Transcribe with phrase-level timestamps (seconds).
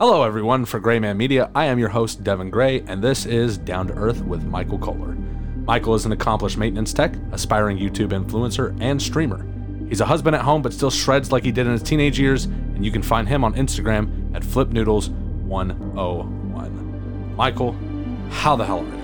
[0.00, 1.50] Hello, everyone, for Gray Man Media.
[1.56, 5.16] I am your host, Devin Gray, and this is Down to Earth with Michael Kollar.
[5.64, 9.44] Michael is an accomplished maintenance tech, aspiring YouTube influencer, and streamer.
[9.88, 12.44] He's a husband at home, but still shreds like he did in his teenage years,
[12.44, 17.34] and you can find him on Instagram at flipnoodles101.
[17.34, 17.76] Michael,
[18.30, 18.97] how the hell are you?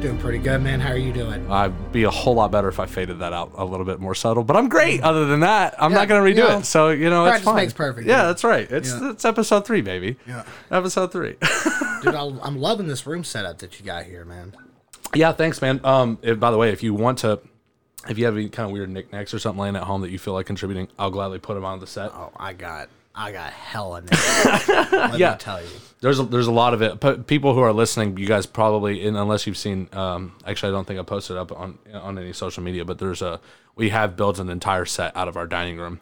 [0.00, 0.78] Doing pretty good, man.
[0.78, 1.50] How are you doing?
[1.50, 4.14] I'd be a whole lot better if I faded that out a little bit more
[4.14, 5.02] subtle, but I'm great.
[5.02, 6.66] Other than that, I'm Yeah, not going to redo you know, it.
[6.66, 7.56] So, you know, it's practice fine.
[7.56, 8.26] makes perfect, Yeah, yeah.
[8.26, 8.70] that's right.
[8.70, 9.10] It's, Yeah.
[9.10, 10.16] it's episode three, baby.
[10.24, 10.44] Yeah.
[10.70, 11.34] Episode three.
[12.02, 14.54] Dude, I'll- I'm loving this room setup that you got here, man.
[15.16, 15.80] Yeah, thanks, man.
[15.82, 17.40] Um, if- by the way, if you want to,
[18.08, 20.18] if you have any kind of weird knickknacks or something laying at home that you
[20.20, 22.12] feel like contributing, I'll gladly put them on the set.
[22.14, 24.10] Oh, I got, I got hella names.
[24.92, 25.32] Let Yeah.
[25.32, 25.68] me tell you.
[26.00, 27.00] There's a, there's a lot of it.
[27.00, 30.72] But people who are listening, you guys probably, and unless you've seen, um, actually, I
[30.72, 33.40] don't think I posted up on on any social media, but there's a
[33.74, 35.98] we have built an entire set out of our dining room,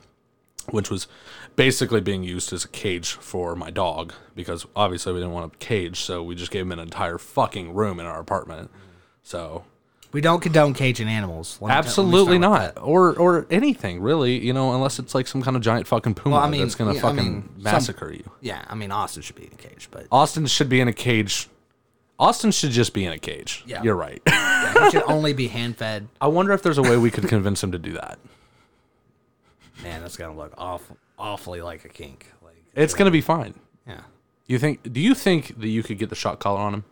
[0.70, 1.08] which was
[1.56, 5.56] basically being used as a cage for my dog because obviously we didn't want a
[5.56, 8.70] cage, so we just gave him an entire fucking room in our apartment.
[9.22, 9.64] So
[10.12, 11.58] We don't condone caging animals.
[11.60, 14.38] Let me let me Absolutely start with not, or or anything really.
[14.44, 16.74] You know, unless it's like some kind of giant fucking puma Well, I mean, that's
[16.74, 18.22] gonna yeah, I fucking mean, some- massacre you.
[18.22, 18.32] that.
[18.40, 20.92] Yeah, I mean Austin should be in a cage, but Austin should be in a
[20.92, 21.48] cage.
[22.18, 23.62] Austin should just be in a cage.
[23.66, 23.82] Yeah.
[23.82, 24.22] You're right.
[24.26, 26.08] yeah, he should only be hand fed.
[26.18, 28.18] I wonder if there's a way we could convince him to do that.
[29.82, 32.26] Man, that's gonna look awful, awfully like a kink.
[32.42, 33.52] Like, It's gonna be fine.
[33.86, 34.00] yeah,
[34.46, 34.90] You think?
[34.90, 36.84] Do you think that you could get the shot collar on him?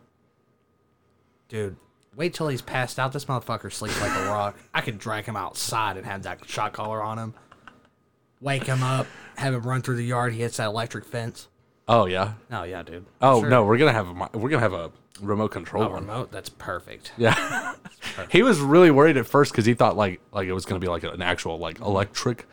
[1.47, 1.75] dude.
[2.15, 3.11] Wait till he's passed out.
[3.11, 4.57] This motherfucker sleeps like a rock.
[4.73, 7.33] I could drag him outside and have that shot collar on him.
[8.41, 9.07] Wake him up,
[9.37, 10.33] have him run through the yard.
[10.33, 11.47] He hits that electric fence.
[11.87, 12.33] Oh yeah.
[12.51, 13.05] Oh yeah, dude.
[13.21, 13.49] Oh Sure.
[13.49, 14.91] no, we're gonna have a we're gonna have a
[15.21, 16.01] remote control A one.
[16.07, 16.31] remote.
[16.31, 17.11] That's perfect.
[17.17, 17.73] Yeah.
[18.29, 20.87] he was really worried at first because he thought like like it was gonna be
[20.87, 22.47] like an actual like electric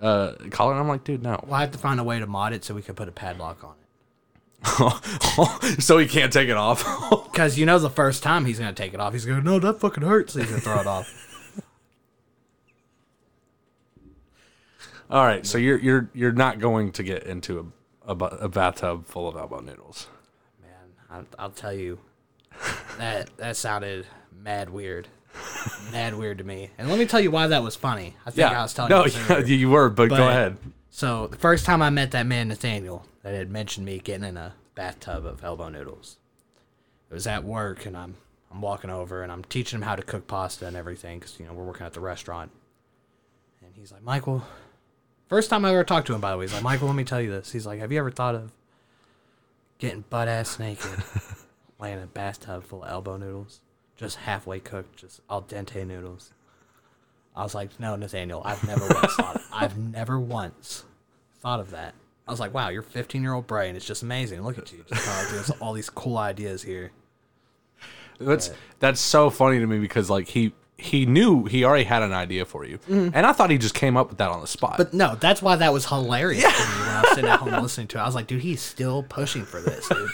[0.00, 0.72] uh collar.
[0.72, 1.42] And I'm like, dude, no.
[1.46, 3.62] We'll have to find a way to mod it so we can put a padlock
[3.64, 3.85] on it.
[5.78, 6.84] so he can't take it off.
[7.36, 9.78] Because you know, the first time he's gonna take it off, he's gonna no, that
[9.78, 10.32] fucking hurts.
[10.32, 11.26] So he's gonna throw it off.
[15.10, 17.72] All right, so you're you're you're not going to get into
[18.06, 20.08] a, a, a bathtub full of elbow noodles.
[20.62, 21.98] Man, I, I'll tell you,
[22.98, 24.06] that that sounded
[24.42, 25.06] mad weird,
[25.92, 26.70] mad weird to me.
[26.78, 28.16] And let me tell you why that was funny.
[28.24, 29.10] I think I was telling no, you.
[29.10, 30.56] this yeah, you were, but, go ahead.
[30.90, 34.36] So the first time I met that man Nathaniel that had mentioned me getting in
[34.36, 36.18] a bathtub of elbow noodles,
[37.10, 38.14] it was at work, and I'm
[38.52, 41.44] I'm walking over and I'm teaching him how to cook pasta and everything because you
[41.44, 42.52] know we're working at the restaurant.
[43.60, 44.44] And he's like, Michael,
[45.28, 47.02] first time I ever talked to him, by the way, he's like, Michael, let me
[47.02, 47.50] tell you this.
[47.50, 48.52] He's like, Have you ever thought of
[49.78, 51.02] getting butt ass naked,
[51.80, 53.60] laying in a bathtub full of elbow noodles,
[53.96, 56.32] just halfway cooked, just al dente noodles?
[57.34, 59.42] I was like, no, Nathaniel, I've never once thought.
[59.52, 60.84] I've never once
[61.40, 61.94] thought of that.
[62.26, 64.42] I was like, wow, your 15 year old brain is just amazing.
[64.42, 66.90] Look at you, just kind of doing all these cool ideas here.
[68.18, 72.12] That's that's so funny to me because like he he knew he already had an
[72.12, 73.10] idea for you, mm-hmm.
[73.14, 74.76] and I thought he just came up with that on the spot.
[74.76, 77.62] But no, that's why that was hilarious to me when I was sitting at home
[77.62, 78.00] listening to it.
[78.00, 80.10] I was like, dude, he's still pushing for this, dude.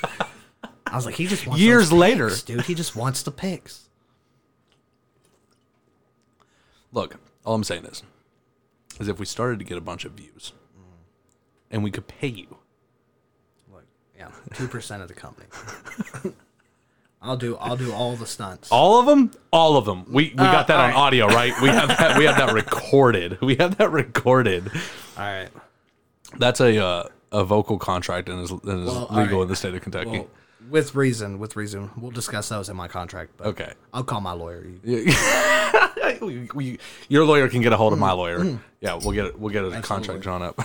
[0.86, 2.30] I was like, he just wants Years later.
[2.44, 2.62] dude.
[2.62, 3.88] He just wants the pics.
[6.92, 8.02] Look, all I'm saying is,
[9.00, 10.52] is if we started to get a bunch of views,
[11.72, 12.56] and we could pay you,
[13.72, 13.84] Look,
[14.16, 15.48] yeah, two percent of the company.
[17.24, 17.56] I'll do.
[17.56, 18.68] I'll do all the stunts.
[18.72, 20.04] all of them, all of them.
[20.08, 20.96] We we got that on right.
[20.96, 21.52] audio, right?
[21.62, 22.18] We have that.
[22.18, 23.38] We have that recorded.
[23.42, 24.68] We have that recorded.
[25.16, 25.48] all right.
[26.38, 29.42] That's a uh, a vocal contract and is, and is Well, legal right.
[29.42, 30.10] in the state of Kentucky.
[30.10, 30.28] Well,
[30.68, 33.32] with reason, with reason, we'll discuss those in my contract.
[33.36, 33.72] But okay.
[33.92, 34.66] I'll call my lawyer.
[36.20, 36.78] We- we-
[37.08, 38.58] your lawyer can get a hold of my lawyer.
[38.80, 39.38] Yeah, we'll get it.
[39.38, 40.60] We'll get a contract drawn up.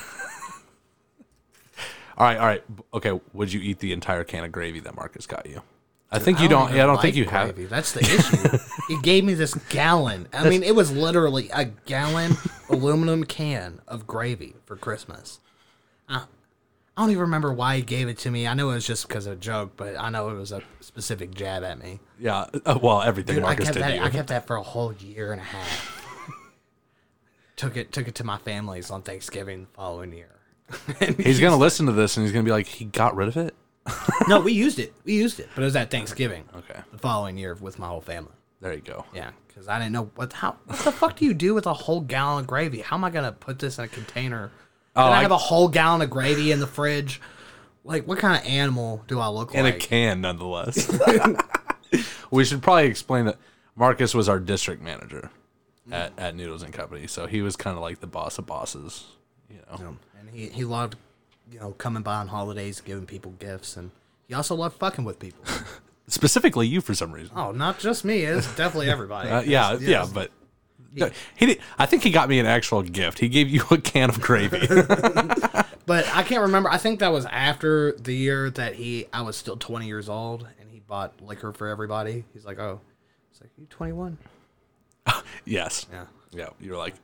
[2.17, 2.63] All right, all right.
[2.93, 5.61] Okay, would you eat the entire can of gravy that Marcus got you?
[6.09, 6.73] I think you don't.
[6.73, 7.69] yeah, I don't think like you have.
[7.69, 8.57] That's the issue.
[8.87, 10.27] he gave me this gallon.
[10.31, 12.37] I mean, it was literally a gallon
[12.69, 15.39] aluminum can of gravy for Christmas.
[16.07, 16.23] I,
[16.95, 18.47] I don't even remember why he gave it to me.
[18.47, 20.63] I know it was just because of a joke, but I know it was a
[20.79, 21.99] specific jab at me.
[22.19, 22.45] Yeah.
[22.65, 23.83] uh, well, everything Dude, I Marcus kept did.
[23.83, 23.95] that.
[23.95, 24.01] you.
[24.01, 26.03] I kept that for a whole year and a half.
[27.57, 27.91] took it.
[27.91, 30.36] Took it to my family's on Thanksgiving the following year.
[31.17, 33.55] He's gonna listen to this and he's gonna be like, he got rid of it.
[34.27, 34.93] no, we used it.
[35.05, 36.43] We used it, but it was at Thanksgiving.
[36.55, 36.79] Okay.
[36.91, 38.31] The following year with my whole family.
[38.59, 39.05] There you go.
[39.13, 41.73] Yeah, because I didn't know what how what the fuck do you do with a
[41.73, 42.81] whole gallon of gravy?
[42.81, 44.51] How am I gonna put this in a container?
[44.95, 47.21] Oh, Can I, I- have a whole gallon of gravy in the fridge?
[47.83, 49.59] Like, what kind of animal do I look like?
[49.59, 50.91] In a can, nonetheless.
[52.31, 53.37] we should probably explain that
[53.77, 55.31] Marcus was our district manager
[55.89, 59.05] at, at Noodles and Company, so he was kind of like the boss of bosses.
[59.49, 59.97] You know.
[60.19, 60.95] And he he loved
[61.51, 63.91] you know, coming by on holidays, giving people gifts, and
[64.27, 65.43] he also loved fucking with people.
[66.07, 67.31] Specifically, you for some reason.
[67.35, 68.23] oh, not just me.
[68.23, 69.29] It's definitely everybody.
[69.29, 70.31] Uh, yeah, It's- yeah, it's- but
[70.93, 73.19] no, he did, I think he got me an actual gift.
[73.19, 74.67] He gave you a can of gravy.
[75.85, 76.69] But I can't remember.
[76.69, 79.05] I think that was after the year that he.
[79.13, 82.25] I was still 20 years old, and he bought liquor for everybody.
[82.33, 82.81] He's like, "Oh,
[83.31, 84.17] it's like you 21."
[85.45, 85.85] yes.
[85.91, 86.49] Yeah, Yeah.
[86.59, 86.99] You're like, yeah,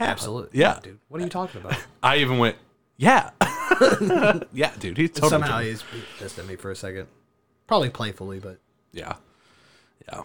[0.00, 0.58] absolutely.
[0.58, 0.78] Yeah.
[0.82, 0.98] dude.
[1.08, 1.76] What are you talking about?
[2.02, 2.56] I even went,
[2.96, 3.30] yeah,
[4.52, 4.96] yeah, dude.
[4.98, 5.70] He's totally Somehow kidding.
[5.72, 7.06] he's he pissed at me for a second,
[7.66, 8.58] probably playfully, but
[8.92, 9.14] yeah,
[10.08, 10.22] yeah.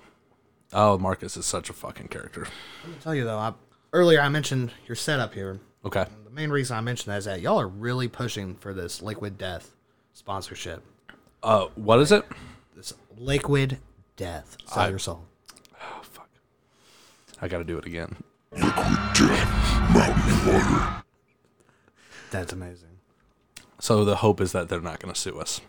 [0.74, 2.48] Oh, Marcus is such a fucking character.
[2.84, 3.38] let me tell you though.
[3.38, 3.54] I,
[3.94, 5.60] earlier I mentioned your setup here.
[5.86, 6.06] Okay.
[6.26, 9.38] The main reason I mentioned that is that y'all are really pushing for this Liquid
[9.38, 9.74] Death
[10.14, 10.84] sponsorship.
[11.44, 12.26] Uh, what is it?
[12.76, 13.78] This Liquid
[14.18, 14.58] Death.
[14.66, 15.24] Sell your soul.
[15.80, 16.30] Oh fuck.
[17.42, 18.16] I got to do it again.
[22.32, 22.90] That's amazing.
[23.80, 25.62] So the hope is that they're not going to sue us.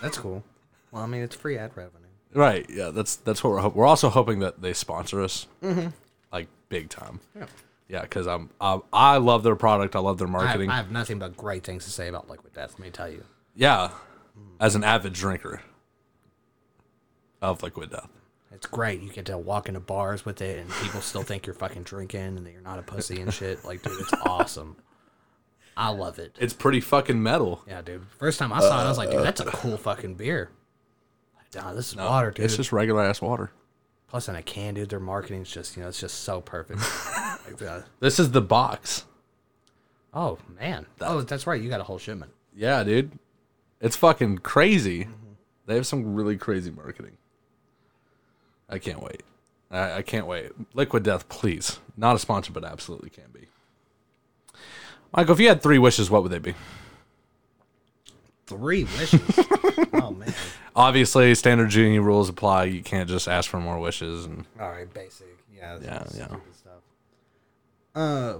[0.00, 0.44] That's cool.
[0.90, 2.06] Well, I mean, it's free ad revenue.
[2.34, 2.66] Right.
[2.68, 2.90] Yeah.
[2.90, 3.78] That's that's what we're hoping.
[3.78, 5.88] We're also hoping that they sponsor us, mm-hmm.
[6.32, 7.20] like big time.
[7.36, 7.46] Yeah.
[7.88, 9.96] Yeah, because I'm I, I love their product.
[9.96, 10.70] I love their I have, marketing.
[10.70, 12.72] I have nothing but great things to say about Liquid Death.
[12.72, 13.24] Let me tell you.
[13.56, 13.90] yeah,
[14.60, 15.62] as an avid drinker
[17.40, 18.10] of Liquid Death.
[18.52, 19.00] It's great.
[19.02, 22.20] You get to walk into bars with it, and people still think you're fucking drinking,
[22.20, 23.64] and that you're not a pussy and shit.
[23.64, 24.76] Like, dude, it's awesome.
[25.76, 26.34] I love it.
[26.40, 27.62] It's pretty fucking metal.
[27.68, 28.04] Yeah, dude.
[28.18, 30.50] First time I saw it, I was like, dude, that's a cool fucking beer.
[31.36, 32.46] Like, nah, this is water, dude.
[32.46, 33.52] It's just regular ass water.
[34.08, 36.80] Plus, in a can, dude, their marketing's just, you know, it's just so perfect.
[37.46, 39.04] like, the, This is the box.
[40.14, 40.86] oh man.
[41.00, 41.60] Oh, that's right.
[41.60, 42.32] You got a whole shipment.
[42.56, 43.12] Yeah, dude.
[43.80, 45.06] It's fucking crazy.
[45.66, 47.18] They have some really crazy marketing.
[48.68, 49.22] I can't wait.
[49.70, 50.52] I, I can't wait.
[50.74, 51.78] Liquid Death, please.
[51.96, 53.48] Not a sponsor, but absolutely can be.
[55.14, 56.54] Michael, if you had three wishes, what would they be?
[58.46, 59.20] Three wishes.
[59.94, 60.32] oh man.
[60.76, 62.64] Obviously, standard genie rules apply.
[62.64, 64.26] You can't just ask for more wishes.
[64.26, 65.26] And All right, basic.
[65.54, 65.78] Yeah.
[65.82, 66.26] Yeah, yeah.
[66.26, 66.82] Stuff.
[67.94, 68.38] Uh.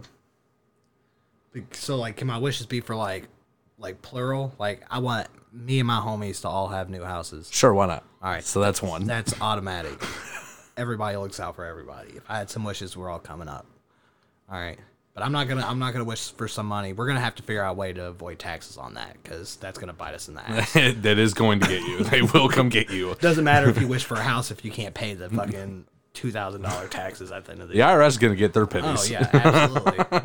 [1.72, 3.28] So like, can my wishes be for like,
[3.78, 4.54] like plural?
[4.58, 7.48] Like, I want me and my homies to all have new houses.
[7.52, 8.04] sure, why not?
[8.22, 8.44] All right.
[8.44, 9.04] So that's one.
[9.06, 10.00] That's automatic.
[10.76, 12.10] everybody looks out for everybody.
[12.16, 13.66] If I had some wishes, we're all coming up.
[14.50, 14.78] All right.
[15.14, 15.66] But I'm not gonna.
[15.66, 16.92] I'm not gonna wish for some money.
[16.92, 19.76] We're gonna have to figure out a way to avoid taxes on that because that's
[19.76, 20.72] gonna bite us in the ass.
[20.74, 22.04] that is going to get you.
[22.04, 23.14] They will come get you.
[23.20, 26.30] Doesn't matter if you wish for a house if you can't pay the fucking two
[26.30, 27.86] thousand dollar taxes at the end of the The year.
[27.86, 29.10] IRS is going to get their pennies.
[29.10, 30.20] Oh yeah, absolutely.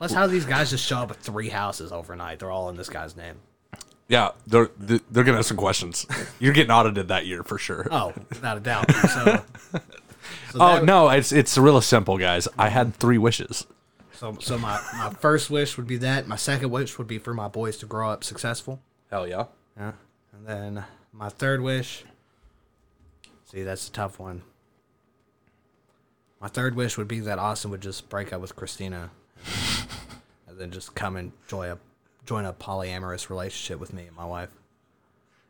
[0.00, 2.38] Plus, how do these guys just show up at three houses overnight?
[2.38, 3.36] They're all in this guy's name.
[4.08, 6.06] Yeah, they're they're going to have some questions.
[6.40, 7.86] You're getting audited that year for sure.
[7.90, 8.90] Oh, without a doubt.
[8.90, 9.44] So, so
[10.54, 12.48] Oh that- no, it's it's real simple, guys.
[12.58, 13.66] I had three wishes.
[14.14, 16.26] So, so my, my first wish would be that.
[16.26, 18.80] My second wish would be for my boys to grow up successful.
[19.10, 19.44] Hell yeah.
[19.78, 19.92] Yeah.
[20.32, 22.04] And then my third wish.
[23.52, 24.42] See, that's a tough one.
[26.40, 29.10] My third wish would be that Austin would just break up with Christina,
[30.60, 31.78] and just come and join a
[32.26, 34.50] join a polyamorous relationship with me and my wife.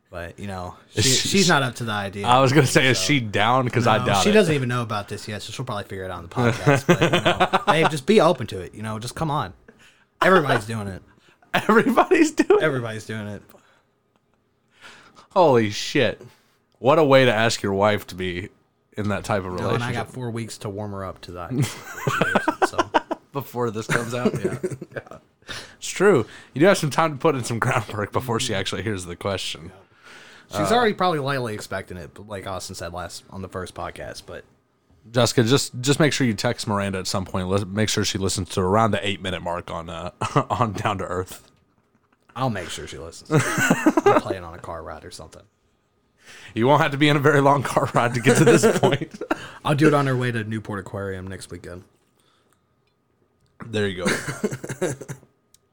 [0.09, 2.27] But you know, she, she's not up to the idea.
[2.27, 3.65] I was gonna say, is she down?
[3.65, 4.33] Because I No, doubt she it.
[4.33, 6.85] doesn't even know about this yet, so she'll probably figure it out on the podcast.
[6.87, 8.73] But, you know, hey, just be open to it.
[8.73, 9.53] You know, just come on.
[10.21, 11.01] Everybody's doing it.
[11.53, 12.59] Everybody's doing.
[12.59, 12.63] it.
[12.63, 13.41] Everybody's doing it.
[15.31, 16.21] Holy shit!
[16.79, 18.49] What a way to ask your wife to be
[18.97, 21.31] in that type of relationship and I got four weeks to warm her up to
[21.33, 21.51] that.
[22.67, 22.77] so
[23.31, 24.33] before this comes out.
[24.43, 24.57] Yeah.
[24.93, 25.17] yeah,
[25.77, 26.25] it's true.
[26.53, 29.15] You do have some time to put in some groundwork before she actually hears the
[29.15, 29.71] question.
[30.49, 34.23] she's already probably lightly expecting it, but like Austin said last on the first podcast.
[34.25, 34.43] But
[35.11, 37.47] Jessica, just just make sure you text Miranda at some point.
[37.47, 40.11] Let, make sure she listens to around the eight minute mark on uh,
[40.49, 41.51] on Down to Earth.
[42.35, 43.29] I'll make sure she listens.
[44.05, 45.41] I'm playing on a car ride or something.
[46.53, 48.79] You won't have to be in a very long car ride to get to this
[48.79, 49.21] point.
[49.65, 51.83] I'll do it on our way to Newport Aquarium next weekend.
[53.67, 54.11] There you go.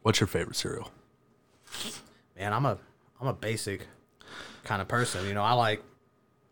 [0.02, 0.90] What's your favorite cereal?
[2.38, 2.78] Man, I'm a
[3.20, 3.86] I'm a basic
[4.64, 5.26] kind of person.
[5.26, 5.82] You know, I like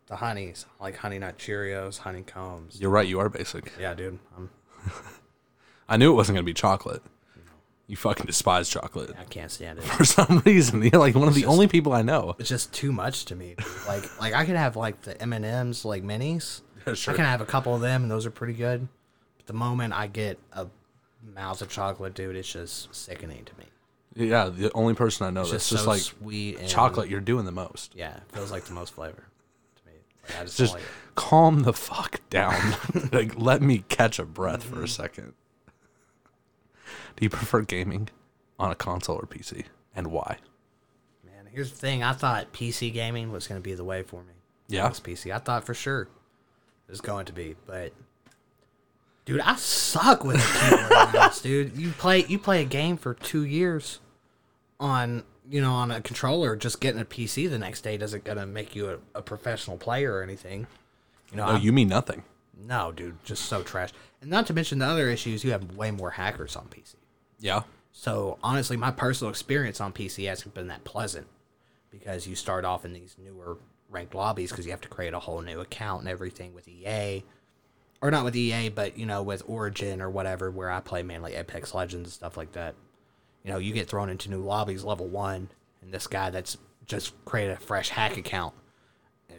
[0.07, 0.67] the honeys.
[0.81, 2.81] I like honey nut Cheerios, honeycombs.
[2.81, 3.07] You're right.
[3.07, 3.73] You are basic.
[3.79, 4.19] Yeah, dude.
[4.37, 4.51] I'm,
[5.89, 7.03] I knew it wasn't gonna be chocolate.
[7.89, 9.85] You fucking despise chocolate I can't stand it.
[9.85, 10.83] for some reason.
[10.83, 12.35] You're like one of the only people I know.
[12.39, 13.55] It's just too much to me.
[13.57, 13.67] dude.
[13.87, 16.63] Like like I could have like the M and M's like minis.
[16.87, 17.15] Yeah, sure.
[17.15, 18.89] I can have a couple of them, and those are pretty good.
[19.37, 20.67] But the moment I get a
[21.35, 23.65] mouth of chocolate, dude, it's just sickening to me.
[24.29, 27.11] Yeah, the only person I know It's that's just, so like sweet chocolate.
[27.11, 27.95] You're doing the most.
[27.95, 29.27] Yeah, it feels like the most flavor
[29.77, 29.99] to me.
[30.27, 30.83] Like, I just, Just like
[31.15, 32.77] calm the fuck down.
[33.13, 34.87] like, let me catch a breath for a mm-hmm.
[34.87, 35.35] second.
[37.17, 38.09] Do you prefer gaming?
[38.59, 39.65] on a console or PC,
[39.95, 40.39] and why?
[41.25, 42.03] Man, here's the thing.
[42.03, 44.33] I thought PC gaming was going to be the way for me.
[44.69, 44.89] Yeah.
[44.89, 45.35] PC.
[45.35, 47.93] I thought for sure it was going to be, but
[49.27, 51.77] dude, I suck with a keyboard mouse, dude.
[51.77, 54.01] You play you play a game for two years
[54.81, 56.57] on you know on a controller.
[56.57, 60.15] Just getting a PC the next day doesn't gonna make you a, a professional player
[60.15, 60.67] or anything.
[61.31, 62.23] You know, oh, No, I'm- you mean nothing.
[62.59, 63.91] no, dude, just so trash.
[64.23, 66.95] And not to mention the other issues, you have way more hackers on PC.
[67.39, 67.63] Yeah.
[67.93, 71.27] So honestly, my personal experience on PC hasn't been that pleasant
[71.91, 75.19] because you start off in these newer ranked lobbies because you have to create a
[75.21, 77.25] whole new account and everything with EA,
[78.01, 81.35] or not with EA, but you know with Origin or whatever, where I play mainly
[81.35, 82.75] Apex Legends and stuff like that.
[83.43, 85.49] You know, you get thrown into new lobbies level one,
[85.83, 88.55] and this guy that's just created a fresh hack account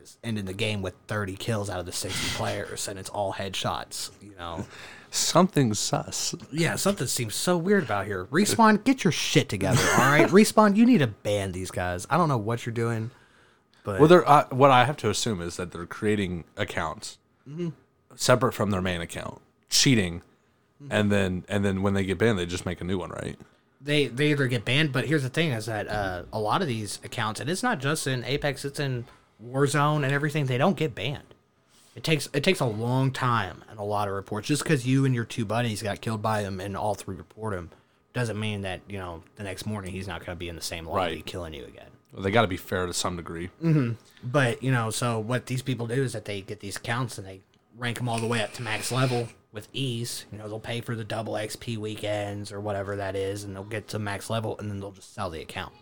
[0.01, 3.33] is ending the game with 30 kills out of the 60 players, and it's all
[3.33, 4.11] headshots.
[4.21, 4.65] You know.
[5.09, 6.35] Something sus.
[6.51, 8.25] Yeah, something seems so weird about here.
[8.25, 10.27] Respawn, get your shit together, all right?
[10.27, 12.05] Respawn, you need to ban these guys.
[12.09, 13.11] I don't know what you're doing,
[13.85, 17.19] but Well, they're, uh, what I have to assume is that they're creating accounts
[18.17, 20.21] separate from their main account, cheating,
[20.89, 23.37] and then and then when they get banned, they just make a new one, right?
[23.79, 24.91] they they either get banned.
[24.91, 27.79] But here's the thing: is that uh, a lot of these accounts, and it's not
[27.79, 29.05] just in Apex, it's in
[29.43, 30.45] Warzone and everything.
[30.47, 31.33] They don't get banned.
[31.95, 34.47] It takes it takes a long time and a lot of reports.
[34.47, 37.53] Just because you and your two buddies got killed by them and all three report
[37.53, 37.69] him,
[38.13, 40.61] doesn't mean that you know the next morning he's not going to be in the
[40.61, 41.25] same lobby Right.
[41.25, 41.87] killing you again.
[42.13, 43.49] Well, they got to be fair to some degree.
[44.23, 47.25] But you know, so what these people do is that they get these accounts and
[47.27, 47.41] they
[47.77, 50.25] rank them all the way up to max level with ease.
[50.31, 53.63] You know, they'll pay for the double XP weekends or whatever that is, and they'll
[53.63, 55.73] get to max level, and then they'll just sell the account.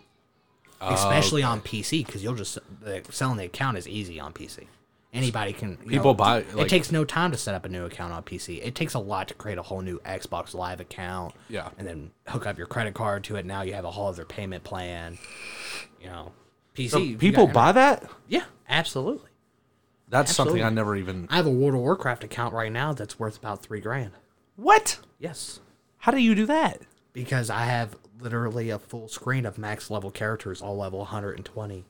[0.82, 4.68] Oh, Especially on PC, because you'll just the, selling the account is easy on PC.
[5.14, 5.78] Anybody can.
[5.78, 8.22] People know, buy, it like- takes no time to set up a new account on
[8.24, 8.62] PC.
[8.62, 11.34] It takes a lot to create a whole new Xbox Live account.
[11.48, 11.70] Yeah.
[11.78, 13.46] And then hook up your credit card to it.
[13.46, 15.18] Now you have a whole other payment plan.
[16.02, 16.34] You know,
[16.76, 16.90] PC.
[16.90, 18.04] So people buy that?
[18.28, 19.30] Yeah, absolutely.
[20.10, 21.28] That's something I never even.
[21.32, 24.12] I have a World of Warcraft account right now that's worth about three grand.
[24.56, 25.00] What?
[25.20, 25.60] Yes,
[25.98, 26.82] How do you do that?
[27.14, 31.86] because I have literally a full screen of max level characters, all level 120,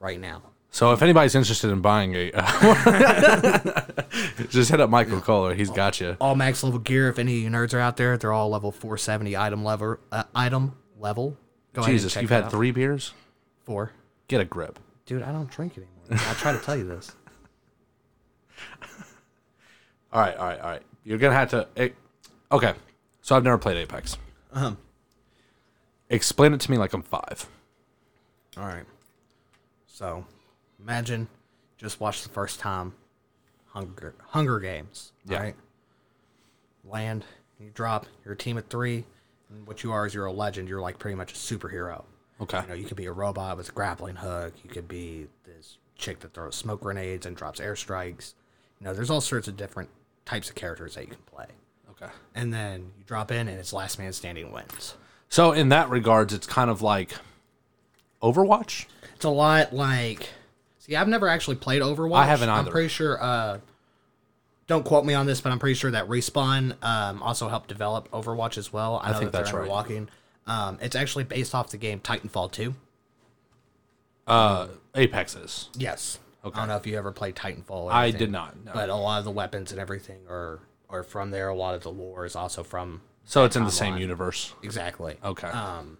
[0.00, 0.42] right now.
[0.70, 3.80] So if anybody's interested in buying a, uh,
[4.50, 5.54] just hit up Michael Kollar.
[5.54, 6.16] He's got you.
[6.20, 7.08] All max level gear.
[7.08, 9.96] If any of you nerds are out there, they're all level 470 item level.
[10.12, 11.36] Uh, item level.
[11.72, 12.50] Go ahead and Jesus, check you've had out.
[12.50, 13.12] three beers.
[13.64, 13.92] four.
[14.28, 14.78] Get a grip.
[15.06, 15.94] Dude, I don't drink anymore.
[16.28, 17.12] I try to tell you this.
[20.16, 20.82] All right, all right, all right.
[21.04, 21.68] You're gonna have to.
[21.76, 21.90] eh,
[22.50, 22.72] okay,
[23.20, 24.16] so I've never played Apex.
[24.50, 24.72] Uh-huh.
[26.08, 27.46] Explain it to me like I'm five.
[28.56, 28.86] All right.
[29.86, 30.24] So,
[30.80, 31.28] imagine
[31.76, 32.94] just watch the first time
[33.66, 35.12] Hunger Hunger Games.
[35.26, 35.38] Yeah.
[35.42, 35.56] Right.
[36.82, 37.26] Land,
[37.60, 38.06] you drop.
[38.24, 39.04] You're a team of three.
[39.50, 40.66] And what you are is you're a legend.
[40.66, 42.04] You're like pretty much a superhero.
[42.40, 42.62] Okay.
[42.62, 44.54] You know, you could be a robot with a grappling hook.
[44.64, 48.32] You could be this chick that throws smoke grenades and drops airstrikes.
[48.80, 49.90] You know, there's all sorts of different
[50.26, 51.46] types of characters that you can play.
[51.90, 52.12] Okay.
[52.34, 54.94] And then you drop in, and it's last man standing wins.
[55.28, 57.12] So in that regards, it's kind of like
[58.22, 58.86] Overwatch.
[59.14, 60.28] It's a lot like.
[60.78, 62.18] See, I've never actually played Overwatch.
[62.18, 62.70] I haven't I'm either.
[62.70, 63.22] pretty sure.
[63.22, 63.58] Uh,
[64.66, 68.10] don't quote me on this, but I'm pretty sure that Respawn um, also helped develop
[68.10, 69.00] Overwatch as well.
[69.02, 69.68] I, know think that that's right.
[69.68, 70.08] Walking.
[70.46, 72.74] Um, it's actually based off the game Titanfall 2.
[74.26, 75.70] Uh, Apex is.
[75.76, 76.18] Yes.
[76.46, 76.56] Okay.
[76.56, 77.90] I don't know if you ever played Titanfall.
[77.90, 78.54] I anything, did not.
[78.64, 78.72] No.
[78.72, 81.48] But a lot of the weapons and everything are are from there.
[81.48, 83.02] A lot of the lore is also from.
[83.24, 84.54] so it's in the same universe.
[84.62, 85.16] Exactly.
[85.24, 85.48] Okay.
[85.48, 85.98] Um,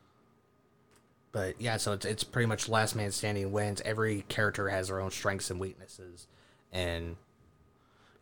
[1.32, 3.82] but yeah, so it's it's pretty much last man standing wins.
[3.84, 6.28] Every character has their own strengths and weaknesses,
[6.72, 7.16] and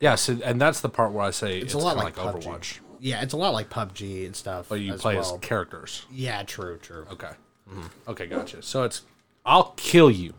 [0.01, 2.35] yes, and- and that's the part where I say it's, it's, a lot like, like,
[2.35, 4.67] Overwatch, Yeah, it's a lot like PUBG and stuff.
[4.69, 5.35] but you as play well.
[5.35, 6.07] as characters.
[6.11, 7.07] Yeah, true, true.
[7.13, 7.31] Okay.
[8.09, 8.63] Okay, gotcha.
[8.63, 9.03] So it's
[9.47, 10.35] I'll kill you.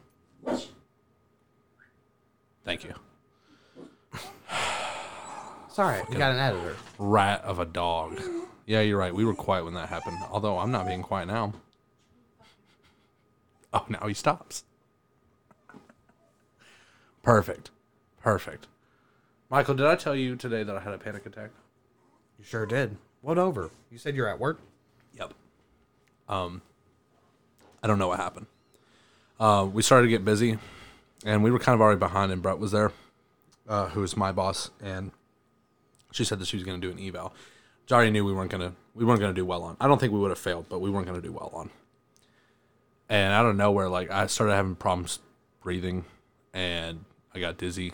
[2.66, 2.94] Thank you.
[5.70, 6.76] Sorry, we got an editor.
[6.98, 8.20] Rat of a dog.
[8.66, 9.14] Yeah, you're right.
[9.14, 10.18] We were quiet when that happened.
[10.32, 11.54] Although I'm not being quiet now.
[13.74, 14.64] Oh, now he stops.
[17.22, 17.70] Perfect.
[18.22, 18.68] Perfect.
[19.50, 21.52] Michael, did I tell you today that I had a panic attack?
[22.40, 22.98] You sure did.
[23.22, 23.70] What over?
[23.92, 24.62] You said you're at work.
[25.14, 25.34] Yep.
[26.30, 26.62] Um,
[27.84, 28.48] I don't know what happened.
[29.40, 30.58] Uh, we started to get busy,
[31.26, 32.92] and we were kind of already behind, and Brett was there,
[33.68, 35.12] uh, who was my boss, and
[36.12, 37.34] she said that she was going to do an eval.
[37.82, 39.76] Which I already knew we weren't going to we weren't to do well on.
[39.80, 41.70] I don't think we would have failed, but we weren't going to do well on.
[43.10, 45.20] And out of nowhere, like I started having problems
[45.62, 46.06] breathing,
[46.54, 47.04] and
[47.34, 47.94] I got dizzy.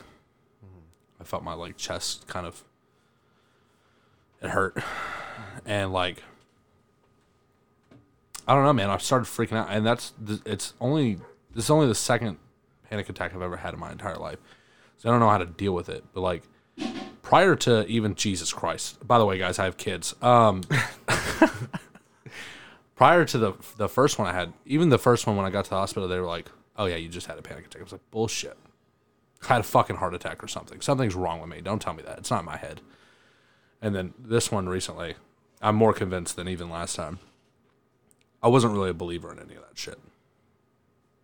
[1.20, 2.64] I felt my like chest kind of
[4.42, 4.78] it hurt,
[5.66, 6.24] and like
[8.48, 8.90] I don't know, man.
[8.90, 10.14] I started freaking out, and that's
[10.46, 11.20] it's only
[11.54, 12.38] this is only the second
[12.92, 14.38] panic attack I've ever had in my entire life.
[14.98, 16.04] So I don't know how to deal with it.
[16.14, 16.44] But like
[17.22, 19.06] prior to even Jesus Christ.
[19.08, 20.14] By the way, guys, I have kids.
[20.22, 20.62] Um,
[22.96, 25.64] prior to the the first one I had, even the first one when I got
[25.64, 27.84] to the hospital, they were like, "Oh yeah, you just had a panic attack." I
[27.84, 28.58] was like, "Bullshit."
[29.44, 30.82] I had a fucking heart attack or something.
[30.82, 31.62] Something's wrong with me.
[31.62, 32.20] Don't tell me that.
[32.20, 32.82] It's not in my head.
[33.82, 35.16] And then this one recently,
[35.64, 37.18] I'm more convinced than even last time.
[38.44, 39.98] I wasn't really a believer in any of that shit.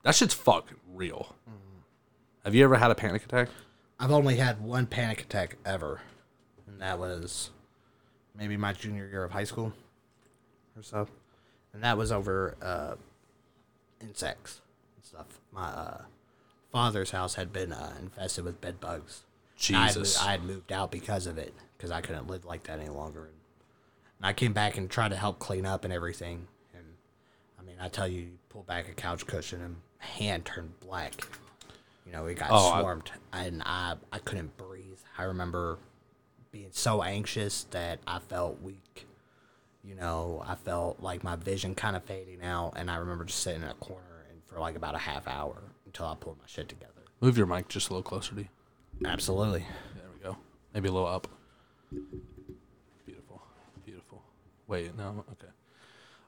[0.03, 1.35] That shit's fucking real.
[2.43, 3.49] Have you ever had a panic attack?
[3.99, 6.01] I've only had one panic attack ever,
[6.65, 7.49] and that was
[8.37, 9.73] maybe my junior year of high school
[10.77, 11.07] or so,
[11.73, 12.95] and that was over uh,
[13.99, 14.61] insects
[14.95, 15.41] and stuff.
[15.51, 16.01] My uh,
[16.71, 19.23] father's house had been uh, infested with bed bugs.
[19.67, 20.21] And I had, Jesus.
[20.21, 23.25] I had moved out because of it because I couldn't live like that any longer.
[23.25, 23.33] And,
[24.21, 26.47] I came back and tried to help clean up and everything.
[26.73, 26.85] And
[27.59, 31.27] I mean, I tell you, you pull back a couch cushion and hand turned black.
[32.05, 34.99] You know, it got Oh, I- swarmed, and I I couldn't breathe.
[35.17, 35.77] I remember
[36.51, 39.05] being so anxious that I felt weak.
[39.83, 43.39] You know, I felt like my vision kind of fading out, and I remember just
[43.41, 46.45] sitting in a corner and for like about a half hour until I pulled my
[46.47, 46.91] shit together.
[47.21, 48.47] Move your mic just a little closer to you.
[49.05, 49.65] Absolutely.
[49.95, 50.37] There we go.
[50.73, 51.27] Maybe a little up.
[53.05, 53.41] Beautiful.
[53.85, 54.21] Beautiful.
[54.67, 55.51] Wait, no, okay.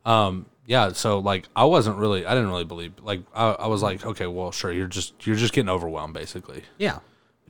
[0.05, 3.81] Um, yeah, so like I wasn't really I didn't really believe like I, I was
[3.81, 6.61] like, okay, well sure, you're just you're just getting overwhelmed basically.
[6.77, 6.99] Yeah.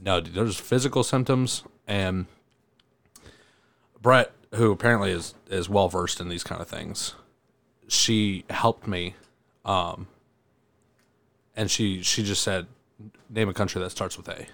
[0.01, 2.27] No, dude, there's physical symptoms and
[4.01, 7.15] Brett, who apparently is is well versed in these kind of things,
[7.89, 9.15] she helped me,
[9.65, 10.07] um,
[11.57, 12.67] and she she just said,
[13.29, 14.47] name a country that starts with A,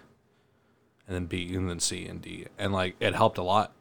[1.07, 3.73] and then B, and then C and D, and like it helped a lot,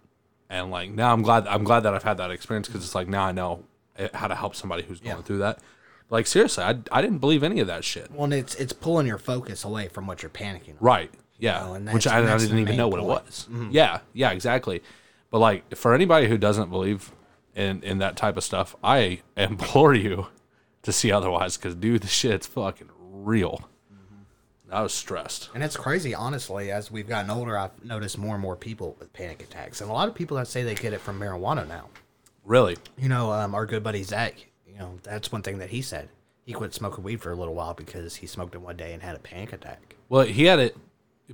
[0.51, 3.09] and like now I'm glad I'm glad that I've had that experience because it's like
[3.09, 3.65] now I know
[4.13, 5.23] how to help somebody who's going Yeah.
[5.23, 5.59] through that.
[6.11, 8.11] Like seriously, I I didn't believe any of that shit.
[8.13, 10.71] Well, and it's it's pulling your focus away from what you're panicking.
[10.71, 10.77] on.
[10.81, 11.11] Right.
[11.39, 11.61] Yeah.
[11.65, 13.47] know, and Which I, I didn't even know what it was.
[13.51, 13.71] Mm-hmm.
[13.73, 14.01] Yeah.
[14.13, 14.31] Yeah.
[14.31, 14.83] Exactly.
[15.31, 17.11] But like for anybody who doesn't believe
[17.57, 20.27] in in that type of stuff, I implore you
[20.83, 21.57] to see otherwise.
[21.57, 23.65] Because dude, the shit's fucking real.
[23.93, 24.75] Mm-hmm.
[24.75, 25.51] I was stressed.
[25.55, 26.71] And it's crazy, honestly.
[26.71, 29.93] As we've gotten older, I've noticed more and more people with panic attacks, and a
[29.93, 31.89] lot of people that say they get it from marijuana now.
[32.45, 32.77] Really.
[32.99, 34.35] You know, um, our good buddy Zach.
[34.67, 36.09] You know, that's one thing that he said.
[36.45, 39.03] He quit smoking weed for a little while because he smoked it one day and
[39.03, 39.97] had a panic attack.
[40.09, 40.77] Well, he had it,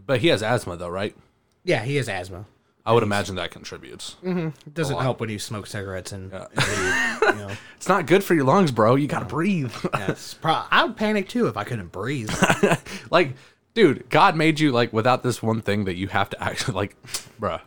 [0.07, 1.17] but he has asthma though, right?
[1.65, 2.47] Yeah, he has asthma.
[2.87, 4.17] I would imagine that contributes.
[4.23, 7.29] It doesn't help when you smoke cigarettes and, and weed.
[7.29, 8.95] You know, It's not good for your lungs, bro.
[8.95, 9.73] You gotta breathe.
[9.95, 12.31] yeah, pro- I would panic too if I couldn't breathe.
[13.11, 13.35] like,
[13.75, 16.97] dude, God made you like without this one thing that you have to actually like,
[17.41, 17.61] bruh.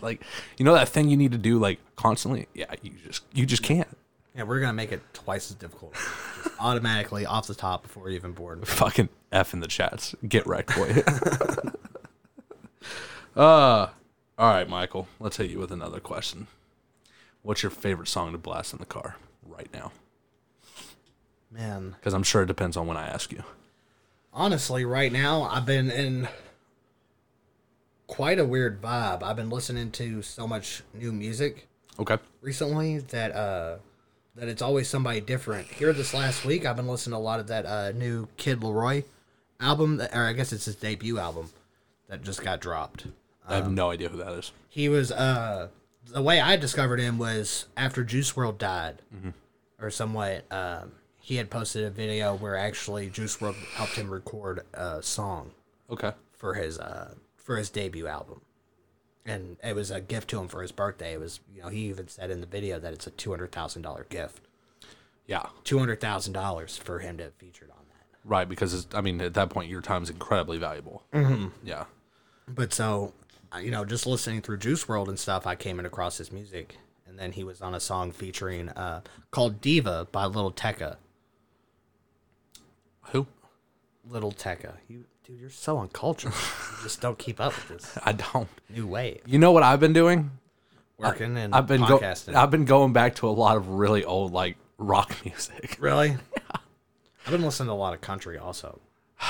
[0.02, 0.22] like,
[0.56, 2.48] you know that thing you need to do like constantly?
[2.54, 3.88] Yeah, you just you just can't.
[4.34, 8.16] Yeah, we're gonna make it twice as difficult, just automatically off the top before you're
[8.16, 8.62] even born.
[8.62, 10.14] Fucking F in the chats.
[10.26, 11.02] Get wrecked, boy.
[13.40, 13.88] uh
[14.38, 15.06] all right, Michael.
[15.18, 16.46] Let's hit you with another question.
[17.42, 19.16] What's your favorite song to blast in the car
[19.46, 19.92] right now?
[21.50, 23.42] Man, Because I'm sure it depends on when I ask you.
[24.32, 26.28] Honestly, right now I've been in
[28.06, 29.22] quite a weird vibe.
[29.22, 31.66] I've been listening to so much new music
[31.98, 32.16] Okay.
[32.40, 33.76] recently that uh
[34.36, 35.66] that it's always somebody different.
[35.68, 38.60] Here this last week, I've been listening to a lot of that uh, new Kid
[38.60, 39.04] LAROI
[39.58, 41.50] album, that, or I guess it's his debut album
[42.08, 43.06] that just got dropped.
[43.46, 44.52] I have no idea who that is.
[44.68, 45.68] He was uh
[46.06, 49.02] the way I discovered him was after Juice WRLD died,
[49.80, 50.44] or somewhat.
[50.52, 50.92] Um,
[51.30, 55.52] he had posted a video where actually Juice WRLD helped him record a song
[55.88, 56.10] Okay.
[56.32, 58.40] for his uh for his debut album,
[59.24, 61.12] and it was a gift to him for his birthday.
[61.12, 63.52] It was you know he even said in the video that it's a two hundred
[63.52, 64.40] thousand dollar gift,
[65.28, 65.46] Yeah.
[65.62, 68.06] two hundred thousand dollars for him to have featured on that.
[68.28, 71.04] Right, because it's, I mean, at that point, your time's incredibly valuable.
[71.12, 71.46] Mm-hmm.
[71.64, 71.84] Yeah.
[72.48, 73.14] But so,
[73.54, 76.76] uh, you know, just listening through Juice WRLD and stuff, I came across his music,
[77.06, 80.96] and then he was on a song featuring uh, called "Diva" by Little Tecca.
[83.12, 83.26] Who?
[84.08, 86.32] Little Tecca, you dude, you're so uncultured.
[86.32, 88.48] you just don't keep up with this I don't.
[88.68, 89.20] new wave.
[89.26, 90.30] You know what I've been doing?
[90.98, 92.00] Working and I've been go-
[92.34, 95.76] I've been going back to a lot of really old like rock music.
[95.80, 96.08] really?
[96.10, 96.16] yeah.
[97.24, 98.80] I've been listening to a lot of country also,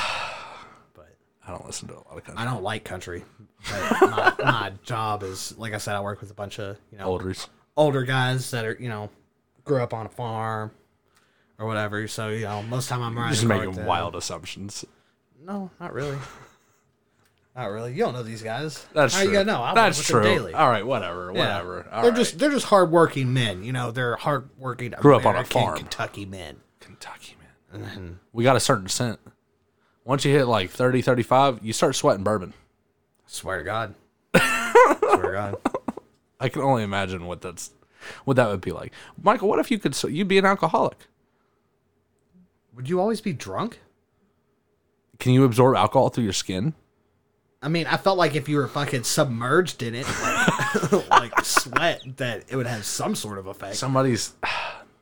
[0.94, 1.14] but
[1.46, 2.42] I don't listen to a lot of country.
[2.42, 3.24] I don't like country.
[3.70, 6.98] But my, my job is, like I said, I work with a bunch of you
[6.98, 7.48] know Olders.
[7.76, 9.10] older guys that are you know
[9.64, 10.70] grew up on a farm
[11.60, 12.08] or whatever.
[12.08, 13.34] So you know, most of the time I'm riding.
[13.34, 14.84] Just making with wild assumptions.
[15.44, 16.18] No, not really.
[17.56, 17.92] Not really.
[17.92, 18.86] You don't know these guys.
[18.94, 19.32] That's How true.
[19.36, 19.60] you know?
[19.60, 20.22] I That's true.
[20.22, 20.54] daily.
[20.54, 21.84] All right, whatever, whatever.
[21.90, 22.14] They're right.
[22.14, 23.64] just they're just hardworking men.
[23.64, 24.92] You know, they're hardworking.
[24.92, 25.76] Grew up on a farm.
[25.76, 26.58] Kentucky men.
[26.78, 27.36] Kentucky,
[27.72, 28.20] man.
[28.32, 29.18] We got a certain scent.
[30.04, 32.54] Once you hit like 30, 35, you start sweating bourbon.
[33.26, 33.94] Swear to God.
[34.34, 35.56] Swear to God.
[36.38, 37.70] I can only imagine what that's
[38.24, 38.92] what that would be like.
[39.20, 40.96] Michael, what if you could you'd be an alcoholic?
[42.80, 43.78] Would you always be drunk?
[45.18, 46.72] Can you absorb alcohol through your skin?
[47.60, 52.00] I mean, I felt like if you were fucking submerged in it, like, like sweat,
[52.16, 53.76] that it would have some sort of effect.
[53.76, 54.32] Somebody's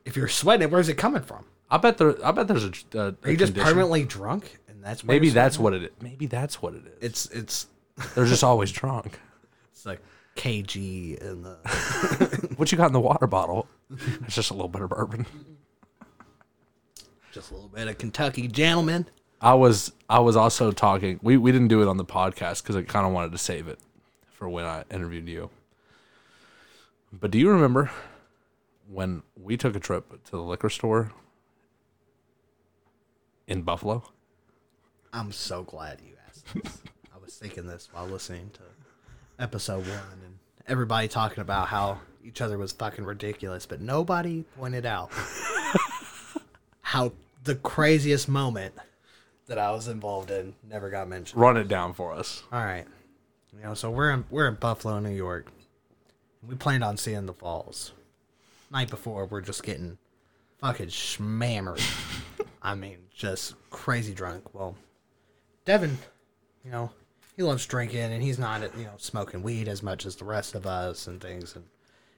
[0.03, 1.45] If you're sweating it, where's it coming from?
[1.71, 3.63] I bet there I bet there's a, a, a Are you just condition.
[3.63, 4.59] permanently drunk?
[4.67, 5.91] And that's Maybe that's what it is.
[6.01, 6.97] Maybe that's what it is.
[6.99, 7.25] it's.
[7.27, 7.67] It's
[8.13, 9.17] They're just always drunk.
[9.71, 10.01] it's like
[10.35, 12.49] kg and the.
[12.57, 13.69] What you got in the water bottle?
[14.25, 15.25] It's just a little bit of bourbon.
[17.31, 19.07] Just a little bit of Kentucky gentleman.
[19.41, 21.19] I was I was also talking.
[21.21, 23.67] We we didn't do it on the podcast because I kind of wanted to save
[23.67, 23.79] it
[24.33, 25.49] for when I interviewed you.
[27.11, 27.91] But do you remember
[28.87, 31.11] when we took a trip to the liquor store
[33.47, 34.03] in Buffalo?
[35.11, 36.83] I'm so glad you asked this.
[37.13, 38.61] I was thinking this while listening to
[39.43, 40.37] episode one and
[40.67, 45.11] everybody talking about how each other was fucking ridiculous, but nobody pointed out
[46.89, 47.11] how
[47.43, 48.73] the craziest moment
[49.45, 51.39] that I was involved in never got mentioned.
[51.39, 52.41] Run it down for us.
[52.51, 52.85] All right.
[53.55, 55.51] You know, so we're in we're in Buffalo, New York.
[56.41, 57.91] We planned on seeing the falls.
[58.71, 59.99] Night before, we're just getting
[60.57, 61.81] fucking schmammered.
[62.63, 64.55] I mean, just crazy drunk.
[64.55, 64.75] Well,
[65.65, 65.95] Devin,
[66.65, 66.89] you know,
[67.35, 70.55] he loves drinking and he's not, you know, smoking weed as much as the rest
[70.55, 71.55] of us and things.
[71.55, 71.65] And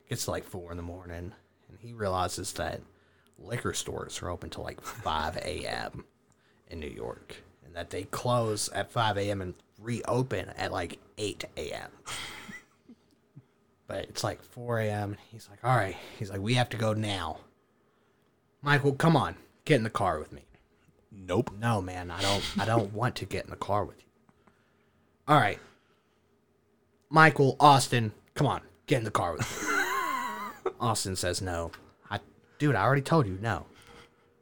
[0.08, 1.34] gets to like four in the morning,
[1.68, 2.80] and he realizes that
[3.44, 6.06] liquor stores are open till like five a.m.
[6.70, 9.42] in New York, and that they close at five a.m.
[9.42, 11.92] and reopen at like eight a.m.
[13.88, 15.18] but it's like four a.m.
[15.32, 17.38] He's like, "All right," he's like, "We have to go now."
[18.62, 20.44] Michael, come on, get in the car with me.
[21.12, 21.52] Nope.
[21.60, 22.44] No, man, I don't.
[22.60, 24.06] I don't want to get in the car with you.
[25.28, 25.60] All right,
[27.10, 30.72] Michael, Austin, come on, get in the car with me.
[30.80, 31.72] Austin says no.
[32.62, 33.65] Dude, I already told you no.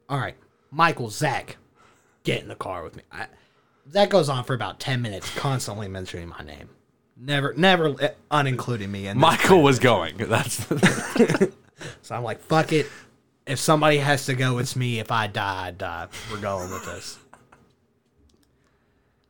[0.10, 0.36] All right,
[0.72, 1.56] Michael, Zach,
[2.26, 3.04] get in the car with me.
[3.10, 3.28] I,
[3.86, 6.68] that goes on for about ten minutes, constantly mentioning my name.
[7.16, 9.08] Never, never uh, unincluding me.
[9.08, 9.18] In.
[9.18, 10.18] Michael was going.
[10.18, 10.58] That's
[12.02, 12.88] So I'm like, fuck it.
[13.48, 15.00] If somebody has to go, it's me.
[15.00, 16.08] If I die, I die.
[16.30, 17.18] We're going with this.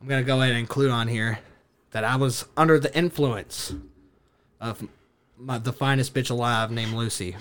[0.01, 1.37] I'm gonna go ahead and include on here
[1.91, 3.71] that I was under the influence
[4.59, 4.87] of
[5.37, 7.35] my, the finest bitch alive named Lucy.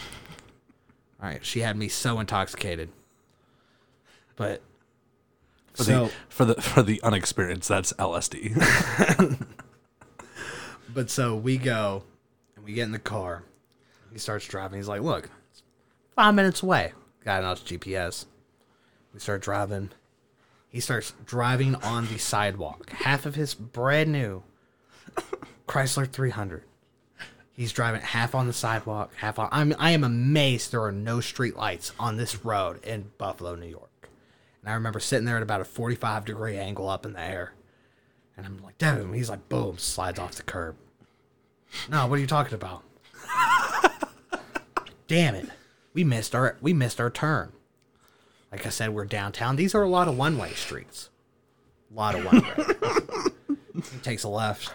[1.21, 2.91] All right, she had me so intoxicated.
[4.37, 4.63] But
[5.75, 7.69] for so, the for the for the unexperienced.
[7.69, 9.47] That's LSD.
[10.95, 12.05] but so we go
[12.57, 13.43] and we get in the car.
[14.13, 14.79] He starts driving.
[14.79, 15.63] He's like, "Look, it's
[16.15, 16.93] five minutes away."
[17.25, 18.27] Got an out GPS.
[19.13, 19.91] We start driving.
[20.69, 22.91] He starts driving on the sidewalk.
[22.91, 24.43] Half of his brand new
[25.67, 26.63] Chrysler 300.
[27.59, 29.49] He's driving half on the sidewalk, half on.
[29.51, 33.67] I'm I am amazed there are no street lights on this road in Buffalo, New
[33.67, 34.09] York.
[34.63, 37.55] And I remember sitting there at about a 45 degree angle up in the air.
[38.37, 40.77] And I'm like, Devin, he's like, boom, slides off the curb.
[41.91, 42.85] No, what are you talking about?
[45.09, 45.49] Damn it.
[45.95, 47.51] We missed our we missed our turn.
[48.53, 49.57] Like I said, we're downtown.
[49.57, 51.11] These are a lot of one way streets.
[51.91, 53.57] A lot of one way.
[53.93, 54.73] he takes a left.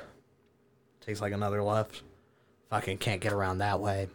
[1.00, 2.04] Takes like another left.
[2.74, 4.08] Fucking can't get around that way.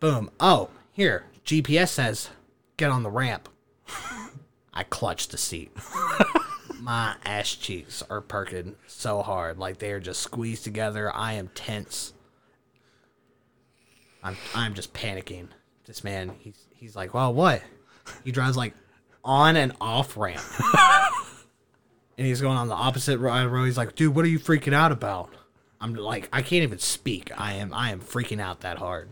[0.00, 0.32] Boom.
[0.40, 1.26] Oh, here.
[1.44, 2.30] GPS says
[2.76, 3.48] get on the ramp.
[4.74, 5.70] I clutch the seat.
[6.80, 11.14] My ass cheeks are perking so hard, like they are just squeezed together.
[11.14, 12.14] I am tense.
[14.24, 15.46] I'm I'm just panicking.
[15.86, 17.62] This man, he's he's like, well, what?
[18.24, 18.74] He drives like
[19.24, 20.42] on and off ramp,
[22.18, 23.66] and he's going on the opposite ro- road.
[23.66, 25.30] He's like, dude, what are you freaking out about?
[25.86, 27.30] I'm like, I can't even speak.
[27.38, 29.08] I am I am freaking out that hard.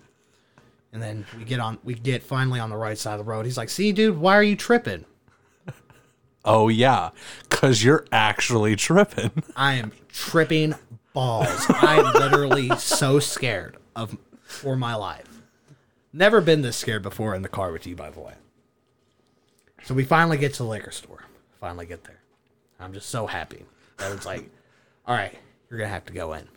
[0.93, 3.45] And then we get on, we get finally on the right side of the road.
[3.45, 5.05] He's like, see, dude, why are you tripping?
[6.45, 7.11] oh yeah,
[7.49, 9.31] cause you're actually tripping.
[9.57, 10.75] I am tripping
[11.13, 11.65] balls.
[11.69, 15.43] I'm literally so scared of for my life.
[16.13, 18.35] Never been this scared before in the car with you, by the way.
[19.85, 21.23] So we finally get to the liquor store.
[21.61, 22.21] Finally get there.
[22.81, 23.65] I'm just so happy.
[23.99, 24.51] That it's like,
[25.07, 25.39] all right,
[25.71, 26.49] you're gonna have to go in.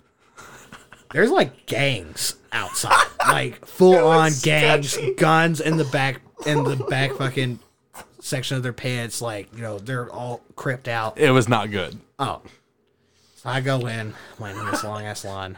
[1.14, 7.14] There's like gangs outside, like full on gangs, guns in the back, in the back
[7.14, 7.60] fucking
[8.20, 9.22] section of their pants.
[9.22, 11.18] Like you know, they're all cripped out.
[11.18, 11.98] It was not good.
[12.20, 12.42] Oh.
[13.36, 15.58] So I go in, went in this long ass line.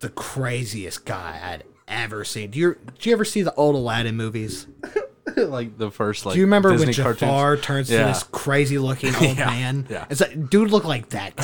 [0.00, 2.50] The craziest guy I'd ever seen.
[2.50, 4.66] Do you do you ever see the old Aladdin movies?
[5.36, 7.16] like the first like Do you remember Disney when Jafar
[7.56, 7.64] cartoons.
[7.66, 7.98] turns Yeah.
[8.00, 9.86] to this crazy looking old Yeah, man?
[9.88, 10.04] yeah.
[10.10, 11.34] It's like dude looked like that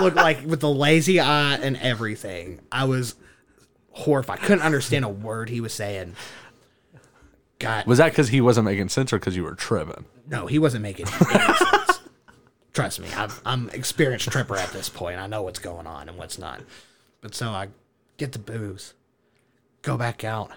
[0.00, 2.60] looked like with the lazy eye and everything.
[2.70, 3.14] I was
[3.92, 4.40] horrified.
[4.40, 6.14] Couldn't understand a word he was saying.
[7.58, 10.04] God, Was that because he wasn't making sense or because you were tripping?
[10.28, 12.00] no, he wasn't making any sense.
[12.74, 15.18] Trust me, I've, I'm experienced tripper at this point.
[15.18, 16.60] I know what's going on and what's not.
[17.22, 17.68] But so I
[18.18, 18.92] get the booze,
[19.82, 20.50] go back out.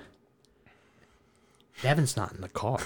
[1.81, 2.79] Devin's not in the car.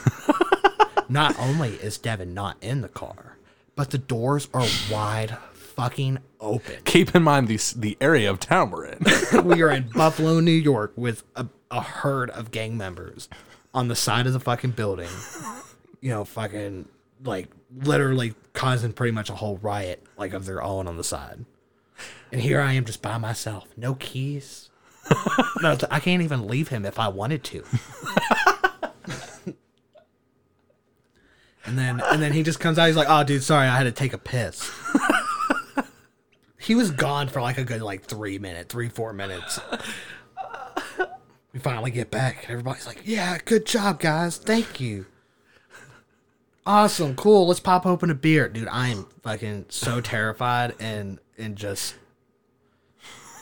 [1.10, 3.38] not only is Devin not in the car,
[3.75, 5.36] but the doors are wide
[5.75, 6.77] fucking open.
[6.86, 8.99] Keep in mind the the area of town we're in.
[9.43, 13.29] we are in Buffalo, New York, with a, a herd of gang members
[13.73, 15.09] on the side of the fucking building.
[16.01, 16.88] You know, fucking
[17.23, 21.45] like literally causing pretty much a whole riot, like of their own on the side.
[22.31, 24.69] And here I am just by myself, no keys.
[25.62, 27.63] no, I can't even leave him if I wanted to.
[31.65, 32.88] and then and then he just comes out.
[32.88, 34.71] He's like, "Oh, dude, sorry, I had to take a piss."
[36.63, 39.60] He was gone for like a good like three minutes, three four minutes.
[41.54, 44.38] We finally get back, and everybody's like, "Yeah, good job, guys.
[44.38, 45.06] Thank you.
[46.65, 47.45] Awesome, cool.
[47.47, 48.67] Let's pop open a beer, dude.
[48.67, 51.93] I am fucking so terrified and and just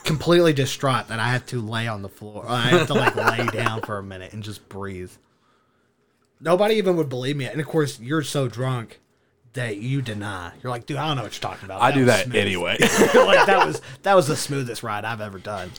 [0.04, 2.44] completely distraught that I have to lay on the floor.
[2.46, 5.12] I have to like lay down for a minute and just breathe.
[6.38, 9.00] Nobody even would believe me, and of course, you're so drunk
[9.54, 10.52] that you deny.
[10.62, 11.82] You're like, dude, I don't know what you're talking about.
[11.82, 12.76] I do that smooth." anyway.
[12.80, 15.70] like that was that was the smoothest ride I've ever done.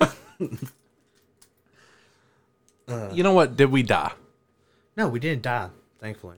[3.12, 3.56] you know what?
[3.56, 4.12] Did we die?
[4.96, 5.68] No, we didn't die,
[6.00, 6.36] thankfully.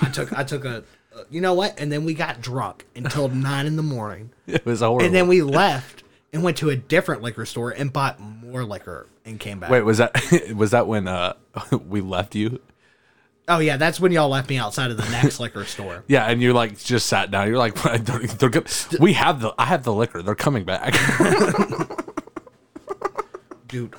[0.00, 3.28] I took I took a, uh, you know what, and then we got drunk until
[3.30, 5.04] nine in the morning, It was horrible.
[5.06, 9.06] and then we left and went to a different liquor store and bought more liquor
[9.24, 9.70] and came back.
[9.70, 10.14] Wait, was that
[10.54, 11.34] was that when uh
[11.86, 12.60] we left you?
[13.48, 16.04] Oh yeah, that's when y'all left me outside of the next liquor store.
[16.06, 17.48] Yeah, and you like just sat down.
[17.48, 17.74] You're like,
[18.04, 18.70] they're, they're good.
[19.00, 20.22] We have the I have the liquor.
[20.22, 20.94] They're coming back.
[23.68, 23.94] Dude,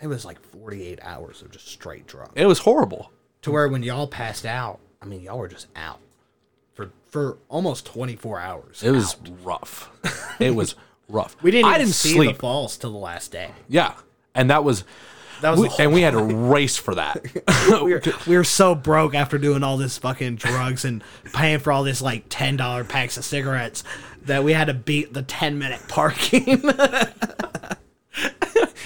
[0.00, 2.32] it was like 48 hours of just straight drunk.
[2.34, 3.12] it was horrible.
[3.42, 6.00] To where when y'all passed out, I mean, y'all were just out
[6.74, 8.82] for for almost 24 hours.
[8.82, 9.30] It was out.
[9.42, 9.90] rough.
[10.38, 10.74] It was
[11.08, 11.36] rough.
[11.42, 11.70] We didn't.
[11.72, 12.36] I didn't see sleep.
[12.36, 13.50] the falls till the last day.
[13.68, 13.94] Yeah,
[14.34, 14.84] and that was.
[15.42, 17.22] That was we- and we had to race for that.
[17.82, 21.72] we were, we were so broke after doing all this fucking drugs and paying for
[21.72, 23.84] all this like ten dollar packs of cigarettes
[24.22, 26.62] that we had to beat the ten minute parking.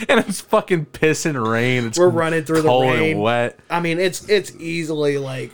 [0.09, 1.87] and it's fucking pissing rain.
[1.87, 3.19] It's We're running through the rain.
[3.19, 3.59] wet.
[3.71, 5.53] I mean, it's it's easily like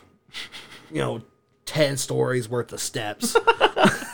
[0.91, 1.23] you know
[1.65, 3.37] ten stories worth of steps.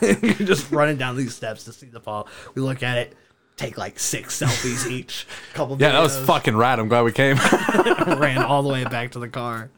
[0.01, 2.29] You're just running down these steps to see the fall.
[2.55, 3.14] We look at it,
[3.59, 5.27] take like six selfies each.
[5.53, 6.79] Couple Yeah, that was fucking rad.
[6.79, 7.37] I'm glad we came.
[8.07, 9.71] ran all the way back to the car.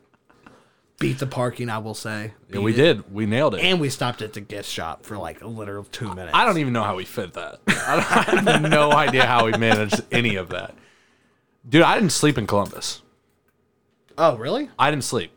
[1.00, 2.34] Beat the parking, I will say.
[2.50, 2.76] Yeah, we it.
[2.76, 3.14] did.
[3.14, 3.62] We nailed it.
[3.62, 6.32] And we stopped at the gift shop for like a literal two minutes.
[6.34, 7.60] I don't even know how we fit that.
[7.66, 10.74] I, don't, I have no idea how we managed any of that.
[11.66, 13.00] Dude, I didn't sleep in Columbus.
[14.18, 14.68] Oh, really?
[14.78, 15.32] I didn't sleep.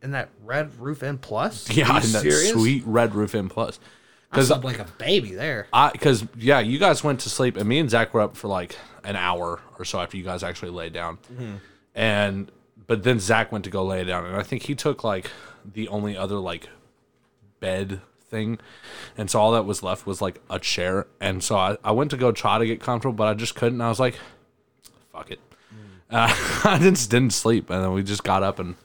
[0.00, 1.70] In that Red Roof Inn plus?
[1.70, 3.78] Yeah, Are you in that sweet Red Roof Inn plus.
[4.32, 5.66] I Because slept like a baby there.
[5.74, 8.48] I, because yeah, you guys went to sleep, and me and Zach were up for
[8.48, 11.18] like an hour or so after you guys actually laid down,
[11.94, 12.50] and
[12.86, 15.30] but then Zach went to go lay down, and I think he took like
[15.70, 16.70] the only other like
[17.60, 18.58] bed thing,
[19.18, 22.10] and so all that was left was like a chair, and so I, I went
[22.12, 23.82] to go try to get comfortable, but I just couldn't.
[23.82, 24.14] I was like,
[25.12, 25.40] fuck it,
[26.10, 28.76] uh, I just didn't sleep, and then we just got up and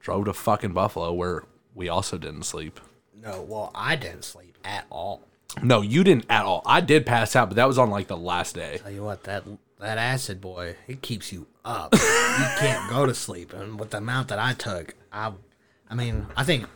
[0.00, 1.44] drove to fucking Buffalo, where
[1.74, 2.80] we also didn't sleep.
[3.18, 5.22] No, well, I didn't sleep at all.
[5.62, 6.62] No, you didn't at all.
[6.66, 8.78] I did pass out, but that was on like the last day.
[8.82, 9.44] Tell you what, that
[9.78, 11.92] that acid boy, it keeps you up.
[11.94, 13.52] you can't go to sleep.
[13.52, 15.32] And with the amount that I took, I,
[15.90, 16.66] I mean, I think,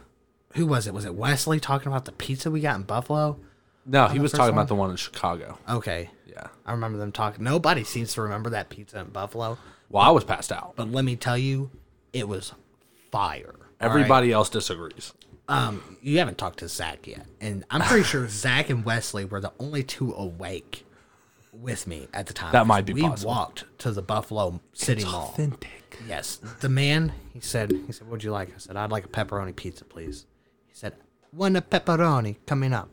[0.54, 0.94] who was it?
[0.94, 3.38] Was it Wesley talking about the pizza we got in Buffalo?
[3.86, 4.58] No, he was talking one?
[4.64, 5.58] about the one in Chicago.
[5.68, 6.48] Okay, Yeah.
[6.66, 7.42] I remember them talking.
[7.42, 9.56] Nobody seems to remember that pizza in Buffalo,
[9.88, 10.74] Well, I was passed out.
[10.76, 11.70] but let me tell you,
[12.12, 12.52] it was
[13.10, 13.54] fire.
[13.54, 13.68] all right?
[13.80, 15.14] Everybody else disagrees.
[15.48, 19.40] Um, you haven't talked to Zach yet, and I'm pretty sure Zach and Wesley were
[19.40, 20.84] the only two awake
[21.52, 22.52] with me at the time.
[22.52, 23.30] That might be We possible.
[23.30, 25.30] walked to the Buffalo City Mall.
[25.32, 25.98] Authentic.
[26.06, 27.12] Yes, the man.
[27.32, 27.72] He said.
[27.86, 30.26] He said, "What'd you like?" I said, "I'd like a pepperoni pizza, please."
[30.66, 30.94] He said,
[31.30, 32.90] "One a pepperoni coming up."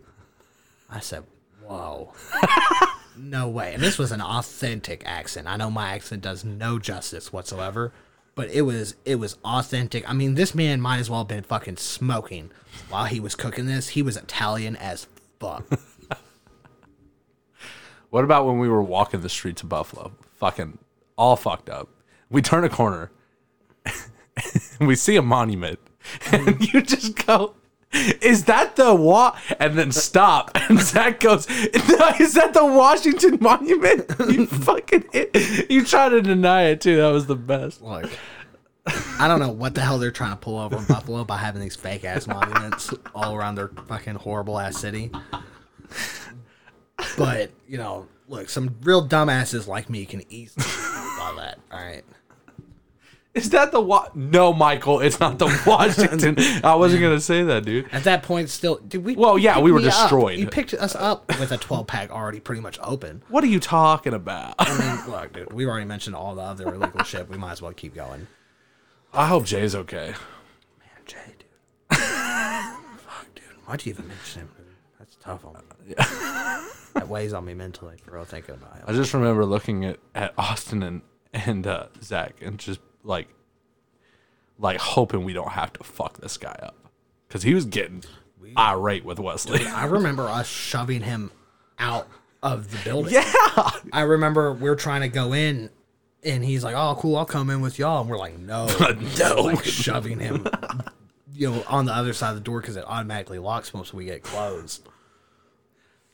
[0.89, 1.23] I said,
[1.63, 2.13] "Whoa."
[3.17, 3.73] No way.
[3.73, 5.47] And this was an authentic accent.
[5.47, 7.93] I know my accent does no justice whatsoever,
[8.35, 10.07] but it was it was authentic.
[10.09, 12.51] I mean, this man might as well have been fucking smoking
[12.89, 13.89] while he was cooking this.
[13.89, 15.07] He was Italian as
[15.39, 15.65] fuck.
[18.15, 20.13] What about when we were walking the streets of Buffalo?
[20.35, 20.77] Fucking
[21.17, 21.89] all fucked up.
[22.29, 23.11] We turn a corner
[24.79, 25.79] and we see a monument.
[26.31, 26.73] And mm.
[26.73, 27.55] you just go,
[28.21, 30.51] Is that the wa and then stop.
[30.67, 34.11] And Zach goes, is that the Washington Monument?
[34.29, 35.69] You fucking it.
[35.69, 36.97] You try to deny it too.
[36.97, 37.81] That was the best.
[37.83, 38.09] Look,
[39.19, 41.61] I don't know what the hell they're trying to pull over in Buffalo by having
[41.61, 45.11] these fake ass monuments all around their fucking horrible ass city.
[47.17, 51.59] But you know, look, some real dumbasses like me can easily buy that.
[51.71, 52.03] All right.
[53.35, 56.35] Is that the wa No, Michael, it's not the Washington.
[56.63, 57.87] I wasn't gonna say that, dude.
[57.91, 59.15] At that point, still, did we?
[59.15, 59.91] Well, yeah, we were me up.
[59.93, 60.39] destroyed.
[60.39, 63.23] You picked us up with a 12 pack already pretty much open.
[63.27, 64.55] What are you talking about?
[64.57, 67.29] I mean, look, dude, we already mentioned all the other illegal shit.
[67.29, 68.27] We might as well keep going.
[69.13, 70.13] I hope Jay's okay.
[70.79, 71.97] Man, Jay, dude.
[71.99, 73.43] Fuck, dude.
[73.65, 74.49] Why'd you even mention him?
[74.57, 74.65] Dude?
[74.99, 75.53] That's tough on
[75.85, 75.93] me.
[76.93, 80.33] that weighs on me mentally for real thinking about I just remember looking at, at
[80.37, 81.01] Austin and
[81.33, 83.29] and uh, Zach and just like
[84.59, 86.75] like hoping we don't have to fuck this guy up
[87.27, 88.03] because he was getting
[88.57, 89.65] irate with Wesley.
[89.65, 91.31] I remember us shoving him
[91.79, 92.07] out
[92.41, 93.13] of the building.
[93.15, 93.23] yeah,
[93.93, 95.69] I remember we are trying to go in,
[96.23, 98.67] and he's like, "Oh, cool, I'll come in with y'all." And we're like, "No,
[99.19, 99.41] No.
[99.41, 100.47] like shoving him,
[101.33, 104.05] you know, on the other side of the door because it automatically locks once we
[104.05, 104.87] get closed."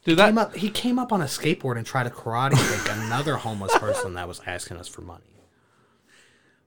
[0.03, 0.17] dude.
[0.17, 3.35] Came That up, he came up on a skateboard and tried to karate kick another
[3.35, 5.21] homeless person that was asking us for money.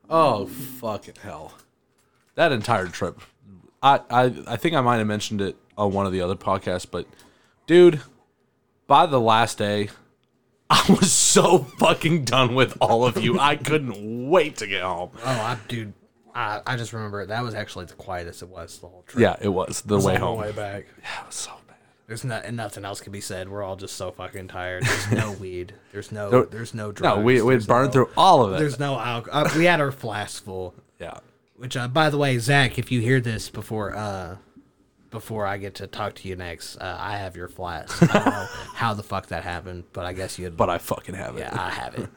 [0.09, 1.55] Oh fucking hell,
[2.35, 3.21] that entire trip.
[3.83, 6.87] I I I think I might have mentioned it on one of the other podcasts,
[6.91, 7.07] but
[7.67, 8.01] dude,
[8.87, 9.89] by the last day.
[10.71, 13.39] I was so fucking done with all of you.
[13.39, 15.11] I couldn't wait to get home.
[15.19, 15.93] Oh, I, dude,
[16.35, 19.21] I, I just remember that was actually the quietest it was the whole trip.
[19.21, 20.39] Yeah, it was the way home.
[20.39, 20.87] way back.
[21.03, 21.53] Yeah, it was so.
[22.07, 23.49] There's not and nothing else can be said.
[23.49, 24.83] We're all just so fucking tired.
[24.85, 25.73] There's no weed.
[25.93, 26.29] There's no.
[26.31, 27.17] No- there's no drugs.
[27.17, 28.59] No, we we there's burned no- through all of it.
[28.59, 29.47] There's no alcohol.
[29.47, 30.75] Uh, we had our flask full.
[30.99, 31.19] yeah.
[31.57, 34.37] Which, uh, by the way, Zach, if you hear this before, uh,
[35.11, 38.03] before I get to talk to you next, uh, I have your flask.
[38.03, 40.51] I don't know how the fuck that happened, but I guess you.
[40.51, 41.41] But I fucking have it.
[41.41, 42.09] yeah, I have it.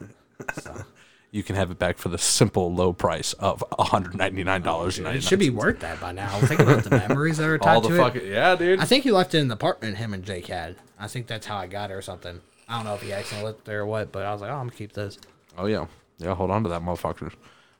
[0.60, 0.74] So
[1.30, 5.14] You can have it back for the simple low price of $199.99.
[5.14, 6.28] it should be worth that by now.
[6.40, 7.98] Think about the memories that are tied all the to it.
[7.98, 8.80] fucking yeah, dude.
[8.80, 10.76] I think he left it in the apartment him and Jake had.
[10.98, 12.40] I think that's how I got it or something.
[12.68, 14.50] I don't know if he accidentally left it there or what, but I was like,
[14.50, 15.18] oh, I'm gonna keep this.
[15.56, 15.86] oh yeah,
[16.18, 16.34] yeah.
[16.34, 17.32] Hold on to that, motherfucker.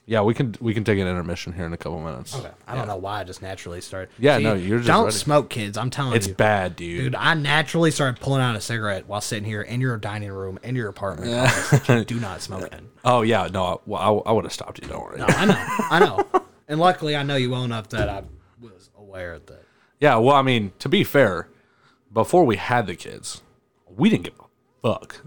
[0.09, 2.35] Yeah, we can we can take an intermission here in a couple minutes.
[2.35, 2.51] Okay.
[2.67, 4.09] I don't know why I just naturally started.
[4.19, 5.17] Yeah, no, you're just don't ready.
[5.17, 5.77] smoke, kids.
[5.77, 6.17] I'm telling you.
[6.17, 6.99] It's you, bad, dude.
[6.99, 7.15] dude.
[7.15, 10.77] I naturally started pulling out a cigarette while sitting here in your dining room in
[10.77, 11.31] your apartment.
[11.31, 12.89] complex that you do not smoke in.
[13.05, 14.89] Oh yeah, no, I, well, I, I would have stopped you.
[14.89, 15.19] Don't worry.
[15.19, 18.23] No, I know, I know, and luckily I know you well enough that I
[18.63, 19.65] was aware of that.
[20.01, 21.51] Yeah, well, I mean, to be fair,
[22.11, 23.43] before we had the kids,
[23.87, 25.21] we didn't give a fuck.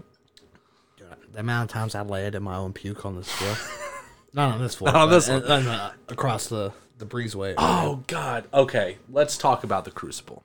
[1.32, 3.56] The amount of times I laid in my own puke on this floor.
[4.34, 4.92] Not on this floor.
[4.92, 5.60] Not on this in- one.
[5.60, 7.54] in the- across the the breezeway.
[7.58, 8.44] Oh God.
[8.54, 10.42] Okay, let's talk about the Crucible.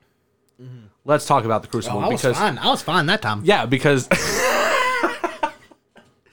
[1.04, 2.58] Let's talk about the Crucible Oh, I was because fine.
[2.58, 3.42] I was fine that time.
[3.44, 4.08] yeah, because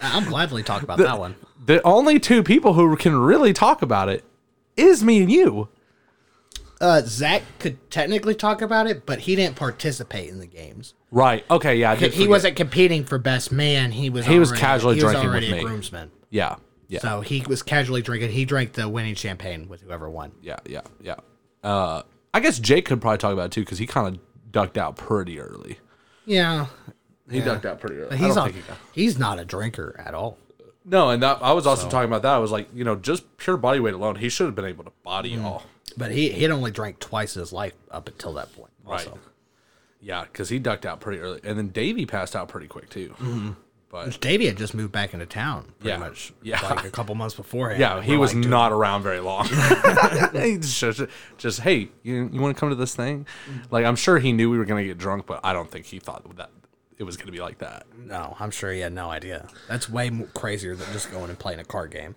[0.02, 1.36] I'm gladly talk about that one.
[1.66, 4.24] the only two people who can really talk about it
[4.76, 5.70] is me and you.
[6.82, 10.94] Uh, Zach could technically talk about it, but he didn't participate in the games.
[11.10, 11.46] Right.
[11.50, 11.78] Okay.
[11.78, 11.96] Yeah.
[11.96, 12.30] He forget.
[12.30, 13.92] wasn't competing for best man.
[13.94, 15.70] He was He was casually he drinking already with a me.
[15.70, 16.12] groomsman.
[16.30, 16.58] Yeah.
[16.88, 17.00] Yeah.
[17.00, 18.32] So he was casually drinking.
[18.32, 20.32] He drank the winning champagne with whoever won.
[20.42, 20.58] yeah.
[20.66, 20.82] Yeah.
[21.02, 21.16] Yeah.
[21.64, 24.22] Uh, I guess Jake could probably talk about it too because he kind of
[24.52, 25.80] ducked out pretty early.
[26.26, 26.68] Yeah,
[27.30, 28.10] He ducked out pretty early.
[28.10, 28.52] but I he's don't not.
[28.52, 30.38] think he He's not a drinker at all.
[30.84, 32.34] No, and that, I was also talking about that.
[32.34, 34.84] I was like, you know, just pure body weight alone, he should have been able
[34.84, 35.44] to body Mm.
[35.44, 35.64] all.
[35.98, 38.72] But he he'd only drank twice in his life up until that point.
[38.86, 39.12] Also.
[39.12, 39.20] Right.
[40.02, 43.16] Yeah, because he ducked out pretty early, and then Davey passed out pretty quick too.
[44.04, 45.98] But Davey had just moved back into town pretty Yeah.
[45.98, 46.34] much.
[46.44, 46.62] Yeah.
[46.62, 47.80] Like a couple months beforehand.
[47.80, 49.48] yeah, he was like, not around very long.
[50.34, 51.02] He just,
[51.38, 53.26] just, hey, you, you want to come to this thing?
[53.50, 53.60] Mm-hmm.
[53.72, 56.00] Like, I'm sure he knew we were gonna get drunk, but I don't think he
[56.00, 56.50] thought that
[56.98, 57.86] it was gonna be like that.
[57.98, 59.48] No, I'm sure he had no idea.
[59.68, 62.16] That's way more crazier than just going and playing a card game.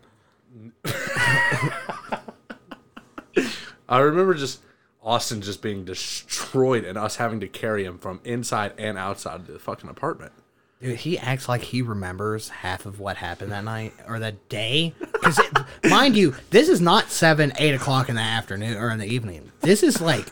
[3.88, 4.60] I remember just
[5.02, 9.46] Austin just being destroyed and us having to carry him from inside and outside of
[9.46, 10.32] the fucking apartment.
[10.80, 14.94] Dude, he acts like he remembers half of what happened that night or that day.
[15.00, 15.40] Because,
[15.84, 19.50] mind you, this is not 7, 8 o'clock in the afternoon or in the evening.
[19.60, 20.28] This is like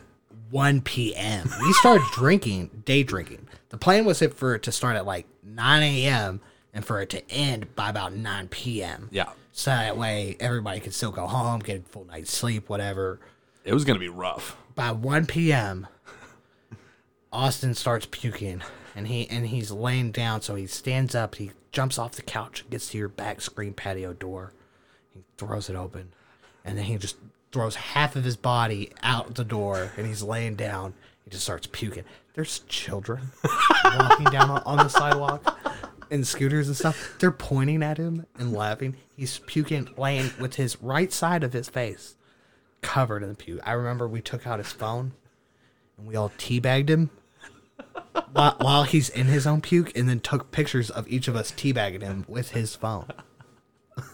[0.50, 1.48] 1 p.m.
[1.60, 3.48] We started drinking, day drinking.
[3.70, 6.40] The plan was it for it to start at like 9 a.m.
[6.72, 9.08] and for it to end by about 9 p.m.
[9.10, 13.18] Yeah, So that way everybody could still go home, get a full night's sleep, whatever.
[13.64, 14.56] it was gonna be rough.
[14.76, 15.88] By 1 p.m.,
[17.32, 18.62] Austin starts puking,
[18.96, 20.40] and he and he's laying down.
[20.40, 21.36] So he stands up.
[21.36, 24.54] He jumps off the couch, gets to your back screen patio door,
[25.12, 26.12] he throws it open,
[26.64, 27.16] and then he just
[27.52, 30.94] throws half of his body out the door, and he's laying down.
[31.24, 32.04] He just starts puking.
[32.34, 33.32] There's children
[33.84, 35.58] walking down on, on the sidewalk
[36.10, 37.16] in scooters and stuff.
[37.18, 38.96] They're pointing at him and laughing.
[39.14, 42.16] He's puking, laying with his right side of his face
[42.82, 43.60] covered in the puke.
[43.64, 45.12] I remember we took out his phone
[45.98, 47.10] and we all teabagged him
[48.32, 51.52] while, while he's in his own puke and then took pictures of each of us
[51.52, 53.08] teabagging him with his phone.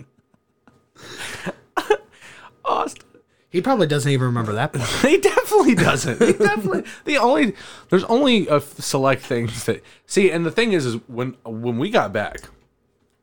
[2.66, 3.06] Austin.
[3.50, 4.90] He probably doesn't even remember that part.
[5.02, 6.22] He definitely doesn't.
[6.22, 6.84] He definitely.
[7.06, 7.56] the only
[7.90, 11.90] there's only a select things that see, and the thing is, is when when we
[11.90, 12.50] got back,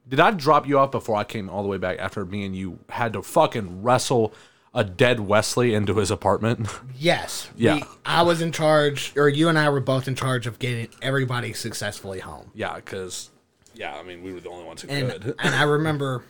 [0.09, 2.57] did I drop you off before I came all the way back after me and
[2.57, 4.33] you had to fucking wrestle
[4.75, 6.69] a dead Wesley into his apartment?
[6.97, 7.51] Yes.
[7.57, 7.75] Yeah.
[7.77, 10.89] we- I was in charge, or you and I were both in charge of getting
[11.03, 12.51] everybody successfully home.
[12.55, 13.31] yeah, because
[13.75, 15.35] yeah, I mean we were the only ones who And, could.
[15.39, 16.25] and I remember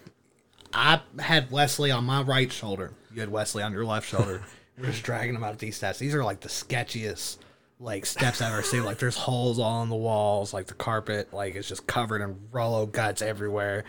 [0.73, 2.93] I had Wesley on my right shoulder.
[3.13, 4.43] You had Wesley on your left shoulder.
[4.79, 5.99] We're just dragging him out these steps.
[5.99, 7.37] These are like the sketchiest
[7.79, 8.85] like steps I've ever seen.
[8.85, 12.37] Like there's holes all on the walls, like the carpet, like it's just covered in
[12.53, 13.85] Rollo guts everywhere.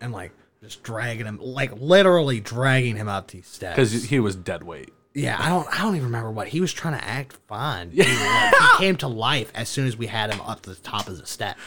[0.00, 0.32] And like
[0.62, 3.76] just dragging him like literally dragging him up these steps.
[3.76, 4.92] Because he was dead weight.
[5.14, 5.66] Yeah, I don't.
[5.72, 7.90] I don't even remember what he was trying to act fine.
[7.94, 10.76] He, like, he came to life as soon as we had him up to the
[10.76, 11.60] top of the steps,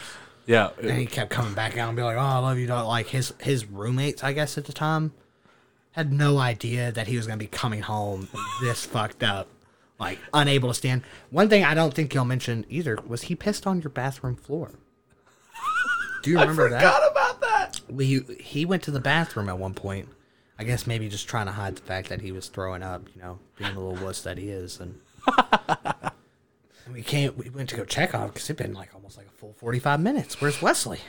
[0.46, 2.86] Yeah, and he kept coming back out and be like, "Oh, I love you." Dog.
[2.86, 5.12] Like his his roommates, I guess at the time,
[5.92, 8.28] had no idea that he was gonna be coming home
[8.62, 9.48] this fucked up,
[9.98, 11.02] like unable to stand.
[11.28, 14.70] One thing I don't think y'all mentioned either was he pissed on your bathroom floor.
[16.24, 16.80] Do you remember that?
[16.80, 17.80] forgot about that.
[17.88, 20.08] we he went to the bathroom at one point.
[20.58, 23.20] I guess maybe just trying to hide the fact that he was throwing up, you
[23.20, 24.98] know, being the little wuss that he is, and,
[26.92, 27.36] we can't.
[27.36, 29.52] We went to go check on him because it'd been like almost like a full
[29.52, 30.40] forty five minutes.
[30.40, 31.00] Where's Wesley?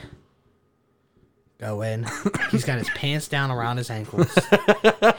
[1.59, 2.05] Go in.
[2.51, 4.33] He's got his pants down around his ankles.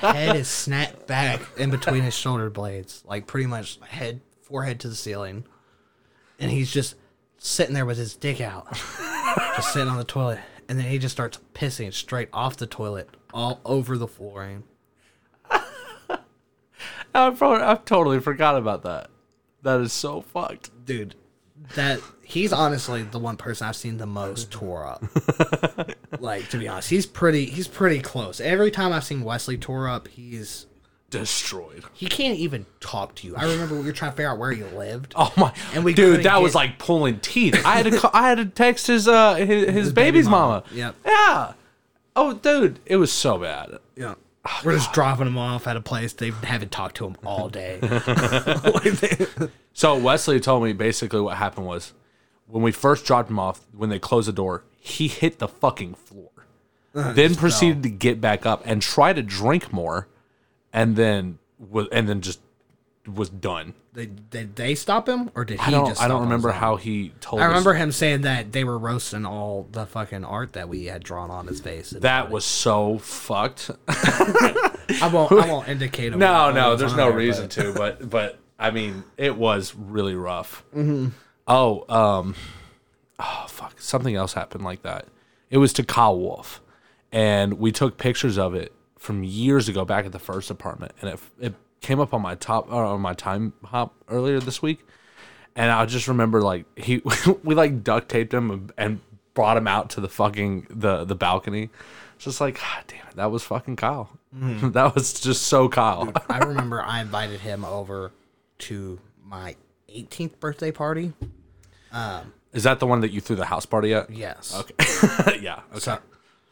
[0.00, 4.88] head is snapped back in between his shoulder blades, like pretty much head forehead to
[4.88, 5.44] the ceiling,
[6.38, 6.96] and he's just
[7.38, 8.66] sitting there with his dick out
[9.56, 13.08] just sitting on the toilet, and then he just starts pissing straight off the toilet
[13.32, 14.64] all over the flooring.
[15.50, 19.10] I probably, I totally forgot about that.
[19.62, 20.70] That is so fucked.
[20.84, 21.14] Dude,
[21.74, 25.04] that he's honestly the one person I've seen the most tore up.
[26.20, 28.40] like to be honest, he's pretty he's pretty close.
[28.40, 30.66] Every time I've seen Wesley tore up, he's
[31.08, 31.84] Destroyed.
[31.92, 33.36] he can't even talk to you.
[33.36, 35.14] I remember we were trying to figure out where he lived.
[35.16, 35.52] Oh my!
[35.72, 37.54] And we dude, that was like pulling teeth.
[37.64, 40.64] I had to, ca- I had to text his, uh, his, his, baby baby's mama.
[40.68, 40.76] mama.
[40.76, 40.96] Yep.
[41.06, 41.52] Yeah.
[42.16, 43.78] Oh, dude, it was so bad.
[43.94, 44.14] Yeah.
[44.64, 47.80] We're just dropping him off at a place they haven't talked to him all day.
[49.76, 51.92] So Wesley told me basically what happened was
[52.46, 55.92] when we first dropped him off, when they closed the door, he hit the fucking
[55.92, 56.30] floor.
[56.94, 60.08] then proceeded to get back up and try to drink more,
[60.76, 62.40] and then was and then just
[63.12, 63.74] was done.
[63.92, 66.76] They, did they stop him or did he I don't just I don't remember how
[66.76, 67.40] he told.
[67.40, 67.48] I us.
[67.48, 71.30] remember him saying that they were roasting all the fucking art that we had drawn
[71.30, 71.92] on his face.
[71.92, 73.70] and that was so fucked.
[73.88, 75.32] I won't.
[75.32, 76.12] I won't indicate.
[76.16, 80.14] No, no, there's no there, reason but- to, but but I mean, it was really
[80.14, 80.64] rough.
[81.48, 82.34] Oh, um,
[83.18, 85.06] oh fuck, something else happened like that.
[85.48, 86.60] It was to Kyle Wolf,
[87.12, 91.10] and we took pictures of it from years ago, back at the first apartment, and
[91.10, 94.86] it it came up on my top or on my time hop earlier this week,
[95.54, 97.02] and I just remember like he
[97.44, 99.00] we like duct taped him and-
[99.34, 101.68] brought him out to the fucking the the balcony.
[102.14, 104.08] It's just like, God damn it, that was fucking Kyle.
[104.34, 104.72] Mm.
[104.74, 106.10] that was just so Kyle.
[106.30, 108.12] I remember I invited him over
[108.60, 109.54] to my
[109.94, 111.12] 18th birthday party.
[111.92, 114.08] Um, Is that the one that you threw the house party at?
[114.08, 114.58] Yes.
[114.58, 115.38] Okay.
[115.42, 115.60] yeah.
[115.70, 115.80] Okay.
[115.80, 115.98] So,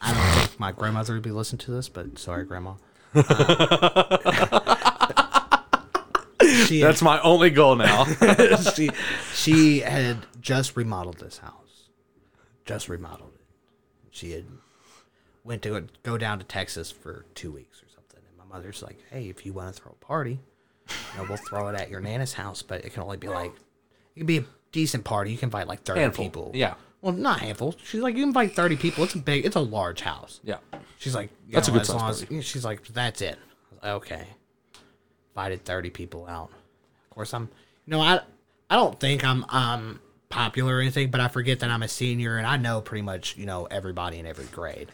[0.05, 2.74] I don't think my grandmother would be listening to this, but sorry, grandma.
[3.14, 4.76] Uh,
[6.66, 8.05] she, That's my only goal now.
[8.74, 8.90] she
[9.32, 11.88] she had just remodeled this house,
[12.64, 13.40] just remodeled it.
[14.11, 14.44] She had
[15.42, 18.82] went to go- go down to Texas for two weeks or something, and my mother's
[18.82, 20.40] like, "Hey, if you want to throw a party,
[20.88, 23.52] you know, we'll throw it at your nana's house, but it can only be like
[24.14, 25.30] it can be a decent party.
[25.32, 26.24] You can invite like thirty Handful.
[26.24, 26.50] people.
[26.55, 26.74] Yeah.
[27.05, 27.74] Well, not handful.
[27.84, 29.05] She's like, you invite thirty people.
[29.05, 29.44] It's a big.
[29.44, 30.40] It's a large house.
[30.42, 30.57] yeah.
[30.98, 33.36] She's like, you That's a good as size long as- she's like, that's it.
[33.36, 34.26] I was like, okay.
[35.36, 36.48] Invited thirty people out.
[36.50, 37.50] Of course, I'm.
[37.86, 38.20] You know, I
[38.70, 40.00] I don't think I'm um
[40.30, 43.36] popular or anything, but I forget that I'm a senior and I know pretty much
[43.36, 44.88] you know everybody in every grade.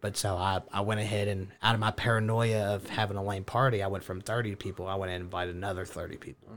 [0.00, 3.42] But so I, I went ahead and out of my paranoia of having a lame
[3.42, 4.86] party, I went from 30 people.
[4.86, 6.48] I went and invited another 30 people,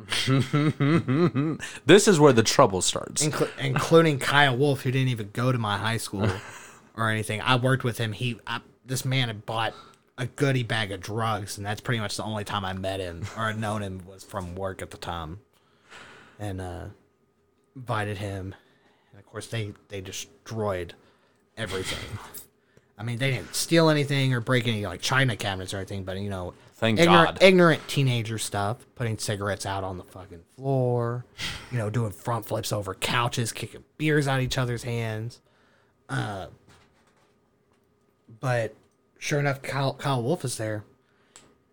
[1.85, 3.25] This is where the trouble starts.
[3.25, 6.29] Inclu- including Kyle Wolf, who didn't even go to my high school
[6.95, 7.41] or anything.
[7.41, 8.11] I worked with him.
[8.11, 9.73] He, I, this man had bought
[10.19, 13.25] a goodie bag of drugs, and that's pretty much the only time I met him
[13.35, 15.39] or had known him was from work at the time.
[16.37, 16.85] And uh,
[17.75, 18.55] invited him,
[19.11, 20.93] and of course they they destroyed
[21.57, 22.19] everything.
[23.01, 26.19] I mean, they didn't steal anything or break any like china cabinets or anything, but
[26.19, 27.43] you know, Thank ignorant, God.
[27.43, 31.25] ignorant teenager stuff, putting cigarettes out on the fucking floor,
[31.71, 35.41] you know, doing front flips over couches, kicking beers out each other's hands.
[36.09, 36.45] Uh,
[38.39, 38.75] but
[39.17, 40.83] sure enough, Kyle, Kyle Wolf is there,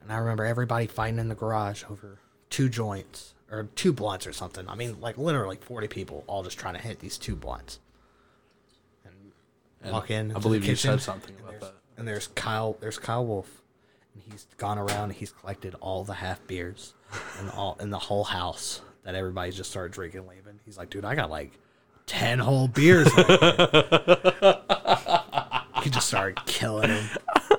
[0.01, 4.33] and I remember everybody fighting in the garage over two joints or two blunts or
[4.33, 4.67] something.
[4.67, 7.81] I mean, like literally forty people all just trying to hit these two blunts.
[9.83, 10.35] And, walk in.
[10.35, 11.75] I believe you said something and about that.
[11.97, 12.77] And there's Kyle.
[12.81, 13.63] There's Kyle Wolf,
[14.15, 15.05] and he's gone around.
[15.05, 16.95] and He's collected all the half beers,
[17.39, 20.61] and all in the whole house that everybody just started drinking, leaving.
[20.65, 21.59] He's like, dude, I got like
[22.07, 23.09] ten whole beers.
[23.17, 23.27] right
[24.41, 24.59] here."
[25.83, 27.09] he just started killing him,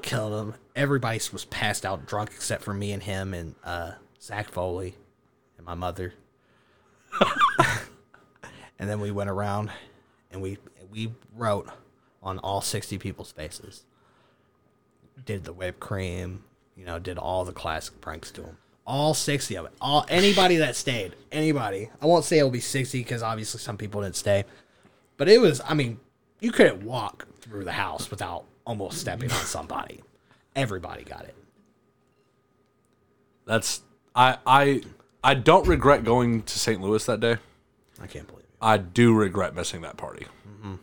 [0.01, 0.55] killing him.
[0.76, 4.95] Everybody was passed out drunk except for me and him and uh, Zach Foley
[5.57, 6.13] and my mother.
[8.80, 9.72] and then we went around
[10.32, 10.57] and we
[10.91, 11.70] we wrote
[12.22, 13.84] on all 60 people's faces.
[15.26, 16.43] Did the whipped cream,
[16.76, 18.57] you know, did all the classic pranks to them.
[18.86, 19.72] All 60 of it.
[19.82, 21.89] All anybody that stayed, anybody.
[22.01, 24.45] I won't say it'll be 60 cuz obviously some people didn't stay.
[25.17, 25.99] But it was, I mean,
[26.39, 30.01] you couldn't walk through the house without almost stepping on somebody.
[30.55, 31.36] Everybody got it.
[33.45, 33.82] That's
[34.15, 34.82] I I
[35.24, 36.82] I don't regret going to St.
[36.82, 37.38] Louis that day.
[38.01, 38.49] I can't believe it.
[38.61, 40.76] I do regret missing that party mm-hmm.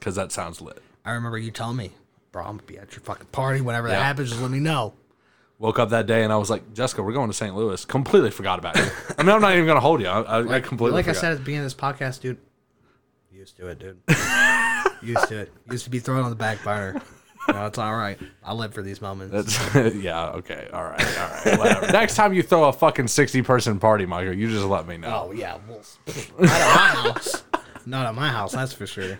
[0.00, 0.82] Because that sounds lit.
[1.04, 1.92] I remember you telling me,
[2.32, 3.60] bro, I'm gonna be at your fucking party.
[3.60, 4.04] Whenever that Yeah.
[4.04, 4.94] happens, just let me know.
[5.58, 7.54] Woke up that day and I was like, Jessica, we're going to St.
[7.54, 7.84] Louis.
[7.84, 8.90] Completely forgot about it.
[9.18, 10.06] I mean, I'm not even gonna hold you.
[10.08, 11.20] I, I, I completely like I forgot.
[11.20, 12.38] said at the beginning of this podcast, dude.
[13.30, 13.98] Used to it, dude.
[15.02, 15.52] used to it.
[15.70, 17.00] Used to be thrown on the back burner.
[17.48, 18.18] No, it's all right.
[18.44, 19.32] I live for these moments.
[19.72, 20.28] That's, yeah.
[20.32, 20.68] Okay.
[20.72, 21.18] All right.
[21.18, 21.58] All right.
[21.58, 21.92] Whatever.
[21.92, 25.26] Next time you throw a fucking sixty person party, Michael, you just let me know.
[25.28, 25.80] oh yeah, well,
[26.38, 27.42] not at my house.
[27.86, 29.18] Not at my house, that's for sure.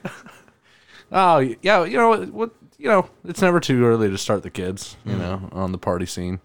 [1.12, 1.84] Oh yeah.
[1.84, 2.50] You know what?
[2.78, 4.96] You know, it's never too early to start the kids.
[5.04, 6.40] You know, on the party scene.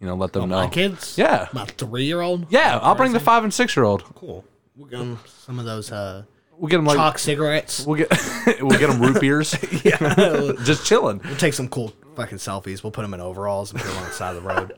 [0.00, 0.56] You know, let them know.
[0.56, 1.16] My kids.
[1.16, 1.48] Yeah.
[1.52, 2.46] My three-year-old.
[2.50, 2.78] Yeah.
[2.82, 4.02] I'll bring the five and six year old.
[4.14, 4.44] Cool.
[4.76, 6.24] We'll get 'em some of those uh,
[6.56, 7.84] We'll get them like chalk cigarettes.
[7.86, 8.10] we'll get
[8.60, 9.54] we'll get them root beers.
[9.84, 9.96] yeah.
[9.98, 10.38] Just chilling.
[10.44, 11.20] We'll just chilling.
[11.38, 12.82] take some cool fucking selfies.
[12.82, 14.72] We'll put them in overalls and put them on the side of the road.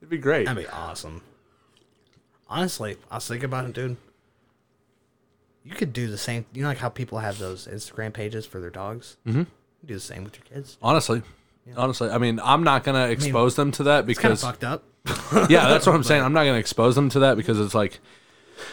[0.00, 0.46] It'd be great.
[0.46, 1.22] That'd be awesome.
[2.48, 3.96] Honestly, I was thinking about it, dude.
[5.64, 6.44] You could do the same.
[6.52, 9.16] You know, like how people have those Instagram pages for their dogs.
[9.26, 9.44] Mm-hmm.
[9.84, 10.78] Do the same with your kids.
[10.82, 11.22] Honestly.
[11.76, 14.82] Honestly, I mean, I'm not gonna expose them to that because fucked up.
[15.48, 16.22] yeah, that's what I'm saying.
[16.22, 18.00] I'm not gonna expose them to that because it's like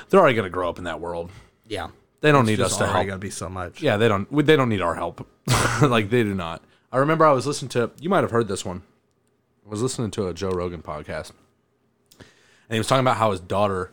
[0.09, 1.29] they're already gonna grow up in that world.
[1.67, 1.89] Yeah,
[2.21, 3.05] They don't need Just us to help.
[3.05, 3.81] Gotta be so much.
[3.81, 4.27] Yeah, they don't.
[4.45, 5.27] They don't need our help.
[5.83, 6.63] like they do not.
[6.91, 7.91] I remember I was listening to.
[7.99, 8.81] You might have heard this one.
[9.65, 11.31] I was listening to a Joe Rogan podcast,
[12.17, 12.25] and
[12.71, 13.91] he was talking about how his daughter,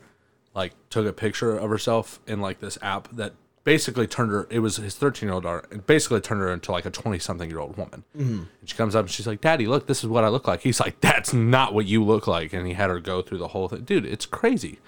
[0.57, 4.47] like, took a picture of herself in like this app that basically turned her.
[4.51, 7.19] It was his 13 year old daughter, and basically turned her into like a 20
[7.19, 8.05] something year old woman.
[8.17, 8.45] Mm-hmm.
[8.61, 10.63] And she comes up and she's like, "Daddy, look, this is what I look like."
[10.63, 13.49] He's like, "That's not what you look like," and he had her go through the
[13.49, 13.83] whole thing.
[13.83, 14.79] Dude, it's crazy.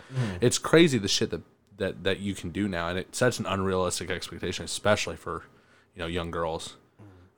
[0.41, 1.43] It's crazy the shit that
[1.77, 5.45] that that you can do now, and it sets an unrealistic expectation, especially for
[5.95, 6.77] you know young girls.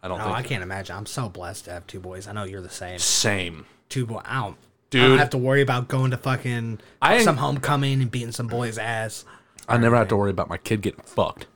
[0.03, 0.97] I don't No, think I can't imagine.
[0.97, 2.26] I'm so blessed to have two boys.
[2.26, 2.99] I know you're the same.
[2.99, 3.66] same.
[3.91, 4.22] Two boy.
[4.24, 4.57] I don't.
[4.95, 8.32] I don't have to worry about going to fucking I ain't- some homecoming and beating
[8.32, 9.24] some boy's ass.
[9.68, 11.47] I never have to worry about my kid getting fucked.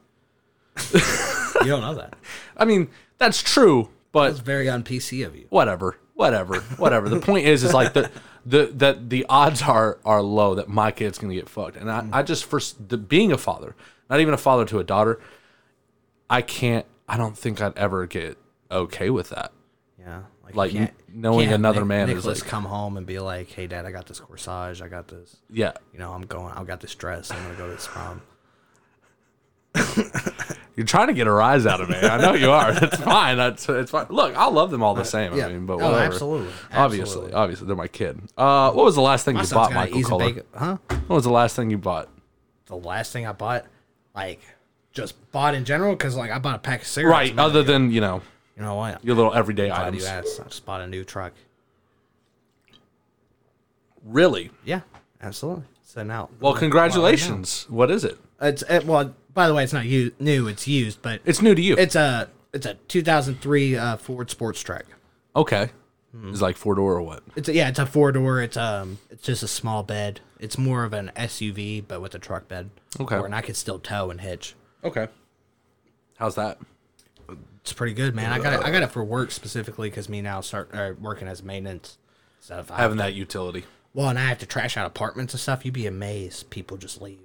[1.62, 2.16] You don't know that.
[2.56, 5.46] I mean, that's true, but That's very on PC of you.
[5.50, 7.08] whatever, whatever, whatever.
[7.08, 8.10] the point is, is like the
[8.44, 12.06] the that the odds are are low that my kid's gonna get fucked, and I,
[12.12, 13.76] I just for the, being a father,
[14.10, 15.20] not even a father to a daughter,
[16.28, 16.84] I can't.
[17.08, 18.36] I don't think I'd ever get
[18.70, 19.52] okay with that.
[19.98, 20.22] Yeah,
[20.52, 23.18] Like, you can't- knowing can't another Nick- man is Nicholas like- come home and be
[23.18, 24.82] like, "Hey, Dad, I got this corsage.
[24.82, 25.36] I got this.
[25.50, 26.52] Yeah, You know, I'm going.
[26.54, 27.30] I got this dress.
[27.30, 28.20] I'm gonna go to this prom."
[30.76, 31.96] you're trying to get a rise out of me.
[31.96, 32.72] I know you are.
[32.80, 33.36] That's fine.
[33.36, 34.06] That's it's fine.
[34.08, 35.32] Look, I love them all the same.
[35.34, 35.98] I mean, but Oh, whatever.
[36.14, 36.52] absolutely.
[36.72, 37.32] Obviously, Absolutely.
[37.32, 38.20] obviously, they're my kid.
[38.36, 40.32] Uh, what was the last thing My you son's bought, got Michael Kollar?
[40.34, 40.76] bake- Huh?
[41.08, 42.08] What was the last thing you bought?
[42.66, 43.66] The last thing I bought,
[44.14, 44.40] like,
[44.92, 47.12] just bought in general, because like I bought a pack of cigarettes.
[47.12, 47.72] Right, minute other ago.
[47.72, 48.22] than you know
[48.56, 49.04] you know what?
[49.04, 50.02] your little everyday Glad items.
[50.02, 50.40] you asked.
[50.40, 51.32] I just bought a new truck.
[54.04, 54.50] Really?
[54.64, 54.80] Yeah,
[55.22, 55.64] absolutely.
[55.82, 56.30] Sitting out.
[56.40, 57.66] Well, congratulations.
[57.68, 58.18] What is it?
[58.40, 59.14] It's it, well.
[59.32, 60.46] By the way, it's not u- new.
[60.46, 61.74] It's used, but It's new to you.
[61.76, 64.84] it's a It's a 2003 uh, Ford Sports Trac.
[65.34, 65.70] Okay.
[66.12, 66.30] Hmm.
[66.30, 67.24] It's like four door or what?
[67.34, 68.40] It's a, yeah, it's a four door.
[68.40, 70.20] It's um, it's just a small bed.
[70.38, 72.70] It's more of an SUV, but with a truck bed.
[73.00, 73.16] Okay.
[73.16, 74.54] Or and I could still tow and hitch.
[74.84, 75.08] Okay.
[76.18, 76.58] How's that?
[77.64, 78.30] It's pretty good, man.
[78.30, 78.60] I got it.
[78.60, 81.96] I got it for work specifically because me now start uh, working as maintenance
[82.38, 82.70] stuff.
[82.70, 83.64] I, Having that utility.
[83.94, 85.64] well, and I have to trash out apartments and stuff.
[85.64, 86.50] You'd be amazed.
[86.50, 87.24] People just leave,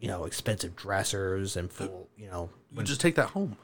[0.00, 2.50] you know, expensive dressers and full, you know.
[2.76, 3.56] You just take that home.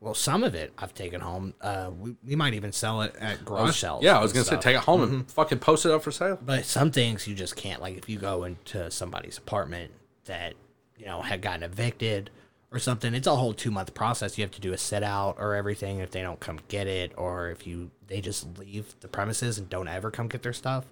[0.00, 1.54] Well, some of it I've taken home.
[1.60, 4.04] Uh, we, we might even sell it at garage sales.
[4.04, 6.12] Yeah, I was and gonna say take it home and fucking post it up for
[6.12, 6.38] sale.
[6.40, 7.82] But some things you just can't.
[7.82, 9.90] Like if you go into somebody's apartment
[10.26, 10.54] that
[10.96, 12.30] you know had gotten evicted
[12.72, 14.38] or something, it's a whole two month process.
[14.38, 17.12] You have to do a sit out or everything if they don't come get it,
[17.16, 20.86] or if you they just leave the premises and don't ever come get their stuff.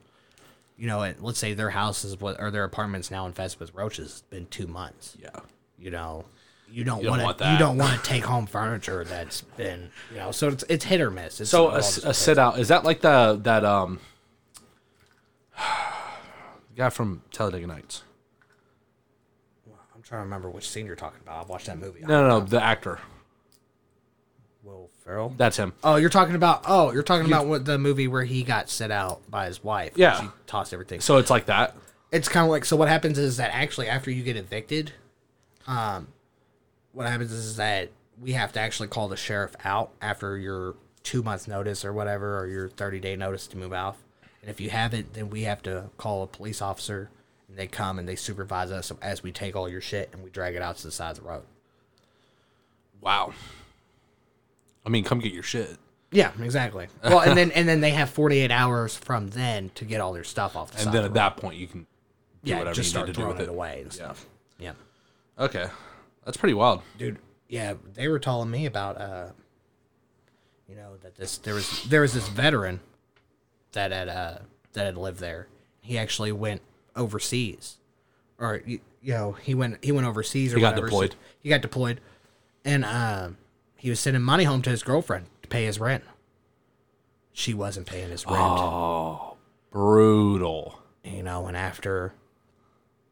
[0.77, 3.75] You know, and let's say their house is what or their apartment's now infested with
[3.75, 4.11] roaches.
[4.11, 5.17] It's been two months.
[5.21, 5.31] Yeah.
[5.79, 6.27] You know,
[6.71, 7.53] you don't, don't want want to.
[7.53, 10.31] You don't want to take home furniture that's been you know.
[10.33, 11.41] So it's it's hit or miss.
[11.41, 14.01] It's So a, a sit out is that like the that um
[16.77, 18.03] guy from Talladega Nights?
[20.11, 21.43] I'm trying to remember which scene you're talking about.
[21.43, 22.01] I've watched that movie.
[22.01, 22.99] No, no, no, the actor.
[24.65, 25.33] Will Ferrell.
[25.37, 25.73] That's him.
[25.85, 26.65] Oh, you're talking about.
[26.67, 29.93] Oh, you're talking about what the movie where he got set out by his wife.
[29.95, 30.21] Yeah.
[30.21, 31.01] she tossed everything.
[31.01, 31.77] So it's like that.
[32.11, 32.77] it's kind of like so.
[32.77, 34.93] What happens is that actually after you get evicted,
[35.69, 36.09] um,
[36.93, 37.91] what happens is that
[38.21, 42.37] we have to actually call the sheriff out after your two months notice or whatever,
[42.39, 43.97] or your thirty day notice to move out.
[44.43, 47.11] And if you haven't, then we have to call a police officer,
[47.51, 50.31] and they come and they supervise us as we take all your shit and we
[50.31, 51.43] drag it out to the side of the road.
[53.01, 53.33] Wow.
[54.87, 55.77] I mean, come get your shit.
[56.13, 56.89] Yeah, exactly.
[57.05, 60.13] Well, and then and then they have forty eight hours from then to get all
[60.13, 62.59] their stuff off the And side then at the that point you can do yeah,
[62.59, 63.55] whatever just you start need to do throwing with it it.
[63.55, 64.27] away and stuff.
[64.59, 64.73] Yeah.
[65.39, 65.67] Okay.
[66.25, 66.83] That's pretty wild.
[66.99, 67.19] dude.
[67.49, 69.27] Yeah, they were telling me about uh,
[70.69, 72.81] you know that this there was there was this veteran
[73.73, 74.39] that had uh
[74.73, 75.47] that had lived there.
[75.81, 76.61] He actually went
[76.97, 77.79] overseas,
[78.39, 81.15] or you, you know he went he went overseas or He got whatever, deployed.
[81.41, 82.01] he got deployed,
[82.65, 83.37] and um,
[83.77, 86.05] he was sending money home to his girlfriend to pay his rent.
[87.33, 88.39] She wasn't paying his rent.
[88.39, 89.37] Oh,
[89.71, 90.81] brutal.
[91.05, 92.13] you know, and after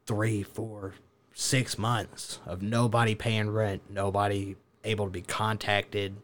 [0.07, 0.95] three, four,
[1.33, 6.17] six months of nobody paying rent, nobody able to be contacted,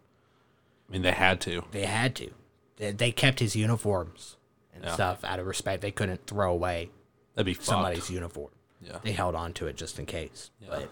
[0.89, 1.63] I mean, they had to.
[1.71, 2.31] they had to.
[2.77, 4.37] They, they kept his uniforms
[4.75, 4.93] and Yeah.
[4.95, 5.81] stuff out of respect.
[5.83, 6.91] They couldn't throw away
[7.35, 7.67] That'd be fucked.
[7.67, 8.51] somebody's uniform.
[8.81, 8.99] Yeah.
[9.03, 10.51] They held on to it just in case.
[10.61, 10.69] Yeah.
[10.71, 10.91] But,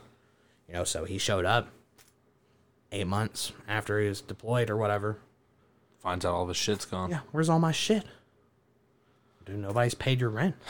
[0.69, 1.69] you know, so he showed up
[2.91, 5.19] eight months after he was deployed or whatever.
[6.01, 7.11] Finds out all the shit's gone.
[7.11, 8.05] Yeah, where's all my shit?
[9.45, 10.57] Dude, nobody's paid your rent.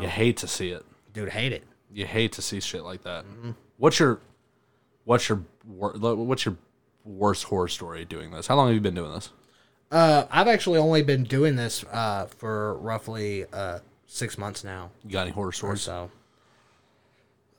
[0.00, 0.84] You hate to see it.
[1.12, 1.64] Dude, hate it.
[1.92, 3.24] You hate to see shit like that.
[3.24, 3.52] Mm-hmm.
[3.78, 4.20] What's your,
[5.04, 6.56] what's your, what's your
[7.04, 8.46] worst horror story doing this?
[8.46, 9.30] How long have you been doing this?
[9.90, 13.78] Uh, I've actually only been doing this uh, for roughly uh,
[14.08, 15.82] six months now You got any horror stories?
[15.82, 16.10] so.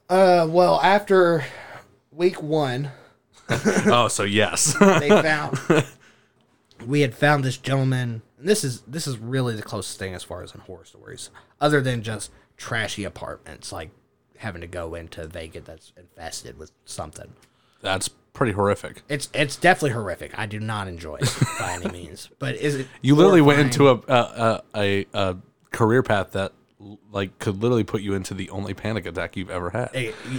[0.09, 1.45] Uh, well, after
[2.11, 2.91] week one,
[3.49, 4.73] oh, so yes.
[4.79, 5.57] they found
[6.85, 8.21] we had found this gentleman.
[8.37, 11.29] And this is this is really the closest thing as far as in horror stories,
[11.61, 13.91] other than just trashy apartments like
[14.37, 17.33] having to go into a vacant that's infested with something.
[17.81, 19.03] That's pretty horrific.
[19.09, 20.37] It's it's definitely horrific.
[20.37, 22.29] I do not enjoy it by any means.
[22.39, 22.87] But is it?
[23.01, 23.99] You literally went horrifying?
[23.99, 25.37] into a a, a a
[25.71, 26.53] career path that
[27.11, 29.89] like could literally put you into the only panic attack you've ever had.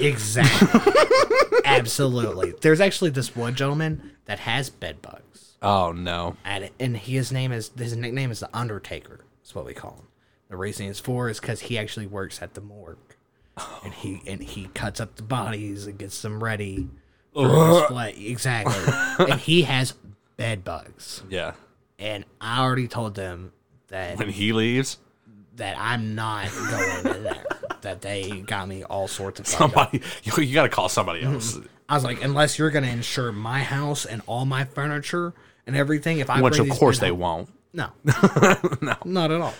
[0.01, 0.93] Exactly.
[1.65, 2.55] Absolutely.
[2.61, 5.57] There's actually this one gentleman that has bed bugs.
[5.63, 6.37] Oh no.
[6.45, 9.25] At and his name is his nickname is the Undertaker.
[9.43, 10.07] That's what we call him.
[10.49, 12.99] The reason it's for is because he actually works at the morgue,
[13.57, 13.81] oh.
[13.85, 16.89] and he and he cuts up the bodies and gets them ready
[17.33, 18.15] for display.
[18.27, 19.27] Exactly.
[19.31, 19.95] and he has
[20.37, 21.53] bed bugs, Yeah.
[21.99, 23.53] and I already told them
[23.89, 24.99] that When he leaves,
[25.61, 27.45] that I'm not going in there.
[27.83, 29.91] That they got me all sorts of fucked up.
[29.91, 30.03] somebody
[30.47, 31.55] you, got to call somebody else.
[31.55, 31.67] Mm-hmm.
[31.89, 35.33] I was like, unless you're gonna insure my house and all my furniture
[35.67, 37.49] and everything, if I Which of course they home- won't.
[37.73, 37.91] no,
[38.81, 39.55] no, not at all.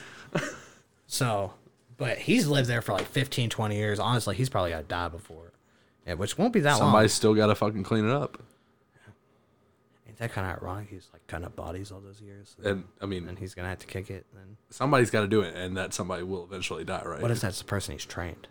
[1.07, 1.55] So,
[1.97, 3.99] but he's lived there for like 15, 20 years.
[3.99, 5.53] Honestly, he's probably got to die before,
[6.07, 6.81] yeah, which won't be that long.
[6.81, 8.41] Somebody's still got to fucking clean it up.
[10.21, 10.89] That kind of ironic?
[10.89, 13.81] He's like kind of bodies all those years, And I mean, and he's gonna have
[13.81, 14.25] to kick it.
[14.33, 17.21] Then somebody's got to do it, and that somebody will eventually die, right?
[17.21, 18.47] what if that's the person he's trained?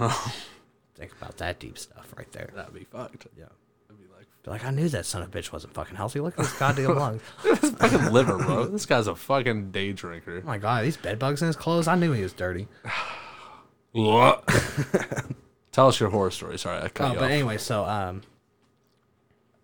[0.00, 0.32] Oh,
[0.96, 2.50] think about that deep stuff right there.
[2.54, 3.26] That'd be fucked.
[3.38, 3.44] Yeah.
[3.88, 6.20] That'd be like Be like, I knew that son of a bitch wasn't fucking healthy.
[6.20, 7.22] Look at his goddamn lungs.
[7.42, 8.66] fucking liver, bro.
[8.66, 10.40] This guy's a fucking day drinker.
[10.42, 11.86] Oh my god, these bed bugs in his clothes.
[11.86, 12.66] I knew he was dirty.
[15.72, 16.58] Tell us your horror story.
[16.58, 17.30] Sorry, I cut Oh, you but off.
[17.30, 18.22] anyway, so um,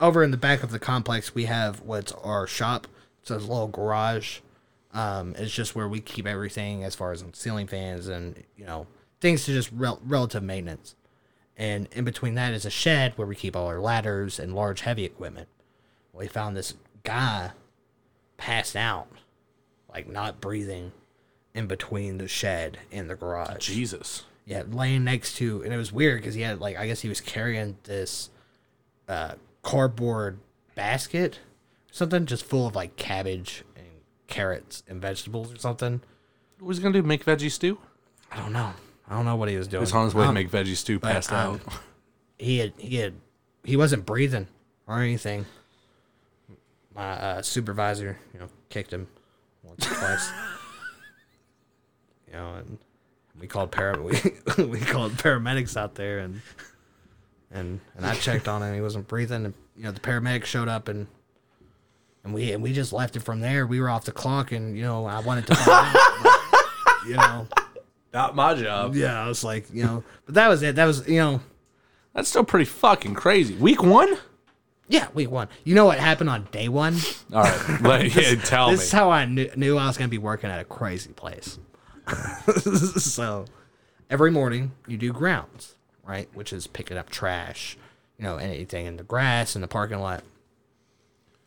[0.01, 2.87] over in the back of the complex, we have what's our shop.
[3.21, 4.41] It's a little garage.
[4.93, 8.87] Um, it's just where we keep everything as far as ceiling fans and you know
[9.21, 10.97] things to just rel- relative maintenance.
[11.57, 14.81] And in between that is a shed where we keep all our ladders and large
[14.81, 15.49] heavy equipment.
[16.13, 16.75] We found this
[17.05, 17.53] guy
[18.37, 19.09] passed out,
[19.93, 20.93] like not breathing,
[21.55, 23.67] in between the shed and the garage.
[23.67, 24.25] Jesus.
[24.47, 27.09] Yeah, laying next to, and it was weird because he had like I guess he
[27.09, 28.31] was carrying this
[29.09, 29.35] uh,
[29.71, 30.41] cardboard
[30.75, 31.39] basket,
[31.93, 33.87] something just full of like cabbage and
[34.27, 36.01] carrots and vegetables or something.
[36.59, 37.03] What was he gonna do?
[37.03, 37.79] Make veggie stew?
[38.33, 38.73] I don't know.
[39.09, 39.81] I don't know what he was doing.
[39.81, 40.99] He was on his way to make veggie stew.
[40.99, 41.61] Passed um, out.
[42.39, 43.15] he had he had
[43.63, 44.49] he wasn't breathing
[44.89, 45.47] or anything.
[46.93, 49.07] My uh, supervisor, you know, kicked him
[49.63, 50.33] once or twice.
[52.27, 52.79] you know, and
[53.39, 54.21] we called para we,
[54.65, 56.43] we called paramedics out there and
[57.51, 58.75] and and I checked on him.
[58.75, 59.45] He wasn't breathing.
[59.47, 61.07] And, you know, the paramedics showed up and
[62.25, 63.67] and we and we just left it from there.
[63.67, 67.47] We were off the clock, and you know, I wanted to, out, but, you know,
[68.13, 68.95] Not my job.
[68.95, 70.77] yeah, I was like, you know, but that was it.
[70.77, 71.41] That was, you know,
[72.15, 73.55] That's still pretty fucking crazy.
[73.55, 74.19] Week one.
[74.89, 75.49] Yeah, week one.
[75.63, 76.97] You know what happened on day one?
[77.33, 78.85] All right, let, yeah, tell this me.
[78.87, 81.59] is how I knew, knew I was going to be working at a crazy place.
[82.99, 83.45] so,
[84.11, 85.77] every morning you do grounds,
[86.11, 86.29] right?
[86.35, 87.77] Which is picking up trash,
[88.19, 90.25] you know, anything in the grass in the parking lot.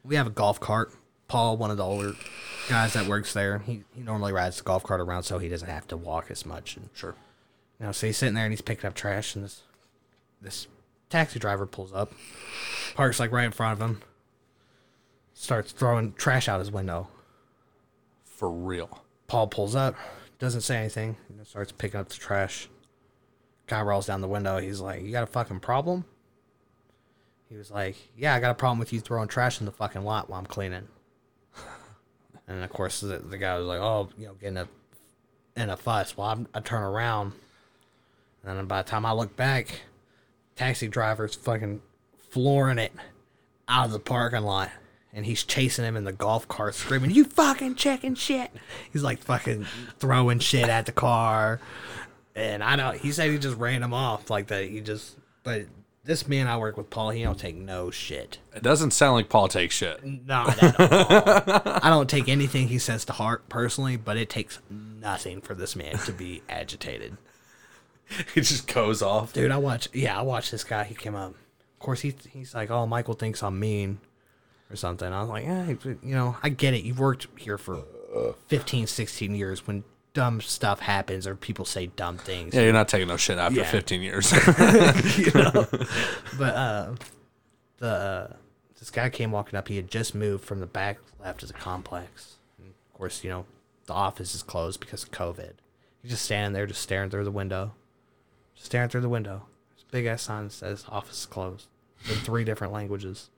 [0.03, 0.91] We have a golf cart.
[1.27, 2.13] Paul, one of the older
[2.69, 5.67] guys that works there, he, he normally rides the golf cart around so he doesn't
[5.69, 6.77] have to walk as much.
[6.77, 7.15] And Sure.
[7.79, 9.63] you know, so he's sitting there and he's picking up trash, and this
[10.41, 10.67] this
[11.09, 12.13] taxi driver pulls up,
[12.95, 14.01] parks like right in front of him,
[15.33, 17.07] starts throwing trash out his window.
[18.25, 19.03] For real.
[19.27, 19.95] Paul pulls up,
[20.39, 22.67] doesn't say anything, and then starts picking up the trash.
[23.73, 24.59] Guy rolls down the window.
[24.59, 26.05] He's like, "You got a fucking problem?"
[27.49, 30.03] He was like, "Yeah, I got a problem with you throwing trash in the fucking
[30.03, 30.87] lot while I'm cleaning."
[32.47, 34.67] And of course, the, the guy was like, "Oh, you know, getting a
[35.55, 37.31] in a fuss." Well, I'm, I turn around,
[38.43, 39.81] and then by the time I look back,
[40.55, 41.81] taxi driver's fucking
[42.29, 42.91] flooring it
[43.67, 44.69] out of the parking lot.
[45.15, 48.51] And he's chasing him in the golf cart, screaming, You fucking checking shit.
[48.91, 49.65] He's like fucking
[49.99, 51.59] throwing shit at the car.
[52.35, 54.65] And I don't, he said he just ran him off like that.
[54.65, 55.65] He just, but
[56.03, 58.39] this man I work with, Paul, he don't take no shit.
[58.55, 60.03] It doesn't sound like Paul takes shit.
[60.03, 61.79] Not at all.
[61.83, 65.75] I don't take anything he says to heart personally, but it takes nothing for this
[65.75, 67.17] man to be agitated.
[68.35, 69.33] He just goes off.
[69.33, 69.87] Dude, I watch.
[69.93, 70.83] Yeah, I watched this guy.
[70.83, 71.31] He came up.
[71.31, 73.99] Of course, he he's like, "Oh, Michael thinks I'm mean,"
[74.69, 75.11] or something.
[75.11, 76.83] I was like, "Yeah, you know, I get it.
[76.83, 77.83] You've worked here for
[78.49, 79.65] 15, 16 years.
[79.65, 83.37] When dumb stuff happens or people say dumb things, Yeah, you're not taking no shit
[83.37, 83.69] after Yeah.
[83.71, 84.31] 15 years.
[85.17, 85.67] you know."
[86.37, 86.95] but uh,
[87.77, 88.33] the uh,
[88.79, 89.67] this guy came walking up.
[89.67, 92.35] He had just moved from the back left of the complex.
[92.59, 93.45] And of course, you know,
[93.85, 95.53] the office is closed because of COVID.
[96.01, 97.73] He's just standing there, just staring through the window,
[98.55, 99.43] just staring through the window.
[99.75, 101.67] There's big ass sign that says "office is closed"
[102.09, 103.29] in three different languages.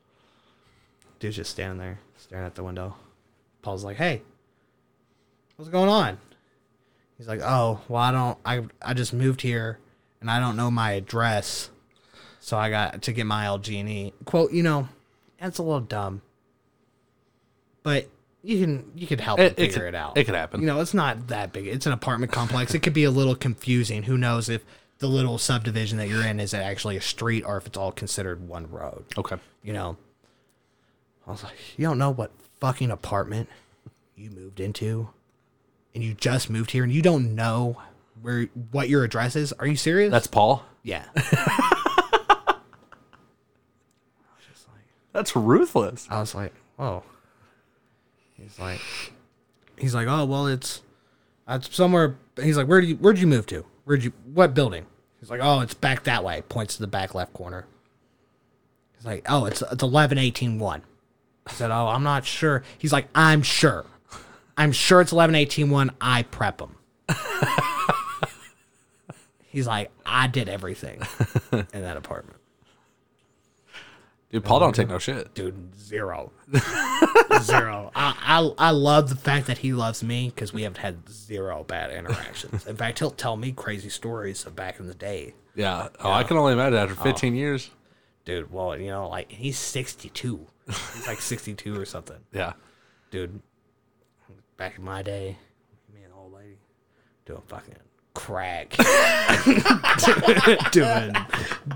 [1.20, 2.96] Dude's just standing there, staring at the window.
[3.62, 4.24] Paul's like, "Hey,
[5.56, 6.18] what's going on?"
[7.18, 8.38] He's like, "Oh, well, I don't.
[8.46, 9.80] I I just moved here,
[10.22, 11.70] and I don't know my address,
[12.40, 14.52] so I got to get my LG&E quote.
[14.52, 14.90] You know,
[15.40, 16.22] that's a little dumb,
[17.84, 18.08] but
[18.44, 20.18] you can you could help It- figure it out.
[20.18, 20.62] it could happen.
[20.62, 21.68] You know, it's not that big.
[21.68, 22.74] It's an apartment complex.
[22.74, 24.04] It could be a little confusing.
[24.04, 24.64] Who knows if
[25.00, 28.48] the little subdivision that you're in is actually a street or if it's all considered
[28.48, 29.36] one road okay.
[29.62, 29.98] you know.
[31.28, 33.50] I was like, you don't know what fucking apartment
[34.16, 35.10] you moved into,
[35.96, 37.82] and you just moved here, and you don't know
[38.22, 39.54] where what your address is.
[39.54, 40.12] Are you serious?
[40.12, 40.64] That's Paul.
[40.84, 41.06] yeah.
[45.14, 46.08] That's ruthless.
[46.12, 47.02] I was like, whoa.
[48.34, 48.82] He's like,
[49.78, 50.82] he's like, oh well, it's,
[51.48, 52.18] it's somewhere.
[52.36, 53.66] He's like, where do you where'd you move to?
[53.86, 54.86] Where'd you what building?
[55.22, 56.44] He's like, oh, it's back that way.
[56.50, 57.66] Points to the back left corner.
[58.98, 60.82] He's like, oh, it's it's eleven eighteen one.
[61.48, 62.64] I said, oh, I'm not sure.
[62.78, 63.86] He's like, I'm sure.
[64.58, 65.92] I'm sure it's eleven eighteen one.
[66.00, 66.76] I prep them.
[69.50, 71.02] He's like, I did everything
[71.52, 72.38] in that apartment.
[74.32, 75.34] Dude, Paul don't take no shit.
[75.34, 76.34] dude zero
[77.42, 78.16] zero I,
[78.58, 81.92] I i love the fact that he loves me because we have had zero bad
[81.92, 85.88] interactions in fact he'll tell me crazy stories of back in the day Yeah.
[86.02, 87.70] Oh, I can only imagine after 15 years.
[88.26, 92.54] dude well you know like he's 62 he's like 62 or something Yeah.
[93.12, 93.40] dude
[94.58, 95.38] back in my day
[95.94, 96.58] me and the old lady
[97.26, 97.76] doing fucking
[98.14, 98.76] crack
[100.72, 101.14] doing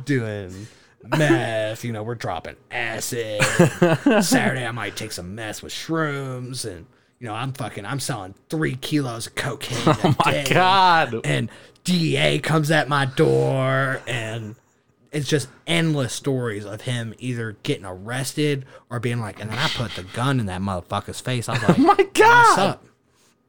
[0.06, 0.68] doing
[1.04, 1.84] meth.
[1.84, 3.44] You know, we're dropping acid.
[4.24, 6.86] Saturday, I might take some meth with shrooms, and
[7.20, 9.78] you know, I'm fucking, I'm selling three kilos of cocaine.
[10.04, 11.22] Oh My God.
[11.26, 11.50] And
[11.84, 14.56] DEA comes at my door, and
[15.12, 19.68] it's just endless stories of him either getting arrested or being like, and then I
[19.70, 21.50] put the gun in that motherfucker's face.
[21.50, 22.60] I was like, My What's God.
[22.60, 22.86] up?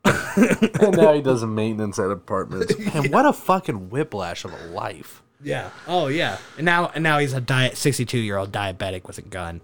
[0.83, 2.79] and now he does maintenance at apartments.
[2.95, 5.23] Man, what a fucking whiplash of a life.
[5.43, 5.71] Yeah.
[5.87, 6.39] Oh yeah.
[6.57, 9.61] And now and now he's a diet 62 year old diabetic with a gun.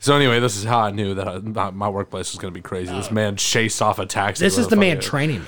[0.00, 2.58] So anyway, this is how I knew that I, my, my workplace was going to
[2.58, 2.94] be crazy.
[2.94, 3.14] This oh.
[3.14, 4.44] man chased off a taxi.
[4.44, 5.46] This with is a the man fucking- training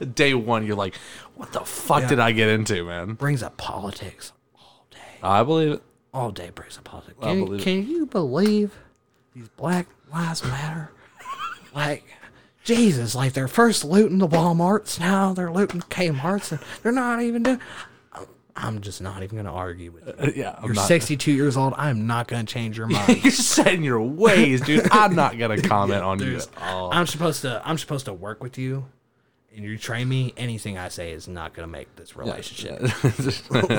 [0.00, 0.06] me.
[0.14, 0.94] Day one, you're like,
[1.34, 3.14] what the fuck did I get into, man?
[3.14, 4.98] Brings up politics all day.
[5.22, 5.82] I believe it.
[6.14, 7.18] All day brings up politics.
[7.20, 7.64] I Can, believe it.
[7.64, 8.74] can you believe
[9.34, 10.90] these Black Lives Matter?
[11.74, 12.04] like
[12.64, 17.42] Jesus, like they're first looting the Walmarts, now they're looting Kmart's, and they're not even
[17.42, 17.60] doing.
[18.58, 20.14] I'm just not even gonna argue with you.
[20.18, 20.88] Uh, yeah, I'm You're not.
[20.88, 21.74] 62 years old.
[21.76, 23.22] I'm not gonna change your mind.
[23.22, 24.88] You're set in your ways, dude.
[24.92, 26.92] I'm not gonna comment on you at all.
[26.92, 28.86] I'm supposed to I'm supposed to work with you
[29.54, 32.80] and you train me, anything I say is not gonna make this relationship.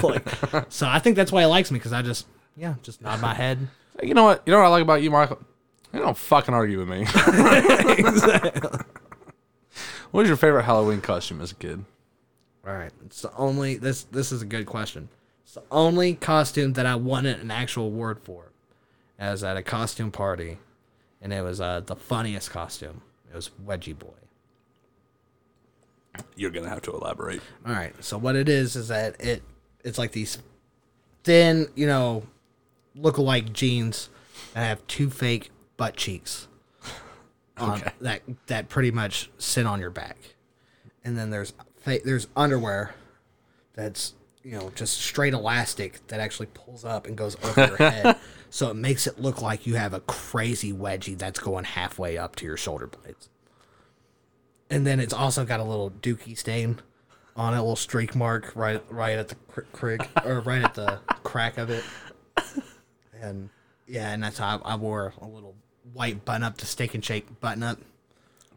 [0.04, 3.22] like, so I think that's why he likes me because I just yeah, just nod
[3.22, 3.60] my head.
[4.04, 4.44] you know what?
[4.46, 5.40] You know what I like about you, Michael?
[5.94, 7.06] You don't fucking argue with me.
[10.12, 11.84] what was your favorite Halloween costume as a kid?
[12.70, 12.92] All right.
[13.06, 15.10] It's the only this this is a good question.
[15.44, 18.52] It's the only costume that I wanted an actual award for.
[19.20, 20.60] I was at a costume party
[21.20, 23.02] and it was uh, the funniest costume.
[23.32, 24.14] It was Wedgie Boy.
[26.36, 27.42] You're gonna have to elaborate.
[27.66, 27.94] All right.
[28.04, 29.42] So what it is is that it
[29.84, 30.38] it's like these
[31.24, 32.24] thin, you know,
[32.96, 34.10] look-alike jeans
[34.54, 36.48] that have two fake butt cheeks
[37.58, 37.92] on Okay.
[38.02, 40.18] that that pretty much sit on your back,
[41.04, 41.54] and then there's
[41.84, 42.94] there's underwear
[43.74, 44.14] that's
[44.44, 48.18] you know just straight elastic that actually pulls up and goes over your head,
[48.50, 52.36] so it makes it look like you have a crazy wedgie that's going halfway up
[52.38, 53.30] to your shoulder blades.
[54.70, 56.80] And then it's also got a little dookie stain
[57.36, 60.76] on it, a little streak mark right right at the cr- crick or right at
[60.76, 61.84] the crack of it.
[63.22, 63.50] And
[63.88, 65.56] yeah, and that's how I, I wore a little
[65.94, 67.80] white button up to steak and shake button up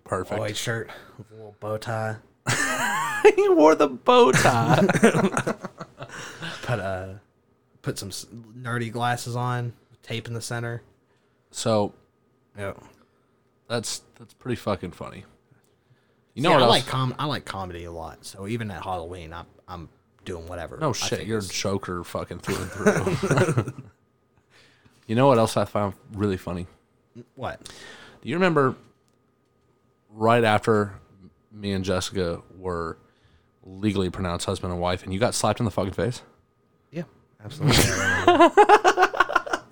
[0.05, 0.39] Perfect.
[0.39, 2.17] white shirt with a little bow tie.
[3.37, 4.87] you wore the bow tie.
[6.63, 7.09] Put uh
[7.83, 8.27] put some s-
[8.57, 9.73] nerdy glasses on,
[10.03, 10.83] tape in the center.
[11.51, 11.93] so
[12.57, 12.75] Yeah.
[13.69, 15.19] that's that's pretty fucking funny.
[15.19, 15.25] You
[16.35, 16.85] You know know, what I else?
[16.85, 18.25] like com I like comedy a lot.
[18.25, 19.89] So even at Halloween, I'm I'm
[20.25, 20.77] doing whatever.
[20.79, 23.73] no shit, think you're a is- joker fucking through and through.
[25.07, 26.67] you know what else I found really funny?
[27.35, 27.63] what?
[28.23, 28.75] Do you remember
[30.11, 30.93] right after
[31.53, 32.99] me and Jessica were
[33.65, 36.23] legally pronounced husband and wife, and you got slapped in the fucking face?
[36.91, 37.05] Yeah,
[37.45, 37.77] absolutely.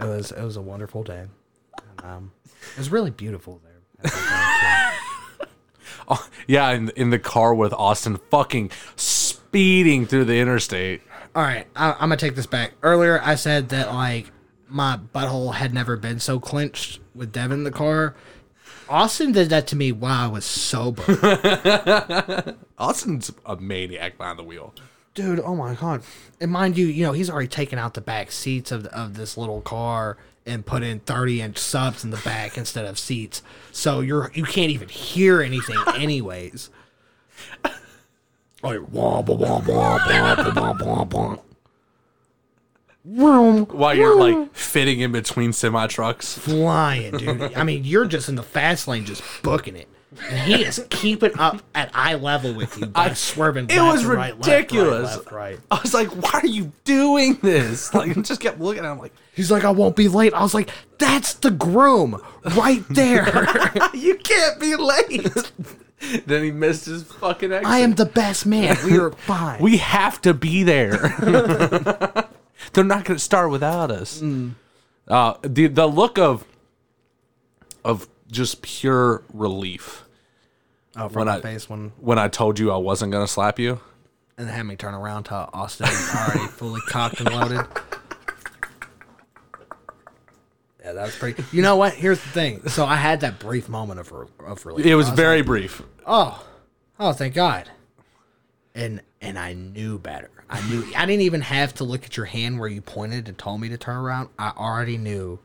[0.00, 1.26] it was it was a wonderful day.
[1.78, 2.32] And, um,
[2.72, 3.80] it was really beautiful there.
[3.98, 5.48] at the time,
[6.08, 11.02] Oh, yeah, in in the car with Austin, fucking speeding through the interstate.
[11.34, 12.72] All right, I, I'm gonna take this back.
[12.82, 14.32] Earlier, I said that like
[14.68, 18.14] my butthole had never been so clenched with Devin in the car.
[18.90, 21.02] Austin did that to me while I was sober.
[22.78, 24.74] Austin's a maniac behind the wheel.
[25.14, 26.02] dude oh my god
[26.40, 29.36] and mind you you know he's already taken out the back seats of, of this
[29.36, 30.16] little car
[30.46, 34.44] and put in 30 inch subs in the back instead of seats so you're you
[34.44, 36.70] can't even hear anything anyways
[38.62, 39.98] like wah, wah, wah, wah,
[40.54, 41.36] wah, wah, wah.
[43.04, 46.36] Vroom, While you're like fitting in between semi trucks.
[46.36, 49.88] flying dude i mean you're just in the fast lane just booking it
[50.28, 54.00] and he is keeping up at eye level with you by swerving It left was
[54.02, 55.08] and right, left, ridiculous.
[55.08, 55.58] right, left, right.
[55.70, 57.94] I was like, why are you doing this?
[57.94, 60.34] Like, I just kept looking at him like, He's like, I won't be late.
[60.34, 62.20] I was like, that's the groom
[62.56, 63.70] right there.
[63.94, 65.52] you can't be late.
[66.26, 67.68] then he missed his fucking exit.
[67.70, 68.76] I am the best man.
[68.84, 69.62] We are fine.
[69.62, 70.98] We have to be there.
[72.72, 74.22] They're not going to start without us.
[75.08, 76.44] Uh, the the look of
[77.84, 80.04] of just pure relief
[80.96, 83.32] oh, when from my I- face when when I told you I wasn't going to
[83.32, 83.80] slap you.
[84.38, 85.86] and had me turn around to Austin
[86.16, 87.66] already fully cocked and loaded.
[90.82, 91.44] Yeah, that was pretty.
[91.52, 91.92] You know what?
[91.92, 92.66] Here's the thing.
[92.68, 94.12] So I had that brief moment of
[94.46, 94.86] of relief.
[94.86, 95.82] It was I very like, brief.
[96.06, 96.42] oh,
[96.98, 97.68] oh, thank God.
[98.74, 100.30] And and I knew better.
[100.50, 100.84] I knew.
[100.96, 103.68] I didn't even have to look at your hand where you pointed and told me
[103.70, 104.30] to turn around.
[104.38, 105.38] I already knew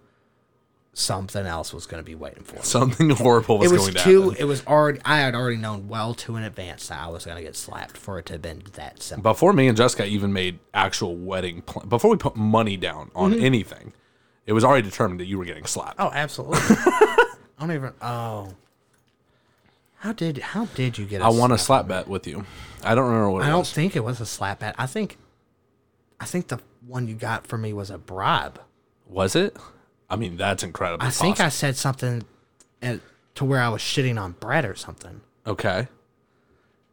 [0.93, 2.62] something else was going to be waiting for me.
[2.64, 4.22] Something horrible was, It was going to too.
[4.30, 4.38] happen.
[4.39, 4.99] It was already.
[5.06, 7.97] I had already known well too in advance that I was going to get slapped
[7.97, 9.22] for it to have been that simple.
[9.32, 13.32] Before me and Jessica even made actual wedding plan, before we put money down on
[13.34, 13.43] Mm-hmm.
[13.45, 13.93] anything,
[14.45, 15.95] it was already determined that you were getting slapped.
[15.99, 16.60] Oh, absolutely.
[16.70, 17.26] I
[17.60, 17.93] don't even.
[18.01, 18.53] Oh,
[20.06, 21.24] how did how did you get?
[21.24, 22.45] I I won a slap bet with you.
[22.84, 23.74] I don't remember what it I don't was.
[23.74, 24.76] think it was a slap bet.
[24.78, 25.18] I think,
[26.20, 28.62] I think the one you got for me was a bribe.
[29.08, 29.58] Was it?
[30.08, 31.03] I mean, that's incredible.
[31.03, 32.24] I think I said something
[32.84, 32.99] at,
[33.34, 35.88] to where I was shitting on Brett or something, okay.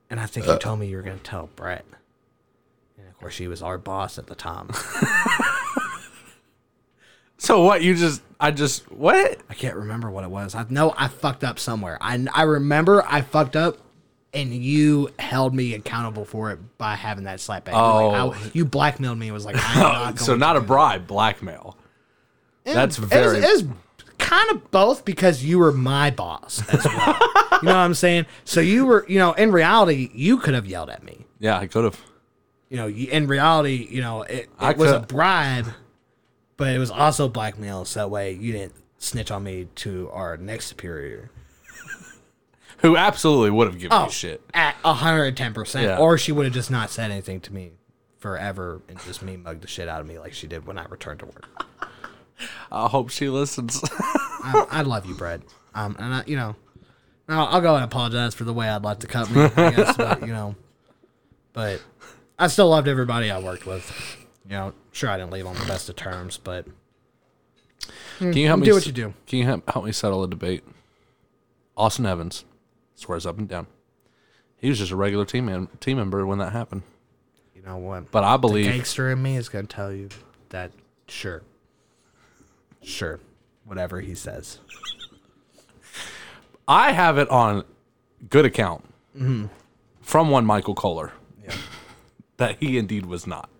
[0.09, 0.59] and I think you uh.
[0.59, 1.85] told me you were going to tell Brett.
[2.97, 4.71] And of course, she was our boss at the time.
[7.43, 7.83] So what?
[7.83, 9.39] You just, I just, what?
[9.51, 10.55] I can't remember what it was.
[10.55, 11.99] I know I fucked up somewhere.
[12.01, 13.79] I I remember I fucked up,
[14.33, 17.75] and you held me accountable for it by having that slap back.
[17.75, 18.33] You're like, Oh.
[18.33, 19.27] I- you blackmailed me.
[19.27, 21.77] It was like I'm not so not a bribe, blackmail.
[22.65, 22.75] it.
[22.75, 23.65] that's It was- very- It was,
[24.19, 27.17] kind of both because you were my boss as well.
[27.61, 28.27] you know what I'm saying?
[28.45, 31.27] So you were, you know, in reality, you could have yelled at me.
[31.41, 32.01] Yeah, I could have.
[32.71, 35.67] You know, in reality, you know, it, it was a bribe,
[36.57, 37.85] but it was also blackmail.
[37.85, 41.31] So that way you didn't snitch on me to our next superior.
[42.79, 44.43] Who absolutely would have given Oh, you shit.
[44.55, 45.83] At 110%.
[45.83, 45.99] Yeah.
[45.99, 47.73] Or she would have just not said anything to me
[48.19, 50.85] forever and just me mugged the shit out of me like she did when I
[50.87, 51.65] returned to work.
[52.73, 53.81] I hope she listens.
[53.93, 55.43] I, I love you, Brad.
[55.77, 56.57] Um, and I, you know,
[57.29, 59.97] I'll, I'll go and apologize for the way I'd like to cut me, I guess,
[59.97, 60.57] but, you know,
[61.53, 61.81] but
[62.39, 64.19] I still loved everybody I worked with.
[64.45, 66.67] You know, sure, I didn't leave on the best of terms, but
[68.19, 69.15] Can you help me do what you do.
[69.27, 70.65] Can you help, help me settle a debate?
[71.77, 72.45] Austin Evans
[72.95, 73.67] swears up and down.
[74.57, 76.83] He was just a regular team man, team member when that happened.
[77.55, 78.11] you know what?
[78.11, 80.09] But I believe the gangster in me is going to tell you
[80.51, 80.73] that,
[81.09, 81.43] sure,
[82.83, 83.21] sure,
[83.65, 84.59] whatever he says.
[86.69, 87.65] I have it on
[88.29, 88.85] good account
[89.17, 89.47] Mm-hmm.
[90.01, 91.13] from one Michael Kollar
[92.39, 93.51] that he indeed was not.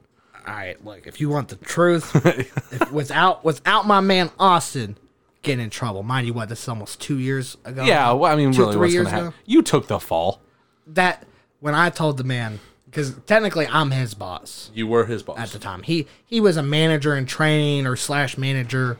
[0.47, 4.97] All right, look, if you want the truth, if, without without my man Austin
[5.43, 7.85] getting in trouble, mind you, what this is almost two years ago.
[7.85, 9.29] Yeah, well, I mean, Two, really, three what's years going to happen?
[9.29, 9.37] ago?
[9.47, 10.41] You took the fall.
[10.87, 11.25] that
[11.61, 15.39] when I told the man, because technically I'm his boss You were his boss.
[15.39, 15.83] at the time.
[15.83, 18.99] He he was a manager in training or slash manager,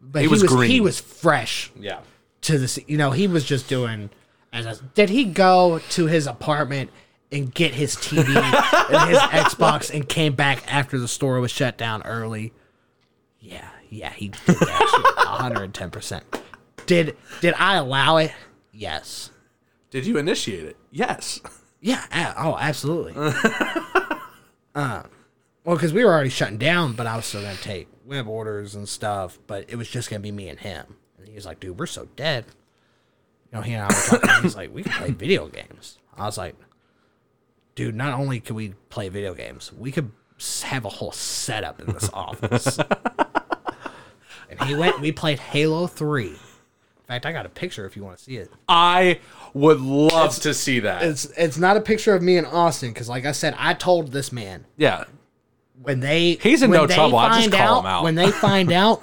[0.00, 2.00] but he, was was, he was fresh yeah.
[2.42, 2.84] to the.
[2.86, 4.10] You know, he was just doing.
[4.52, 6.90] As a, did he go to his apartment
[7.34, 11.76] and get his TV and his Xbox and came back after the store was shut
[11.76, 12.52] down early?
[13.40, 15.90] Yeah, yeah, he did that shit 110.
[15.90, 16.24] percent
[16.86, 18.32] Did did I allow it?
[18.72, 19.30] Yes.
[19.90, 20.76] Did you initiate it?
[20.90, 21.40] Yes.
[21.80, 22.04] Yeah.
[22.10, 23.12] a- Oh, absolutely.
[24.74, 25.02] uh,
[25.64, 28.74] well, because we were already shutting down, but I was still gonna take web orders
[28.74, 29.38] and stuff.
[29.46, 30.96] But it was just gonna be me and him.
[31.18, 32.44] And he was like, "Dude, we're so dead."
[33.52, 34.42] You know, he and I were talking.
[34.42, 36.54] he's like, "We can play video games." I was like,
[37.74, 40.10] "Dude, not only can we play video games, we could
[40.62, 42.78] have a whole setup in this office."
[44.50, 45.00] and he went.
[45.00, 46.36] We played Halo Three.
[47.04, 48.50] In fact, I got a picture if you want to see it.
[48.66, 49.20] I
[49.52, 51.02] would love to see that.
[51.02, 54.10] It's it's not a picture of me and Austin because, like I said, I told
[54.10, 55.04] this man yeah.
[55.82, 58.04] when they He's in no trouble, I just find call him out.
[58.04, 59.02] When they find out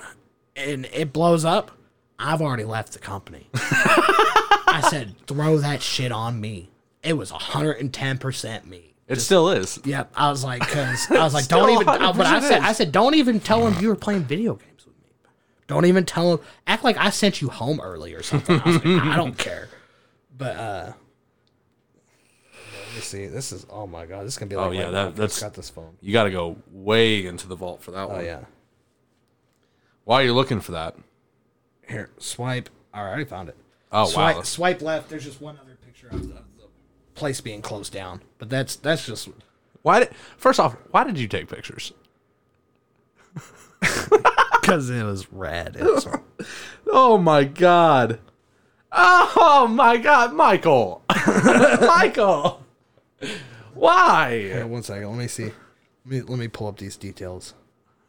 [0.55, 1.69] and it blows up,
[2.17, 3.49] I've already left the company.
[3.53, 6.70] I said, throw that shit on me.
[7.03, 8.93] It was hundred and ten percent me.
[9.07, 9.79] It still is.
[9.83, 10.13] Yep.
[10.15, 11.87] I was like, because I was like, don't even.
[11.87, 12.63] uh, But I said, is.
[12.63, 15.09] I said, don't even tell him you were playing video games with me.
[15.67, 16.39] Don't even tell him.
[16.67, 18.59] Act like I sent you home early or something.
[18.61, 19.67] I was like, I don't care.
[20.37, 20.93] But uh,
[22.53, 23.27] let me see.
[23.27, 24.25] This is oh my god.
[24.25, 25.97] This is gonna be like Oh, yeah, that- I that's- got this phone.
[26.01, 28.25] You got to go way into the vault for that Oh one.
[28.25, 28.45] yeah.
[30.03, 30.95] While you're looking for that,
[31.87, 32.69] Here, swipe.
[32.93, 33.57] All right, I already found it.
[33.91, 34.05] Oh, wow.
[34.05, 35.09] swipe, Swipe left.
[35.09, 36.41] There's just one other picture of the
[37.21, 38.23] place being closed down.
[38.39, 39.29] But that's that's just
[39.83, 41.93] why did first off, why did you take pictures?
[43.79, 45.75] because it was red.
[45.75, 46.07] It was-
[46.87, 48.19] Oh my god.
[48.91, 51.03] Oh my god, Michael.
[51.81, 52.65] Michael.
[53.75, 54.39] Why?
[54.39, 55.07] Here, one second.
[55.09, 55.45] Let me see.
[55.45, 55.53] Let
[56.05, 57.53] me let me pull up these details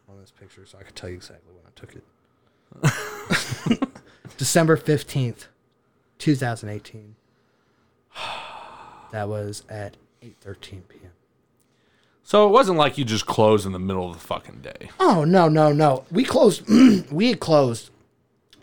[0.08, 3.88] on this picture so I can tell you exactly when I took it.
[4.38, 5.48] December fifteenth,
[6.16, 7.14] two thousand eighteen.
[9.12, 11.10] That was at eight thirteen p.m.
[12.24, 14.90] So it wasn't like you just closed in the middle of the fucking day.
[15.00, 16.04] Oh no no no!
[16.10, 16.62] We closed.
[17.12, 17.90] we had closed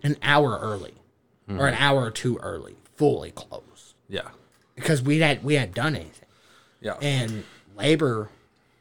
[0.03, 0.93] an hour early,
[1.49, 4.29] or an hour or two early, fully closed Yeah.
[4.75, 6.27] because we had we hadn't done anything.
[6.81, 6.93] Yeah.
[7.01, 7.43] and
[7.77, 8.29] labor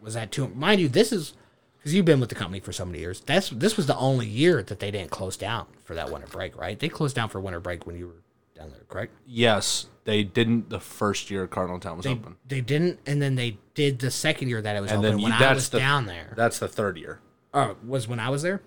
[0.00, 0.46] was at two.
[0.48, 1.34] Mind you, this is
[1.78, 3.20] because you've been with the company for so many years.
[3.26, 6.56] That's this was the only year that they didn't close down for that winter break,
[6.56, 6.78] right?
[6.78, 8.22] They closed down for winter break when you were
[8.58, 9.12] down there, correct?
[9.26, 12.36] Yes, they didn't the first year Cardinal Town was They, open.
[12.46, 15.18] they didn't, and then they did the second year that it was And open then
[15.20, 16.32] you, when I that's was the, down there.
[16.36, 17.20] That's the third year.
[17.54, 18.60] Oh, was when I was there.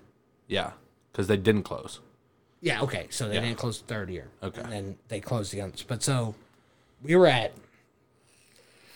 [0.48, 0.72] Yeah,
[1.12, 2.00] because they didn't close.
[2.60, 3.06] Yeah, okay.
[3.10, 3.40] So they Yeah.
[3.40, 4.28] didn't close the third year.
[4.42, 4.60] Okay.
[4.62, 5.82] And then they closed the others.
[5.82, 6.34] But so
[7.02, 7.52] we were at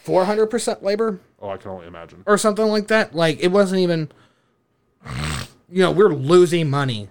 [0.05, 2.23] 400% labor Oh, I can only imagine.
[2.27, 3.15] or something like that.
[3.15, 4.11] Like it wasn't even,
[5.69, 7.09] you know, we're losing money.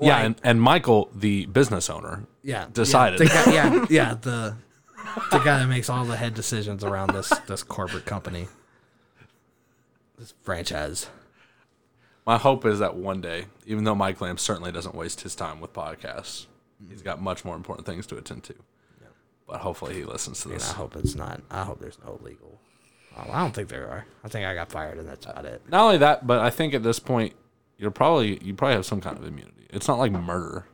[0.00, 2.66] Yeah, Like- and, and Michael, the business owner, Yeah.
[2.72, 3.20] Decided.
[3.20, 4.14] Yeah, the guy, yeah, yeah.
[4.14, 4.56] The,
[5.30, 8.48] the guy that makes all the head decisions around this, this corporate company,
[10.18, 11.08] this franchise.
[12.26, 15.60] my hope is that one day, even though Mike Lamb certainly doesn't waste his time
[15.60, 16.46] with podcasts,
[16.88, 18.54] he's got much more important things to attend to.
[19.46, 20.70] But hopefully he listens to And this.
[20.70, 22.60] I hope it's not, I hope there's no legal.
[23.16, 24.04] Oh, I don't think there are.
[24.22, 25.62] I think I got fired and that's about it.
[25.70, 27.34] Not only that, but I think at this point,
[27.78, 29.66] you're probably you probably have some kind of immunity.
[29.70, 30.66] It's not like murder.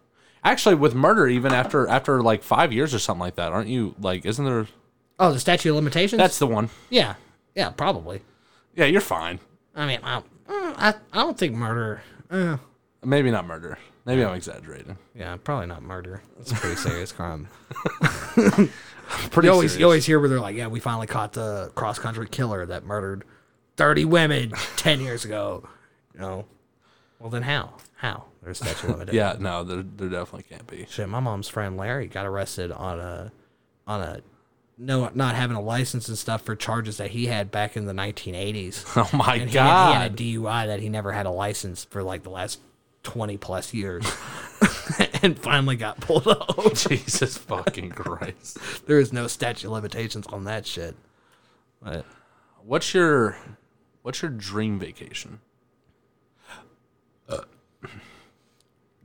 [0.43, 3.95] Actually, with murder, even after after like five years or something like that, aren't you
[4.01, 4.27] like?
[4.27, 4.67] Isn't there?
[5.19, 6.19] Oh, the statute of limitations?
[6.19, 6.71] That's the one.
[6.91, 7.15] Yeah,
[7.55, 8.23] yeah, probably.
[8.75, 9.39] Yeah, you're fine.
[9.75, 10.25] I mean, I, mm,
[10.77, 12.03] I, I don't think murder.
[12.31, 12.57] Uh,
[13.05, 13.79] Maybe not murder.
[14.05, 14.99] Maybe I'm exaggerating.
[15.15, 16.23] yeah, probably not murder.
[16.41, 17.49] It's a pretty serious crime.
[19.31, 19.79] Pretty You always, serious.
[19.79, 22.85] you always hear where they're like, "Yeah, we finally caught the cross country killer that
[22.85, 23.25] murdered
[23.77, 25.69] thirty women ten years ago."
[26.15, 26.45] You know,
[27.25, 27.73] well then how?
[27.97, 28.27] How?
[28.43, 29.17] There's statute of limitations.
[29.17, 30.87] Yeah, no, there there definitely can't be.
[30.91, 33.33] Shit, my mom's friend Larry got arrested on a,
[33.87, 34.21] on a,
[34.77, 37.95] no, not having a license and stuff for charges that he had back in the
[37.95, 38.85] 1980s.
[38.97, 41.85] Oh my and he had, he had a DUI that he never had a license
[41.85, 42.61] for like the last
[43.05, 44.05] 20 plus years
[45.23, 46.75] and finally got pulled over.
[46.75, 48.59] Jesus fucking Christ!
[48.87, 50.95] there is no statute of limitations on that shit.
[51.83, 52.05] But
[52.63, 53.39] What's your
[54.03, 55.41] what's your dream vacation?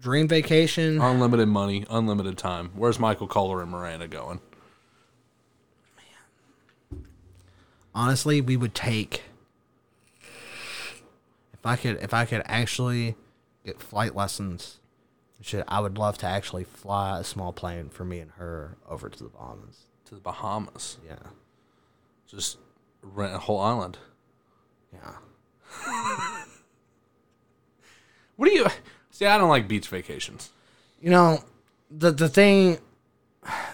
[0.01, 1.01] Dream vacation.
[1.01, 2.71] Unlimited money, unlimited time.
[2.73, 4.39] Where's Michael Kollar and Miranda going?
[7.93, 9.23] honestly, we would take
[11.53, 13.15] if I could if I could actually
[13.65, 14.79] get flight lessons.
[15.41, 19.07] Shit, I would love to actually fly a small plane for me and her over
[19.09, 19.85] to the Bahamas.
[20.05, 20.97] To the Bahamas.
[21.07, 21.15] Yeah,
[22.27, 22.57] Just
[23.01, 23.97] rent a whole island.
[24.93, 25.15] yeah.
[28.35, 28.67] What do you
[29.19, 29.25] see?
[29.25, 30.49] I don't like beach vacations.
[31.01, 31.43] You know,
[31.91, 32.79] the the thing.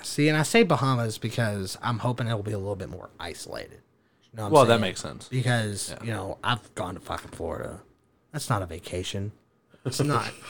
[0.03, 3.79] See, and I say Bahamas because I'm hoping it'll be a little bit more isolated.
[4.31, 5.27] You know Well, that makes sense.
[5.27, 7.81] because you know I've gone to fucking Florida.
[8.31, 9.31] That's not a vacation.
[9.85, 10.29] It's not.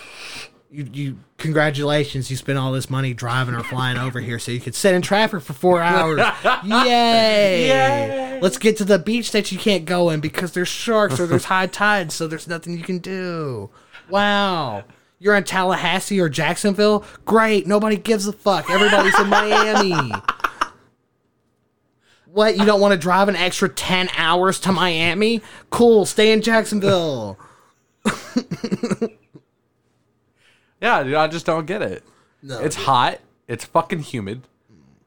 [0.71, 2.29] You, you congratulations!
[2.29, 5.01] You spent all this money driving or flying over here so you could sit in
[5.03, 6.19] traffic for four hours.
[6.65, 7.67] Yay!
[7.67, 8.39] Yay!
[8.41, 11.45] Let's get to the beach that you can't go in because there's sharks or there's
[11.45, 13.69] high tides so there's nothing you can do.
[14.09, 14.83] Wow!
[15.19, 17.05] You're in Tallahassee or Jacksonville?
[17.25, 17.67] Great!
[17.67, 18.69] Nobody gives a fuck.
[18.69, 20.11] Everybody's in Miami.
[22.25, 22.57] What?
[22.57, 25.41] You don't want to drive an extra 10 hours to Miami?
[25.69, 27.39] Cool, stay in Jacksonville.
[30.81, 32.03] Yeah, dude, I just don't get it.
[32.43, 33.19] No, it's hot.
[33.47, 34.47] It's fucking humid.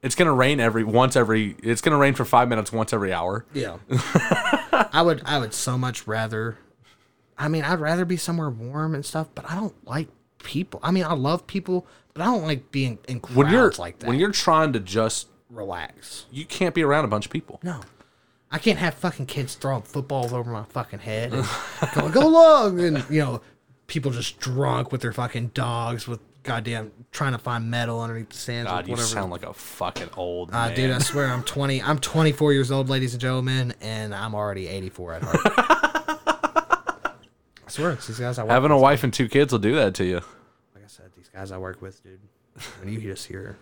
[0.01, 1.55] It's gonna rain every once every.
[1.63, 3.45] It's gonna rain for five minutes once every hour.
[3.53, 3.77] Yeah.
[4.91, 6.57] I would I would so much rather
[7.39, 10.09] I mean, I'd rather be somewhere warm and stuff, but I don't like
[10.43, 10.79] people.
[10.83, 13.99] I mean, I love people, but I don't like being in crowds When you're like
[13.99, 14.07] that.
[14.07, 16.25] when you're trying to just, relax.
[16.31, 17.59] you can't be around a bunch of people.
[17.63, 17.79] No.
[18.51, 21.45] I can't have fucking kids throwing footballs over my fucking head and
[21.95, 23.41] going, go long and you know,
[23.87, 28.37] people just drunk with their fucking dogs with goddamn trying to find metal underneath the
[28.37, 30.75] sands God, you sound like a fucking old Uh, man.
[30.75, 31.81] dude, I swear I'm 20.
[31.83, 36.18] I'm 24 years old, ladies and gentlemen, and I'm already 84 at heart.
[37.69, 38.81] I swear, it's these guys I work Having a with.
[38.81, 40.21] wife and two kids will do that to you.
[40.73, 42.19] Like I said, these guys I work with, dude.
[42.79, 43.57] When you just hear,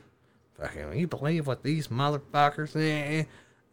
[0.58, 3.26] fucking, you believe what these motherfuckers eh,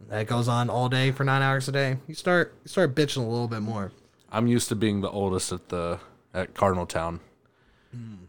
[0.09, 1.99] that goes on all day for nine hours a day.
[2.09, 3.93] You start, you start bitching a little bit more.
[4.33, 6.01] I'm used to being the oldest at the
[6.35, 7.21] at Cardinal Town,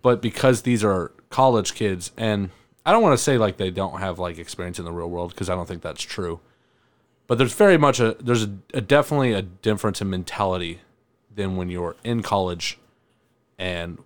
[0.03, 2.51] but because these are college kids, and
[2.85, 5.31] I don't want to say like they don't have like experience in the real world
[5.31, 6.39] because I don't think that's true.
[7.25, 10.81] But there's very much a there's a, a definitely a difference in mentality
[11.35, 12.77] than when you're in college,
[13.59, 13.99] and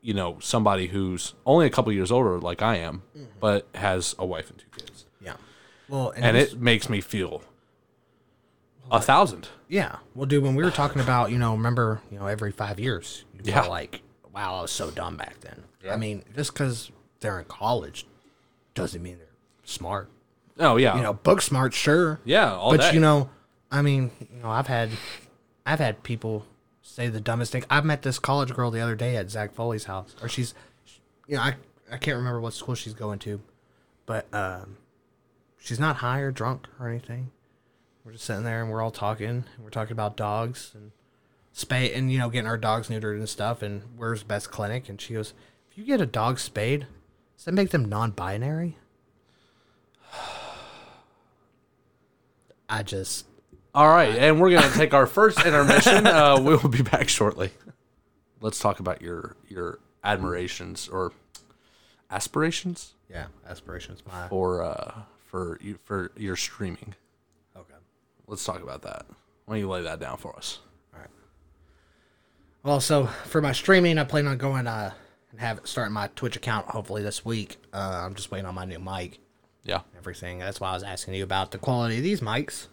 [0.00, 3.02] you know somebody who's only a couple years older like I am,
[3.38, 5.34] but has a wife and two kids, Yeah.
[5.88, 7.42] Well, and it's- it makes me feel
[8.90, 9.48] a thousand.
[9.68, 9.96] Yeah.
[10.14, 13.24] Well, dude, when we were talking about, you know, remember, you know, every five years,
[13.34, 13.62] you Yeah.
[13.62, 14.02] feel like,
[14.32, 15.64] wow, I was so dumb back then.
[15.88, 16.90] I mean, just because
[17.20, 18.06] they're in college
[18.74, 19.26] doesn't mean they're
[19.64, 20.08] smart.
[20.58, 22.20] Oh yeah, You know, book smart, sure.
[22.24, 22.92] yeah, but day.
[22.94, 23.30] you know,
[23.70, 24.90] I mean, you know, I've had,
[25.70, 26.46] I've had people
[26.82, 27.64] say the dumbest thing.
[27.70, 30.52] I met this college girl the other day at Zach Foley's house, or she's,
[31.28, 31.54] you know, I
[31.92, 33.40] I can't remember what school she's going to,
[34.04, 34.78] but um,
[35.58, 37.30] she's not high or drunk or anything.
[38.04, 39.28] We're just sitting there and we're all talking.
[39.28, 40.90] And we're talking about dogs and
[41.54, 43.62] spay and you know getting our dogs neutered and stuff.
[43.62, 44.88] And where's best clinic?
[44.88, 45.34] And she goes,
[45.70, 46.88] if you get a dog spayed,
[47.36, 48.76] does that make them non-binary?
[52.68, 53.26] I just
[53.74, 56.06] All right, and we're gonna take our first intermission.
[56.06, 57.50] Uh, we will be back shortly.
[58.40, 61.12] Let's talk about your your admirations or
[62.10, 64.02] aspirations yeah, aspirations.
[64.06, 66.94] My for uh, for you for your streaming.
[67.56, 67.74] okay.
[68.26, 69.06] Let's talk about that.
[69.44, 70.60] Why don't you lay that down for us?
[70.94, 71.10] All right.
[72.62, 74.92] Well, so for my streaming, I plan on going uh
[75.32, 77.56] and have starting my Twitch account hopefully this week.
[77.72, 79.18] Uh, I'm just waiting on my new mic,
[79.64, 80.38] Yeah, everything.
[80.38, 82.68] That's why I was asking you about the quality of these mics.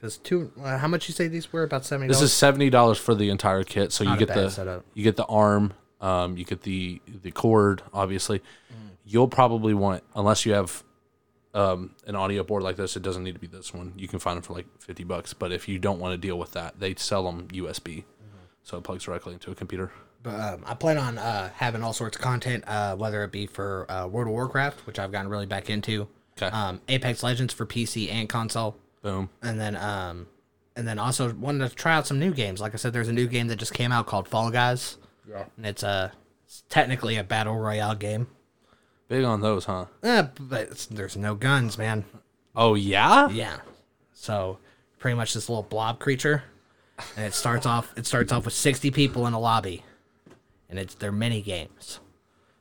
[0.00, 1.62] Because two, uh, how much you say these were?
[1.64, 2.08] About seventy.
[2.08, 3.92] this is seventy dollars for the entire kit.
[3.92, 4.84] So you Not a get bad the setup.
[4.94, 7.82] you get the arm, um, you get the the cord.
[7.92, 8.42] Obviously,
[9.04, 10.84] you'll probably want unless you have
[11.54, 12.96] um, an audio board like this.
[12.96, 13.92] It doesn't need to be this one.
[13.96, 15.32] You can find them for like fifty bucks.
[15.34, 18.04] But if you don't want to deal with that, they sell them USB,
[18.62, 19.90] so it plugs directly into a computer.
[20.22, 23.46] But um, I plan on uh, having all sorts of content, uh, whether it be
[23.46, 26.46] for uh, World of Warcraft, which I've gotten really back into, 'Kay.
[26.46, 29.30] um, Apex Legends for PC and console, Boom.
[29.42, 30.26] and then um,
[30.76, 32.60] and then also wanted to try out some new games.
[32.60, 34.96] Like I said, there's a new game that just came out called Fall Guys,
[35.28, 35.44] Yeah.
[35.56, 36.12] and it's a
[36.44, 38.26] it's technically a battle royale game.
[39.08, 39.86] Big on those, huh?
[40.02, 42.04] Eh, but it's, there's no guns, man.
[42.54, 43.28] Oh yeah.
[43.30, 43.58] Yeah.
[44.12, 44.58] So
[44.98, 46.42] pretty much this little blob creature,
[47.16, 47.92] and it starts off.
[47.96, 49.84] It starts off with sixty people in a lobby,
[50.68, 52.00] and it's their mini games.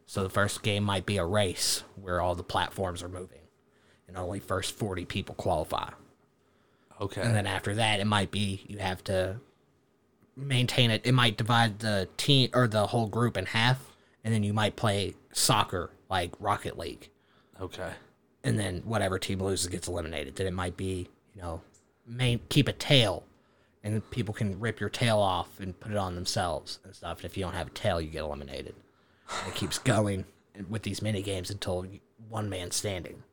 [0.05, 3.41] So the first game might be a race where all the platforms are moving,
[4.07, 5.89] and only first forty people qualify.
[6.99, 7.21] Okay.
[7.21, 9.37] And then after that, it might be you have to
[10.35, 11.01] maintain it.
[11.05, 13.93] It might divide the team or the whole group in half,
[14.23, 17.09] and then you might play soccer like Rocket League
[17.61, 17.91] okay.
[18.43, 20.35] and then whatever team loses gets eliminated.
[20.35, 21.61] Then it might be, you know,
[22.05, 23.23] main keep a tail,
[23.83, 27.17] and people can rip your tail off and put it on themselves and stuff.
[27.17, 28.75] And if you don't have a tail, you get eliminated.
[29.39, 30.25] And it keeps going
[30.69, 31.85] with these mini games until
[32.29, 33.23] one man standing.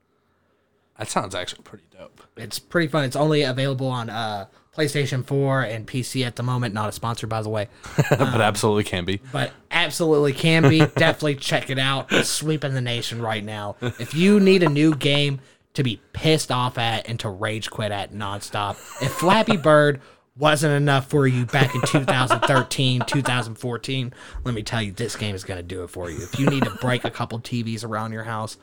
[0.98, 2.22] That sounds actually pretty dope.
[2.36, 3.04] It's pretty fun.
[3.04, 4.46] It's only available on uh,
[4.76, 6.72] PlayStation 4 and PC at the moment.
[6.74, 7.68] Not a sponsor, by the way,
[8.10, 9.20] but absolutely can be.
[9.32, 10.78] but absolutely can be.
[10.96, 12.12] Definitely check it out.
[12.12, 13.76] It's sweeping the nation right now.
[13.80, 15.40] If you need a new game
[15.74, 20.00] to be pissed off at and to rage quit at nonstop, if Flappy Bird
[20.36, 24.14] wasn't enough for you back in 2013, 2014,
[24.44, 26.22] let me tell you, this game is going to do it for you.
[26.22, 28.56] If you need to break a couple TVs around your house,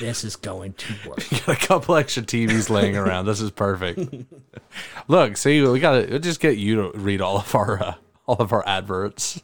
[0.00, 1.28] this is going to work.
[1.30, 3.26] Got a couple extra TVs laying around.
[3.26, 4.00] This is perfect.
[5.08, 7.94] Look, see, we got to just get you to read all of our uh,
[8.26, 9.40] all of our adverts.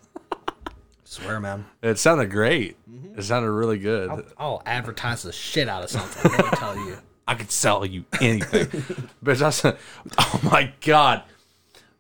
[1.05, 1.67] Swear, man.
[1.83, 2.77] It sounded great.
[3.17, 4.25] It sounded really good.
[4.39, 6.33] I'll advertise the shit out of something.
[6.33, 6.99] Let me tell you.
[7.27, 9.09] I could sell you anything.
[9.23, 11.23] but that's oh my god,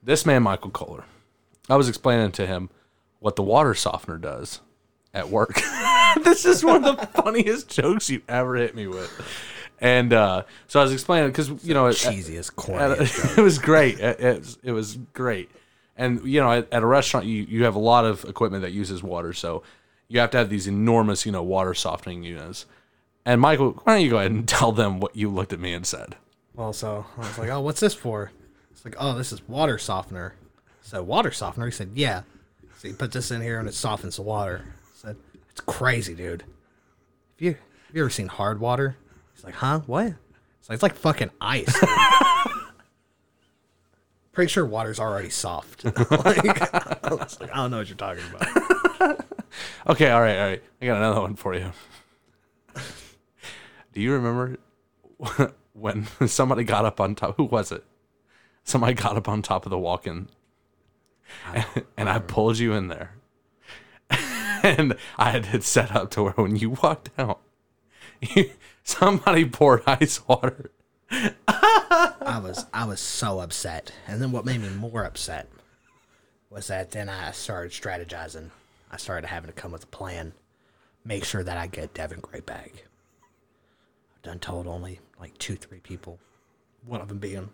[0.02, 1.04] this man Michael Kollar.
[1.70, 2.70] I was explaining to him
[3.20, 4.60] what the water softener does
[5.14, 5.60] at work.
[6.22, 9.10] this is one of the funniest jokes you ever hit me with.
[9.80, 13.38] And uh, so I was explaining because you know it, Cheesiest, at corniest.
[13.38, 13.98] it was great.
[13.98, 15.50] It, it was, it was great.
[15.96, 18.72] And you know, at, at a restaurant, you, you have a lot of equipment that
[18.72, 19.62] uses water, so
[20.08, 22.66] you have to have these enormous, you know, water softening units.
[23.24, 25.72] And Michael, why don't you go ahead and tell them what you looked at me
[25.72, 26.16] and said?
[26.54, 28.30] Well, so I was like, "Oh, what's this for?"
[28.70, 30.34] It's like, "Oh, this is water softener."
[30.82, 31.66] So water softener.
[31.66, 32.22] He said, "Yeah."
[32.78, 34.71] So you put this in here and it softens the water.
[35.52, 36.42] I "It's crazy, dude.
[36.42, 36.48] Have
[37.38, 38.96] you have you ever seen hard water?"
[39.34, 39.80] He's like, "Huh?
[39.86, 40.14] What?"
[40.60, 41.76] It's like it's like fucking ice.
[44.32, 45.84] Pretty sure water's already soft.
[45.84, 45.94] like,
[47.04, 49.26] I was like, I don't know what you're talking about.
[49.86, 50.62] Okay, all right, all right.
[50.80, 51.70] I got another one for you.
[53.92, 54.56] Do you remember
[55.74, 57.36] when somebody got up on top?
[57.36, 57.84] Who was it?
[58.64, 60.28] Somebody got up on top of the walk-in,
[61.52, 61.66] and,
[61.98, 63.16] and I pulled you in there,
[64.62, 67.40] and I had it set up to where when you walked out,
[68.84, 70.70] somebody poured ice water.
[71.10, 73.92] I was I was so upset.
[74.06, 75.48] And then what made me more upset
[76.50, 78.50] was that then I started strategizing.
[78.90, 80.32] I started having to come with a plan.
[81.04, 82.84] Make sure that I get Devin Gray back.
[84.14, 86.18] I've done told only like two, three people.
[86.86, 87.50] One of them being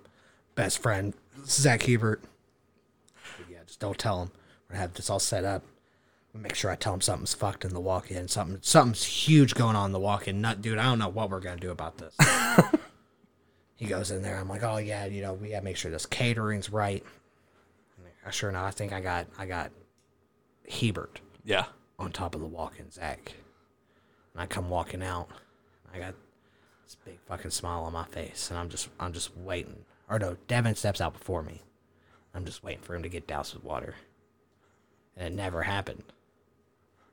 [0.55, 1.15] best friend,
[1.45, 2.23] Zach Hebert.
[3.37, 4.31] But yeah, just don't tell him.
[4.69, 5.65] We're gonna have this all set up.
[6.41, 8.29] Make sure I tell him something's fucked in the walk-in.
[8.29, 10.41] Something, something's huge going on in the walk-in.
[10.41, 10.79] Nut, dude.
[10.79, 12.15] I don't know what we're gonna do about this.
[13.77, 14.39] he goes in there.
[14.39, 17.05] I'm like, oh yeah, you know, we gotta make sure this catering's right.
[18.25, 19.71] I sure enough, I think I got I got
[20.71, 21.65] Hebert Yeah.
[21.99, 23.33] on top of the walk-in Zach.
[24.35, 25.29] And I come walking out.
[25.93, 26.15] I got
[26.85, 29.85] this big fucking smile on my face, and I'm just I'm just waiting.
[30.09, 31.63] Or no, Devin steps out before me.
[32.35, 33.95] I'm just waiting for him to get doused with water,
[35.17, 36.05] and it never happened.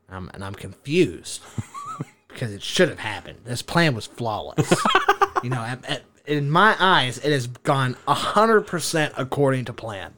[0.10, 1.42] Um, and I'm confused
[2.28, 3.40] because it should have happened.
[3.44, 4.72] This plan was flawless.
[5.44, 10.14] you know, at, at, in my eyes, it has gone hundred percent according to plan.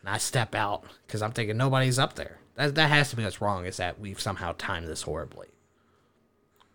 [0.00, 2.38] And I step out because I'm thinking nobody's up there.
[2.56, 3.66] That that has to be what's wrong.
[3.66, 5.48] Is that we've somehow timed this horribly.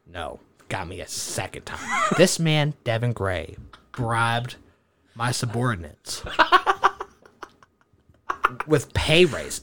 [0.07, 2.03] No, got me a second time.
[2.17, 3.55] this man, Devin Gray,
[3.91, 4.55] bribed
[5.15, 6.23] my subordinates
[8.67, 9.61] with pay raises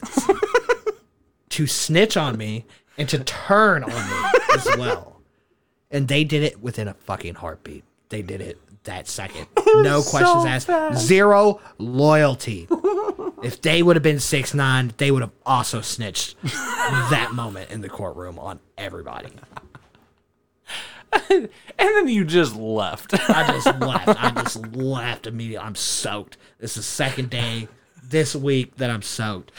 [1.49, 2.65] to snitch on me
[2.97, 5.21] and to turn on me as well.
[5.91, 7.83] And they did it within a fucking heartbeat.
[8.09, 9.47] They did it that second.
[9.75, 10.97] No questions asked.
[10.97, 12.67] Zero loyalty.
[13.43, 17.81] if they would have been six nine, they would have also snitched that moment in
[17.81, 19.29] the courtroom on everybody.
[21.11, 23.13] And then you just left.
[23.29, 24.07] I just left.
[24.07, 25.65] I just left immediately.
[25.65, 26.37] I'm soaked.
[26.59, 27.67] This is the second day
[28.03, 29.51] this week that I'm soaked.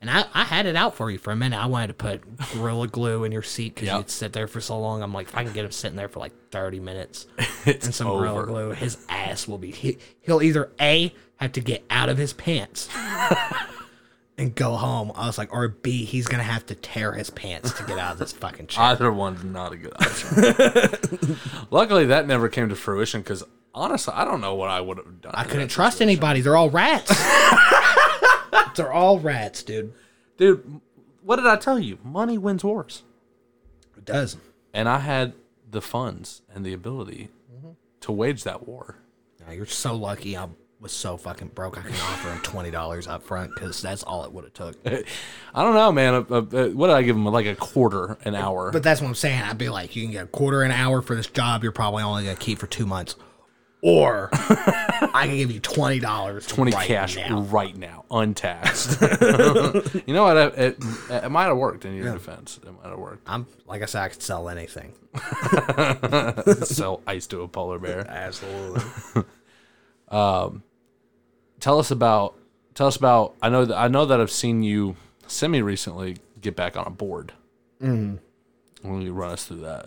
[0.00, 1.58] And I, I had it out for you for a minute.
[1.58, 2.22] I wanted to put
[2.54, 3.96] Gorilla Glue in your seat because Yep.
[3.98, 5.02] you'd sit there for so long.
[5.02, 7.26] I'm like, if I can get him sitting there for like 30 minutes
[7.66, 8.20] and some over.
[8.20, 9.72] Gorilla Glue, his ass will be.
[9.72, 12.88] He, he'll either A, have to get out of his pants
[14.38, 15.10] and go home.
[15.16, 17.98] I was like, or B, he's going to have to tear his pants to get
[17.98, 18.84] out of this fucking chair.
[18.84, 21.36] Either one's not a good option.
[21.72, 23.42] Luckily, that never came to fruition because
[23.74, 25.32] honestly, I don't know what I would have done.
[25.34, 26.40] I couldn't trust anybody.
[26.40, 27.10] They're all rats.
[28.76, 29.92] They're all rats, dude.
[30.36, 30.80] Dude,
[31.22, 31.98] what did I tell you?
[32.02, 33.02] Money wins wars.
[33.96, 34.36] It does.
[34.72, 35.34] And I had
[35.70, 37.30] the funds and the ability
[38.00, 38.96] to wage that war.
[39.44, 40.36] Now, you're so lucky.
[40.36, 40.48] I
[40.80, 41.76] was so fucking broke.
[41.78, 44.76] I can offer him twenty dollars up front because that's all it would have took.
[45.54, 46.14] I don't know, man.
[46.14, 47.24] Uh, uh, uh, what did I give him?
[47.24, 48.70] Like a quarter an hour.
[48.70, 49.42] But that's what I'm saying.
[49.42, 51.62] I'd be like, you can get a quarter an hour for this job.
[51.62, 53.16] You're probably only gonna keep for two months,
[53.80, 57.42] or I can give you twenty dollars, 20 right cash now.
[57.42, 59.00] right now, untaxed.
[60.06, 60.36] you know what?
[60.36, 62.58] It, it, it might have worked in your defense.
[62.66, 63.22] It might have worked.
[63.26, 64.94] I'm like I said, I could sell anything.
[66.64, 68.00] Sell ice to a polar bear.
[68.08, 68.82] Absolutely.
[70.08, 70.62] Um,
[71.60, 72.34] tell us about.
[72.74, 73.34] Tell us about.
[73.42, 74.96] I know that I know that I've seen you
[75.26, 77.32] semi recently get back on a board.
[77.82, 78.18] Mm.
[78.82, 79.86] Will you run us through that?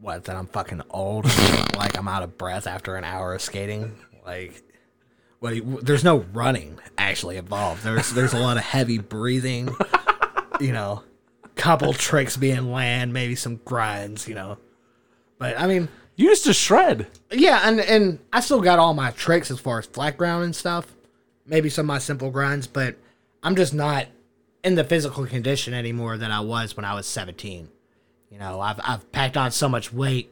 [0.00, 0.24] What?
[0.24, 1.24] That I'm fucking old.
[1.76, 3.94] like I'm out of breath after an hour of skating.
[4.24, 4.62] Like,
[5.42, 7.82] you- There's no running actually involved.
[7.84, 9.74] There's there's a lot of heavy breathing.
[10.60, 11.02] You know,
[11.56, 14.28] couple tricks being land, maybe some grinds.
[14.28, 14.58] You know,
[15.36, 17.08] but I mean, You used to shred.
[17.32, 20.54] yeah, and and I still got all my tricks as far as flat ground and
[20.54, 20.94] stuff.
[21.44, 22.94] Maybe some of my simple grinds, but
[23.42, 24.06] I'm just not
[24.62, 27.68] in the physical condition anymore than I was when I was 17.
[28.34, 30.28] You know, I've I've packed on so much weight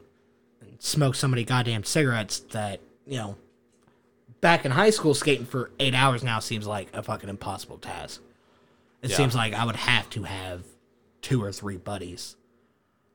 [0.60, 3.36] and smoked so many goddamn cigarettes that you know.
[4.40, 8.20] Back in high school, skating for eight hours now seems like a fucking impossible task.
[9.00, 9.16] It Yeah.
[9.16, 10.62] seems like I would have to have
[11.20, 12.34] two or three buddies.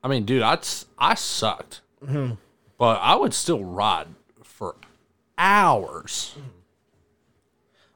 [0.01, 0.57] I mean, dude, I,
[0.97, 1.81] I sucked.
[2.01, 2.35] Mm-hmm.
[2.77, 4.07] But I would still ride
[4.41, 4.77] for
[5.37, 6.33] hours.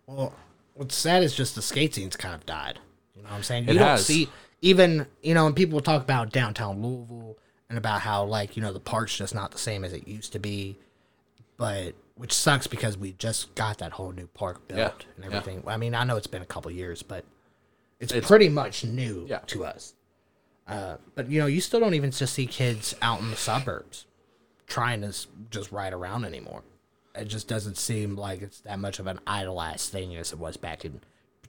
[0.07, 0.33] Well,
[0.73, 2.79] what's sad is just the skate scene's kind of died.
[3.15, 3.63] You know what I'm saying?
[3.63, 4.05] You It don't has.
[4.05, 4.27] see
[4.61, 7.37] even you know, and people talk about downtown Louisville
[7.69, 10.31] and about how like you know the park's just not the same as it used
[10.33, 10.77] to be,
[11.57, 15.37] but which sucks because we just got that whole new park built Yeah, and yeah.
[15.37, 15.63] everything.
[15.65, 17.25] I mean, I know it's been a couple years, but
[17.99, 19.39] it's, It's- pretty much new Yeah.
[19.47, 19.95] to us.
[20.67, 24.05] Uh, but you know, you still don't even just see kids out in the suburbs
[24.67, 25.13] trying to
[25.49, 26.61] just ride around anymore.
[27.15, 30.55] It just doesn't seem like it's that much of an idolized thing as it was
[30.57, 31.01] back in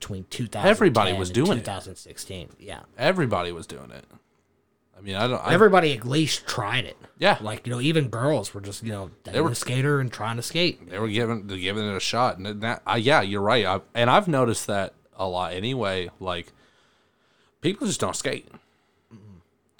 [0.03, 0.69] between 2000.
[0.69, 1.65] Everybody was doing it.
[1.65, 2.49] 2016.
[2.59, 4.05] Yeah, Everybody was doing it.
[4.97, 5.39] I mean, I don't.
[5.39, 6.97] I, everybody at least tried it.
[7.17, 7.37] Yeah.
[7.41, 10.35] like you know, even girls were just you know they were a skater and trying
[10.35, 10.89] to skate.
[10.89, 13.65] they were giving they're giving it a shot, and that, uh, yeah, you're right.
[13.65, 16.11] I, and I've noticed that a lot anyway.
[16.19, 16.51] Like
[17.61, 18.47] people just don't skate.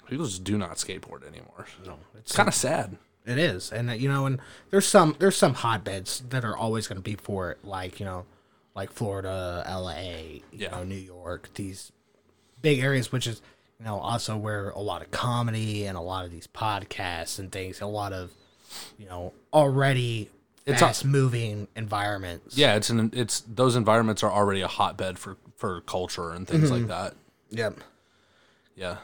[0.08, 1.66] People just do not skateboard anymore.
[1.86, 2.96] No, it's It's kind of sad.
[3.26, 4.40] It is, and you know, and
[4.70, 8.04] there's some there's some hotbeds that are always going to be for it, like you
[8.04, 8.26] know,
[8.74, 10.70] like Florida, L.A., you Yeah.
[10.70, 11.92] know, New York, these
[12.60, 13.40] big areas, which is
[13.78, 17.50] you know also where a lot of comedy and a lot of these podcasts and
[17.52, 18.32] things, a lot of
[18.98, 20.30] you know already
[20.66, 22.56] It's a- fast moving environments.
[22.56, 26.70] Yeah, it's an it's those environments are already a hotbed for for culture and things
[26.70, 26.88] like mm-hmm.
[26.88, 27.14] that.
[27.50, 27.80] Yep.
[28.76, 28.96] Yeah,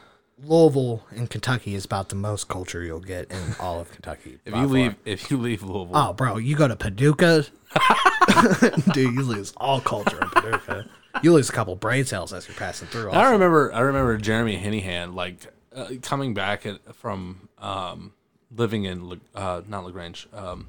[0.43, 4.39] Louisville in Kentucky is about the most culture you'll get in all of Kentucky.
[4.45, 7.45] If you leave, if you leave Louisville, oh, bro, you go to Paducah,
[8.93, 10.89] dude, you lose all culture in Paducah.
[11.21, 13.11] You lose a couple brain cells as you're passing through.
[13.11, 15.45] I remember, I remember Jeremy Hennihan like
[15.75, 18.13] uh, coming back at, from um,
[18.55, 20.27] living in La- uh, not Lagrange.
[20.33, 20.67] Um,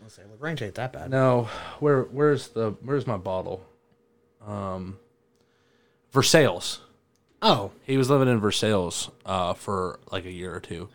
[0.00, 1.10] Let's say Lagrange ain't that bad.
[1.10, 1.48] no,
[1.80, 3.64] where where's the where's my bottle?
[4.46, 4.98] Um,
[6.12, 6.78] Versailles.
[7.42, 10.88] Oh, he was living in Versailles uh, for like a year or two,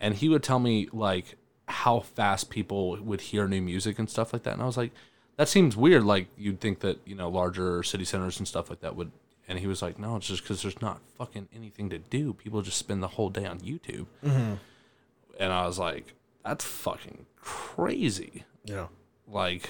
[0.00, 1.36] and he would tell me like
[1.68, 4.54] how fast people would hear new music and stuff like that.
[4.54, 4.92] And I was like,
[5.36, 6.04] that seems weird.
[6.04, 9.12] Like you'd think that you know larger city centers and stuff like that would.
[9.46, 12.32] And he was like, no, it's just because there's not fucking anything to do.
[12.34, 14.06] People just spend the whole day on YouTube.
[14.22, 16.14] And I was like,
[16.44, 18.44] that's fucking crazy.
[18.64, 18.86] yeah.
[19.26, 19.68] Like,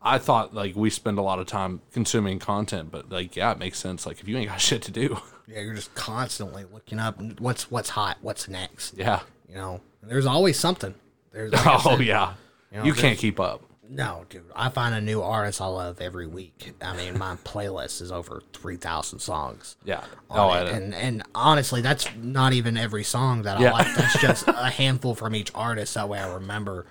[0.00, 3.58] I thought like we spend a lot of time consuming content, but like, yeah, it
[3.58, 4.06] makes sense.
[4.06, 7.70] Like, if you ain't got shit to do, Yeah, you're just constantly looking up what's
[7.70, 8.94] what's hot, what's next.
[8.96, 9.20] yeah.
[9.48, 10.94] You know, there's always something.
[11.32, 12.34] There's like Oh said, yeah,
[12.72, 13.62] know, you can't keep up.
[13.90, 16.72] No, dude, I find a new artist I love every week.
[16.82, 19.76] I mean, my playlist is over three thousand songs.
[19.84, 20.04] Yeah.
[20.30, 23.94] Oh, and and honestly, that's not even every song that I like.
[23.96, 25.94] That's just a handful from each artist.
[25.94, 26.84] That way, I remember.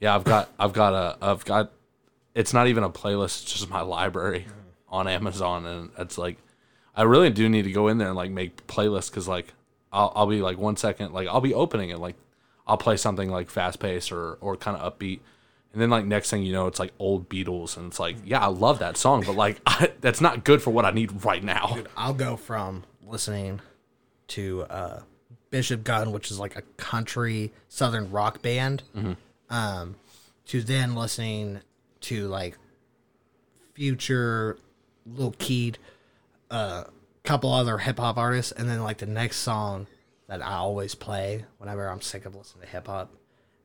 [0.00, 0.14] yeah.
[0.16, 1.70] I've got, I've got a, I've got.
[2.34, 4.46] It's not even a playlist; it's just my library
[4.88, 6.38] on Amazon, and it's like,
[6.94, 9.52] I really do need to go in there and like make playlists because like,
[9.92, 12.16] I'll, I'll be like one second, like I'll be opening it, like
[12.66, 15.20] I'll play something like fast paced or or kind of upbeat.
[15.72, 18.40] And then, like next thing you know, it's like old Beatles, and it's like, yeah,
[18.40, 21.42] I love that song, but like, I, that's not good for what I need right
[21.42, 21.78] now.
[21.96, 23.60] I'll go from listening
[24.28, 25.02] to uh,
[25.50, 28.84] Bishop Gunn, which is like a country southern rock band,
[29.50, 29.96] um,
[30.46, 31.60] to then listening
[32.04, 32.58] to like
[33.74, 34.58] Future,
[35.06, 35.78] Lil Keed,
[36.50, 36.84] a uh,
[37.24, 39.86] couple other hip hop artists, and then like the next song
[40.28, 43.12] that I always play whenever I'm sick of listening to hip hop.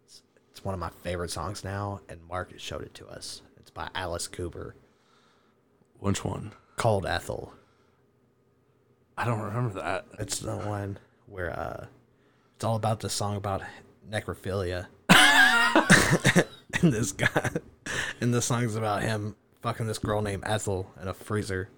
[0.05, 0.21] It's,
[0.51, 3.41] it's one of my favorite songs now, and Mark showed it to us.
[3.57, 4.75] It's by Alice Cooper,
[5.99, 6.53] Which one?
[6.75, 7.53] called Ethel.
[9.17, 10.05] I don't remember that.
[10.17, 10.97] It's the one
[11.27, 11.85] where uh,
[12.55, 13.61] it's all about the song about
[14.09, 14.87] necrophilia.
[16.81, 17.49] and this guy,
[18.21, 21.69] and the song's about him fucking this girl named Ethel in a freezer.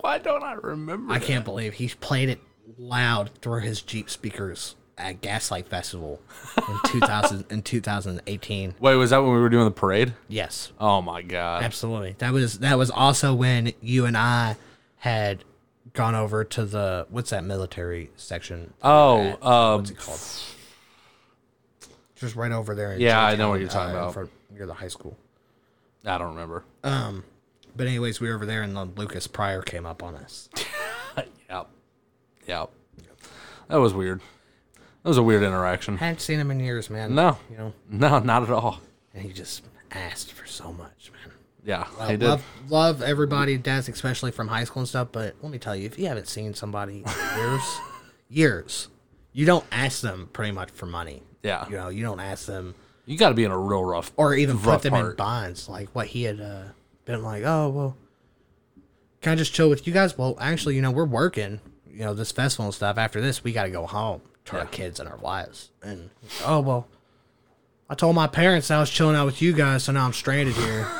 [0.00, 1.12] Why don't I remember?
[1.12, 2.40] I can't believe he played it
[2.78, 6.20] loud through his Jeep speakers at Gaslight Festival
[6.68, 8.74] in 2000 in 2018.
[8.80, 10.14] Wait, was that when we were doing the parade?
[10.28, 11.62] Yes, Oh my god.
[11.62, 12.16] absolutely.
[12.18, 14.56] That was that was also when you and I
[14.98, 15.44] had
[15.92, 18.72] gone over to the what's that military section?
[18.82, 20.20] Oh, at- um, what's it called?
[22.22, 22.96] Just right over there.
[22.96, 24.14] Yeah, I know what you're talking uh, about.
[24.14, 25.16] front- near the high school.
[26.06, 26.64] I don't remember.
[27.74, 30.48] But anyways, we were over there, and then Lucas Pryor came up on us.
[31.48, 31.68] Yep.
[32.48, 32.70] Yep.
[33.68, 34.20] That was weird.
[35.02, 35.94] That was a weird interaction.
[35.96, 37.14] I hadn't seen him in years, man.
[37.14, 37.36] No.
[37.50, 38.80] you know, No, not at all.
[39.12, 41.34] and he just asked for so much, man.
[41.64, 42.26] Yeah, I he did.
[42.28, 45.08] love love everybody, Des, especially from high school and stuff.
[45.12, 47.78] But let me tell you, if you haven't seen somebody in years,
[48.30, 48.88] years,
[49.32, 51.22] you don't ask them pretty much for money.
[51.42, 51.68] Yeah.
[51.68, 52.74] you know, you don't ask them
[53.06, 55.68] You got to be in a real rough or even put rough them in bonds.
[55.68, 56.62] Like what he had uh,
[57.04, 57.96] been like, oh well,
[59.20, 60.16] can I just chill with you guys?
[60.18, 61.60] Well, actually, you know, we're working,
[61.90, 62.98] you know, this festival and stuff.
[62.98, 65.70] After this, we got to go home to our kids and our wives.
[65.82, 66.10] And
[66.44, 66.88] oh well,
[67.90, 70.54] I told my parents I was chilling out with you guys, so now I'm stranded
[70.54, 70.86] here.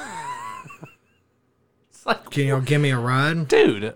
[1.94, 3.46] It's like, Can you all give me a ride?
[3.46, 3.94] dude.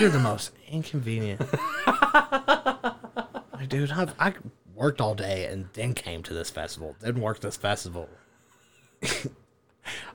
[0.00, 1.40] You're the most inconvenient.
[3.52, 4.34] like, dude, I've, I
[4.80, 6.96] worked all day and then came to this festival.
[7.00, 8.08] Then worked this festival.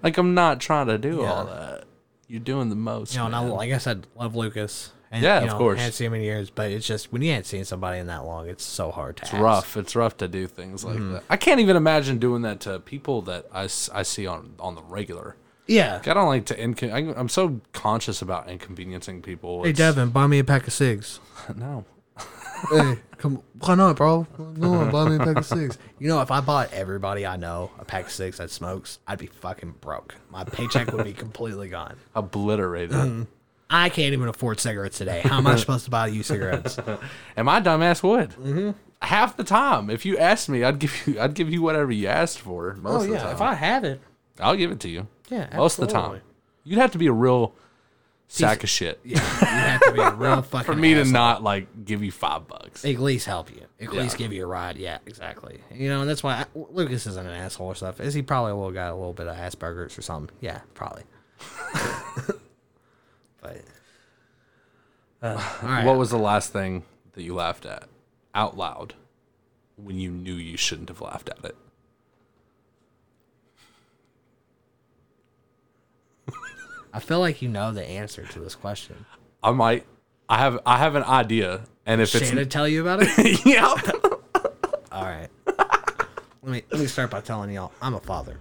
[0.04, 1.34] Like I'm not trying to do Yeah.
[1.34, 1.86] all that.
[2.28, 3.14] You're doing the most.
[3.14, 4.92] You know, and I, like I said, love Lucas.
[5.12, 5.80] And, Yeah, you of know, course.
[5.80, 8.26] Hadn't seen him in years, but it's just when you ain't seen somebody in that
[8.26, 9.24] long, it's so hard to.
[9.24, 9.76] It's rough.
[9.76, 11.14] It's rough to do things like mm-hmm.
[11.14, 11.24] that.
[11.30, 14.84] I can't even imagine doing that to people that I, I see on on the
[14.84, 15.36] regular.
[15.68, 15.96] Yeah.
[15.96, 16.56] Like, I don't like to.
[16.56, 19.64] Incon- I, I'm so conscious about inconveniencing people.
[19.64, 21.20] Hey Devin, buy me a pack of cigs.
[21.56, 21.86] No.
[22.72, 24.28] Hey, come, why not, bro?
[24.40, 25.78] On, buy me a pack of cigs.
[26.00, 29.20] You know, if I bought everybody I know a pack of six that smokes, I'd
[29.20, 30.16] be fucking broke.
[30.30, 31.96] My paycheck would be completely gone.
[32.16, 33.28] Obliterated.
[33.70, 35.22] I can't even afford cigarettes today.
[35.22, 36.78] How am I supposed to buy you cigarettes?
[37.36, 38.30] And my dumbass would.
[38.32, 38.72] Mm-hmm.
[39.02, 41.20] Half the time, if you asked me, I'd give you.
[41.20, 42.76] I'd give you whatever you asked for.
[42.76, 43.36] Most Oh of the yeah, time.
[43.36, 44.00] if I have it,
[44.40, 45.08] I'll give it to you.
[45.30, 46.22] Yeah, most of the time.
[46.64, 47.54] You'd have to be a real
[48.28, 50.66] sack of shit yeah, you have to be a real fucking.
[50.66, 51.14] for me to asshole.
[51.14, 52.84] not like give you five bucks.
[52.84, 53.62] at least help you.
[53.80, 54.02] At Yeah.
[54.02, 54.78] least give you a ride.
[54.78, 55.60] Yeah, exactly.
[55.74, 58.00] You know, and that's why I, Lucas isn't an asshole or stuff.
[58.02, 60.36] Is he probably a little got a little bit of Asperger's or something?
[60.42, 61.04] Yeah, probably.
[63.42, 63.62] but
[65.22, 65.86] uh, All right.
[65.86, 66.84] What was the last thing
[67.14, 67.84] that you laughed at
[68.34, 68.94] out loud
[69.78, 71.56] when you knew you shouldn't have laughed at it?
[76.96, 79.06] I feel like you know the answer to this question.
[79.44, 79.86] I might.
[80.30, 80.62] I have.
[80.66, 83.46] I have an idea, and if it's Shannon tell you about it?
[83.46, 83.76] yeah,
[84.94, 85.28] All right.
[85.46, 88.40] let me let me start by telling y'all I'm a father.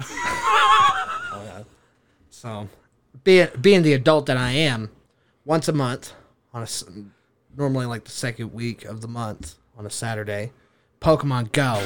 [1.34, 1.64] Oh, okay.
[2.28, 2.68] So,
[3.24, 4.90] being being the adult that I am,
[5.46, 6.12] once a month
[6.52, 6.66] on a
[7.56, 10.52] normally like the second week of the month on a Saturday,
[11.00, 11.82] Pokemon Go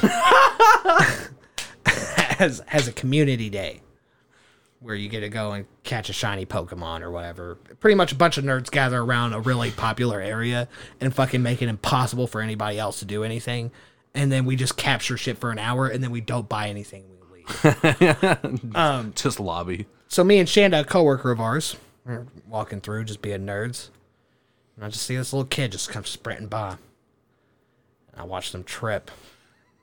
[1.87, 3.83] has has a community day
[4.81, 7.57] where you get to go and catch a shiny Pokemon or whatever.
[7.81, 10.69] Pretty much a bunch of nerds gather around a really popular area
[11.01, 13.71] and fucking make it impossible for anybody else to do anything.
[14.15, 17.05] And then we just capture shit for an hour and then we don't buy anything
[17.05, 18.75] and we leave.
[18.77, 19.87] Um, just lobby.
[20.09, 23.89] so me and Shanda, a coworker of ours, we're walking through just being nerds.
[24.77, 26.77] And I just see this little kid just come sprinting by.
[28.13, 29.11] And I watch them trip.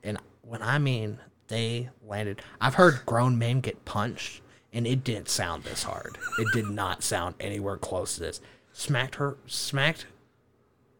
[0.02, 1.18] And when I mean
[1.48, 4.40] they landed, I've heard grown men get punched,
[4.74, 6.18] and it didn't sound this hard.
[6.38, 8.40] It did not sound anywhere close to this.
[8.72, 10.06] Smacked her, smacked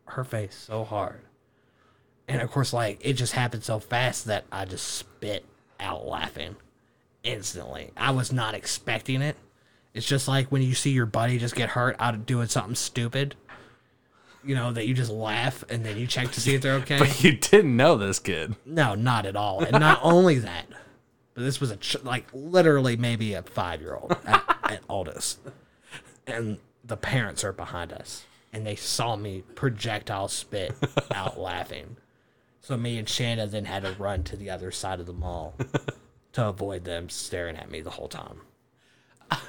[0.06, 1.20] her face so hard.
[2.28, 5.44] And of course, like, it just happened so fast that I just spit
[5.80, 6.56] out laughing
[7.24, 7.90] instantly.
[7.96, 9.36] I was not expecting it.
[9.92, 12.74] It's just like when you see your buddy just get hurt out of doing something
[12.76, 13.34] stupid,
[14.44, 16.98] you know, that you just laugh and then you check to see if they're okay.
[16.98, 18.54] But you didn't know this kid.
[18.64, 19.60] No, not at all.
[19.64, 20.66] And not only that,
[21.34, 25.38] but this was a ch- like literally maybe a five year old at, at oldest,
[26.26, 30.72] and the parents are behind us, and they saw me projectile spit
[31.14, 31.96] out laughing.
[32.60, 35.54] So me and Shanda then had to run to the other side of the mall
[36.32, 38.40] to avoid them staring at me the whole time.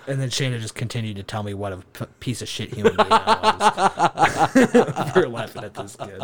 [0.08, 2.96] And then Shanda just continued to tell me what a p- piece of shit human
[2.96, 6.22] being I was for laughing at this kid.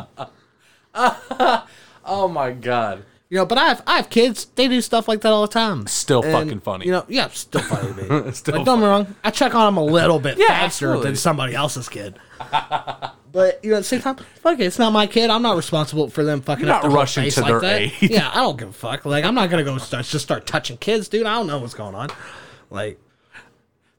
[2.04, 3.06] Oh my god.
[3.32, 4.44] You know, but I have I have kids.
[4.56, 5.88] They do stuff like that all the time.
[5.88, 6.86] Still And, fucking funny.
[6.86, 8.32] You know, yeah, still funny to me.
[8.34, 9.16] Still like, don't get me wrong.
[9.24, 11.04] I check on them a little bit Yeah, faster absolutely.
[11.06, 12.20] than somebody else's kid.
[13.32, 15.30] but you know, at the same time, fuck it, it's not my kid.
[15.30, 17.50] I'm not responsible for them fucking You're up not their whole rushing face to like
[17.52, 17.82] their that.
[18.04, 18.12] aid.
[18.12, 19.06] Yeah, I don't give a fuck.
[19.06, 21.26] Like, I'm not gonna go start, just start touching kids, dude.
[21.26, 22.10] I don't know what's going on.
[22.70, 23.00] Like,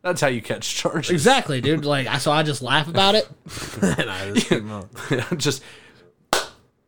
[0.03, 1.11] That's how you catch charges.
[1.11, 1.87] exactly, dude.
[1.87, 3.27] Like, I so I just laugh about it,
[3.81, 5.63] and I just, keep just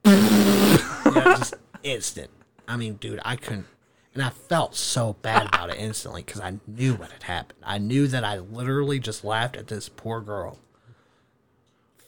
[0.04, 2.30] yeah, just instant.
[2.66, 3.66] I mean, dude, I couldn't.
[4.14, 7.58] And I felt so bad about it instantly because I knew what had happened.
[7.64, 10.58] I knew that I literally just laughed at this poor girl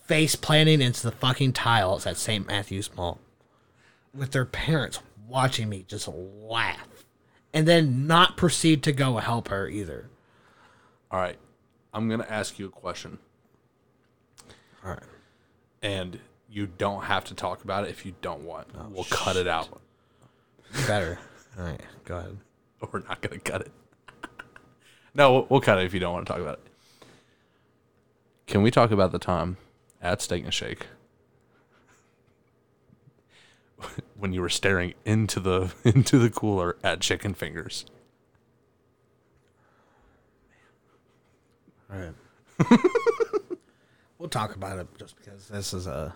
[0.07, 2.47] face planting into the fucking tiles at St.
[2.47, 3.19] Matthew's Mall
[4.15, 6.87] with their parents watching me just laugh
[7.53, 10.09] and then not proceed to go help her either.
[11.11, 11.37] all right.
[11.93, 13.19] I'm gonna ask you a question,
[14.85, 15.03] All right.
[15.83, 18.69] and you don't have to talk about it if you don't want.
[18.79, 19.81] Oh, we'll cut it out.
[20.87, 21.19] Better.
[21.59, 21.81] All right.
[22.05, 22.37] Go ahead.
[22.93, 23.73] We're not gonna cut it.
[25.15, 27.07] no, we'll, we'll cut it if you don't want to talk about it.
[28.47, 29.57] Can we talk about the time
[30.01, 30.87] at Steak and Shake
[34.17, 37.87] when you were staring into the into the cooler at chicken fingers?
[41.93, 42.81] All right.
[44.19, 46.15] we'll talk about it just because this is a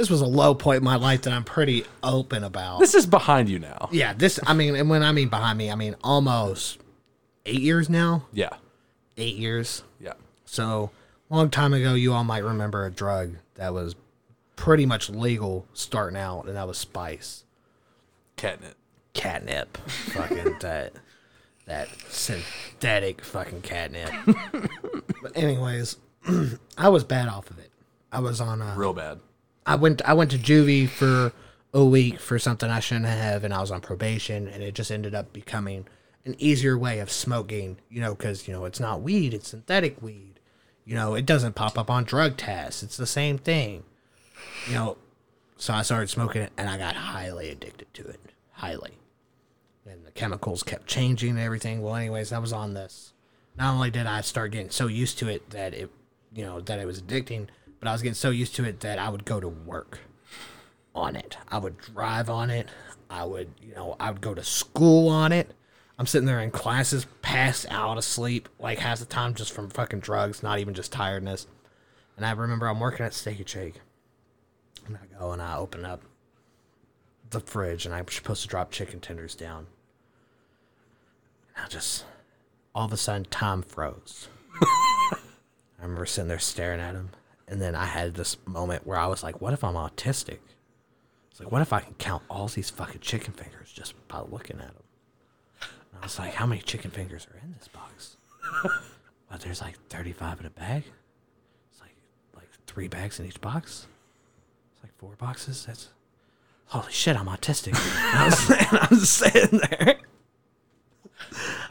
[0.00, 2.78] this was a low point in my life that I'm pretty open about.
[2.80, 3.90] This is behind you now.
[3.92, 6.78] yeah, this I mean, and when I mean behind me, I mean almost
[7.44, 8.24] eight years now.
[8.32, 8.48] Yeah,
[9.18, 9.82] Eight years.
[10.00, 10.14] yeah.
[10.46, 10.90] So
[11.28, 13.94] long time ago, you all might remember a drug that was
[14.56, 17.44] pretty much legal starting out, and that was spice,
[18.36, 18.76] Catnip.
[19.12, 19.76] catnip,
[20.14, 20.94] fucking that
[21.66, 24.10] that synthetic fucking catnip.
[25.22, 25.98] but anyways,
[26.78, 27.70] I was bad off of it.
[28.10, 29.20] I was on a Real bad.
[29.66, 31.32] I went I went to juvie for
[31.72, 34.90] a week for something I shouldn't have, and I was on probation, and it just
[34.90, 35.86] ended up becoming
[36.24, 37.78] an easier way of smoking.
[37.88, 40.40] You know, because you know it's not weed; it's synthetic weed.
[40.84, 42.82] You know, it doesn't pop up on drug tests.
[42.82, 43.84] It's the same thing.
[44.66, 44.98] You know,
[45.56, 48.20] so I started smoking it, and I got highly addicted to it.
[48.52, 48.98] Highly,
[49.86, 51.82] and the chemicals kept changing and everything.
[51.82, 53.12] Well, anyways, I was on this.
[53.56, 55.90] Not only did I start getting so used to it that it,
[56.32, 57.48] you know, that it was addicting,
[57.80, 59.98] but I was getting so used to it that I would go to work
[60.94, 61.36] on it.
[61.48, 62.68] I would drive on it.
[63.08, 65.52] I would, you know, I would go to school on it.
[65.98, 70.00] I'm sitting there in classes, passed out asleep, like half the time just from fucking
[70.00, 71.46] drugs, not even just tiredness.
[72.16, 73.80] And I remember I'm working at Steak and Shake.
[74.86, 76.02] And I go and I open up
[77.30, 79.66] the fridge and I'm supposed to drop chicken tenders down.
[81.56, 82.04] And I just,
[82.74, 84.28] all of a sudden, time froze.
[84.62, 85.18] I
[85.82, 87.10] remember sitting there staring at him,
[87.50, 90.38] And then I had this moment where I was like, what if I'm autistic?
[91.32, 94.60] It's like, what if I can count all these fucking chicken fingers just by looking
[94.60, 94.84] at them?
[95.60, 98.16] And I was like, how many chicken fingers are in this box?
[99.28, 100.84] but there's like 35 in a bag.
[101.72, 101.96] It's like
[102.36, 103.88] like three bags in each box.
[104.72, 105.66] It's like four boxes.
[105.66, 105.88] That's
[106.66, 107.16] holy shit.
[107.16, 107.74] I'm autistic.
[107.74, 109.96] I was, and I was sitting there.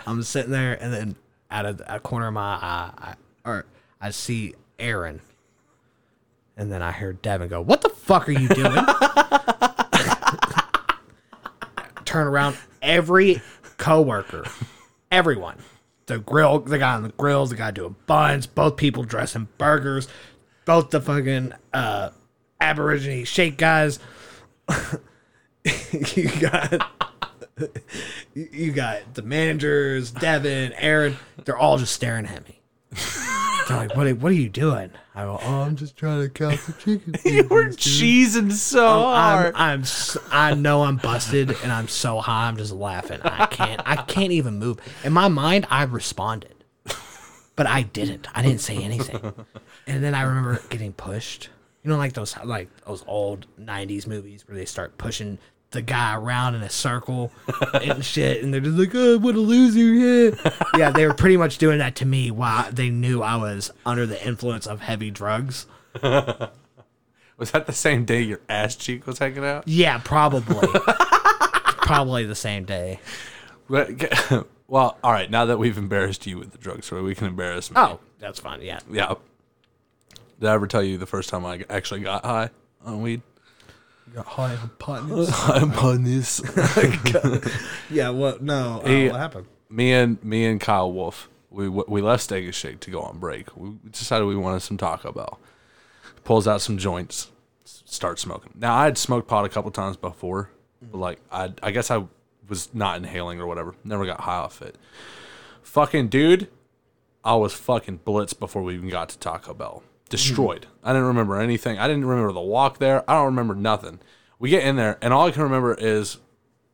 [0.05, 1.15] I'm sitting there, and then
[1.49, 3.13] out of the corner of my eye, I,
[3.45, 3.65] or
[4.01, 5.21] I see Aaron,
[6.59, 8.85] and then I heard Devin go, "What the fuck are you doing?"
[12.05, 13.41] Turn around, every
[13.77, 14.43] coworker,
[15.11, 15.57] everyone,
[16.07, 20.07] the grill, the guy on the grills, the guy doing buns, both people dressing burgers,
[20.65, 22.09] both the fucking uh,
[22.59, 23.99] Aborigine shake guys.
[26.13, 26.71] you got
[28.33, 31.17] you- you got the managers, Devin, Aaron.
[31.45, 32.61] They're all just staring at me.
[33.77, 34.07] Like, "What?
[34.07, 37.15] Are, what are you doing?" I go, "Oh, I'm just trying to count the chicken."
[37.25, 39.55] You were cheesing so oh, I'm, hard.
[39.55, 42.47] I'm, s- I know I'm busted, and I'm so high.
[42.47, 43.19] I'm just laughing.
[43.23, 44.79] I can't, I can't even move.
[45.03, 46.55] In my mind, I responded,
[47.55, 48.27] but I didn't.
[48.35, 49.33] I didn't say anything.
[49.87, 51.49] And then I remember getting pushed.
[51.83, 55.37] You know, like those, like those old '90s movies where they start pushing
[55.71, 57.31] the guy around in a circle
[57.73, 60.89] and shit, and they're just like, "Oh, what a loser!" Yeah, yeah.
[60.91, 64.25] They were pretty much doing that to me while they knew I was under the
[64.25, 65.67] influence of heavy drugs.
[66.01, 69.67] was that the same day your ass cheek was hanging out?
[69.67, 70.67] Yeah, probably.
[71.81, 72.99] probably the same day.
[74.69, 75.29] Well, all right.
[75.29, 77.75] Now that we've embarrassed you with the drug story, we can embarrass me.
[77.77, 78.61] Oh, that's fine.
[78.61, 78.79] Yeah.
[78.89, 79.15] yeah.
[80.39, 82.51] Did I ever tell you the first time I actually got high
[82.85, 83.21] on weed?
[84.13, 85.29] Got high on partners.
[85.33, 86.41] I'm on this.
[87.89, 88.09] yeah.
[88.09, 88.41] What?
[88.41, 88.81] No.
[88.83, 89.45] Uh, he- what happened?
[89.69, 93.19] me and me and Kyle Wolf, we we left Steak and Shake to go on
[93.19, 93.55] break.
[93.55, 95.39] We decided we wanted some Taco Bell.
[96.23, 97.31] Pulls out some joints,
[97.63, 98.53] s- starts smoking.
[98.55, 100.49] Now I had smoked pot a couple times before,
[100.81, 101.01] but mm.
[101.01, 102.05] like I I guess I
[102.47, 103.75] was not inhaling or whatever.
[103.83, 104.75] Never got high off it.
[105.61, 106.49] Fucking dude,
[107.23, 109.83] I was fucking blitzed before we even got to Taco Bell.
[110.09, 110.67] Destroyed.
[110.83, 111.77] I didn't remember anything.
[111.77, 113.09] I didn't remember the walk there.
[113.09, 113.99] I don't remember nothing.
[114.39, 116.17] We get in there, and all I can remember is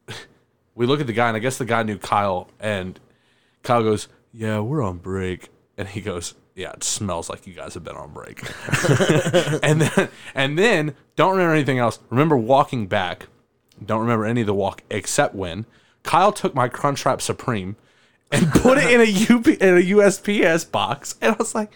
[0.75, 2.99] we look at the guy, and I guess the guy knew Kyle, and
[3.63, 7.73] Kyle goes, "Yeah, we're on break," and he goes, "Yeah, it smells like you guys
[7.73, 8.41] have been on break."
[9.63, 11.99] and then, and then, don't remember anything else.
[12.09, 13.27] Remember walking back.
[13.83, 15.65] Don't remember any of the walk except when
[16.03, 17.75] Kyle took my Crunchwrap Supreme
[18.31, 21.71] and put it in a UP in a USPS box, and I was like,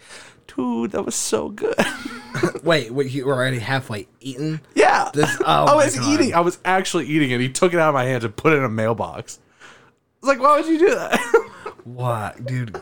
[0.55, 1.75] "Dude, that was so good."
[2.63, 2.91] Wait.
[2.91, 3.11] Wait.
[3.11, 4.61] You were already halfway eaten.
[4.75, 6.07] yeah, This- oh I was God.
[6.13, 6.33] eating.
[6.33, 7.39] I was actually eating it.
[7.39, 9.39] He took it out of my hands and put it in a mailbox.
[9.61, 11.19] I was like, "Why would you do that?"
[11.85, 12.79] What, dude?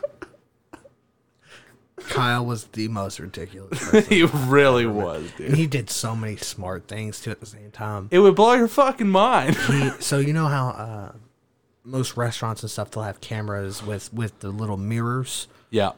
[2.09, 4.07] Kyle was the most ridiculous.
[4.07, 5.47] He really was, dude.
[5.49, 8.07] and he did so many smart things too at the same time.
[8.11, 9.55] It would blow your fucking mind.
[9.55, 11.11] He, so you know how uh,
[11.83, 15.47] most restaurants and stuff they'll have cameras with with the little mirrors.
[15.69, 15.91] yeah.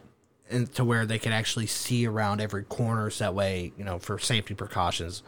[0.50, 4.00] And to where they could actually see around every corner so that way you know
[4.00, 5.24] for safety precautions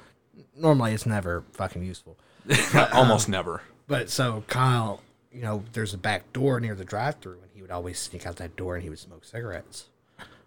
[0.56, 2.18] normally it's never fucking useful
[2.94, 3.62] Almost never.
[3.88, 7.72] but so kyle you know there's a back door near the drive-through and he would
[7.72, 9.90] always sneak out that door and he would smoke cigarettes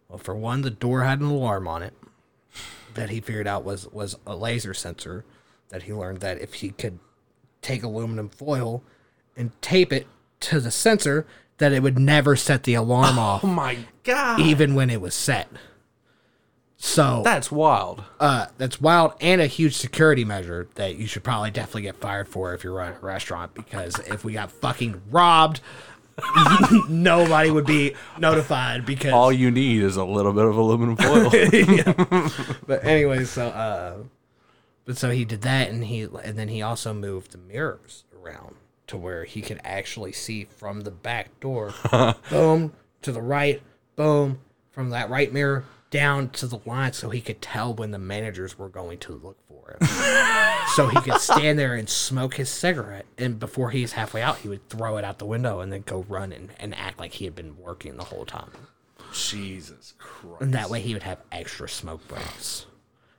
[0.08, 1.94] well for one the door had an alarm on it
[2.94, 5.24] that he figured out was was a laser sensor
[5.68, 6.98] that he learned that if he could
[7.62, 8.82] take aluminum foil
[9.36, 10.06] and tape it
[10.40, 11.26] to the sensor
[11.58, 14.40] that it would never set the alarm off Oh my god.
[14.40, 15.48] even when it was set.
[16.76, 18.04] So That's wild.
[18.20, 22.28] uh, that's wild and a huge security measure that you should probably definitely get fired
[22.28, 25.60] for if you're running a restaurant because if we got fucking robbed,
[26.88, 29.12] nobody would be notified because.
[29.12, 31.30] All you need is a little bit of aluminum foil.
[32.66, 33.96] but anyway, so uh,
[34.84, 38.56] but so he did that and he and then he also moved the mirrors around
[38.86, 42.14] to where he could actually see from the back door, uh-huh.
[42.30, 43.62] boom to the right,
[43.96, 44.40] boom
[44.70, 48.58] from that right mirror down to the line, so he could tell when the managers
[48.58, 49.86] were going to look for him.
[50.74, 54.48] so he could stand there and smoke his cigarette, and before he's halfway out, he
[54.48, 57.24] would throw it out the window and then go run and, and act like he
[57.24, 58.50] had been working the whole time.
[59.12, 60.42] Jesus Christ.
[60.42, 62.66] And that way he would have extra smoke breaks.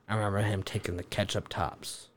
[0.09, 2.09] I remember him taking the ketchup tops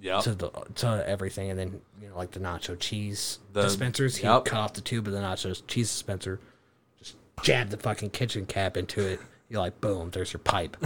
[0.00, 0.22] Yep.
[0.24, 4.16] to the to everything, and then you know like the nacho cheese The- dispensers.
[4.16, 4.44] He yep.
[4.44, 6.40] cut off the tube of the nacho cheese dispenser,
[6.98, 9.20] just jab the fucking kitchen cap into it.
[9.48, 10.76] You're like, boom, there's your pipe.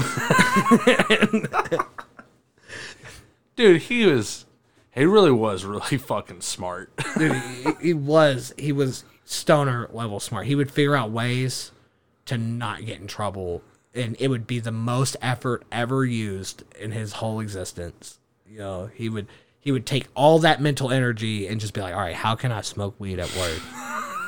[3.56, 4.46] Dude, he was
[4.92, 6.92] he really was really fucking smart.
[7.18, 10.46] Dude, he, he was he was stoner level smart.
[10.46, 11.72] He would figure out ways
[12.26, 13.62] to not get in trouble
[13.94, 18.18] and it would be the most effort ever used in his whole existence.
[18.50, 19.26] You know, he would
[19.60, 22.52] he would take all that mental energy and just be like, "All right, how can
[22.52, 23.60] I smoke weed at work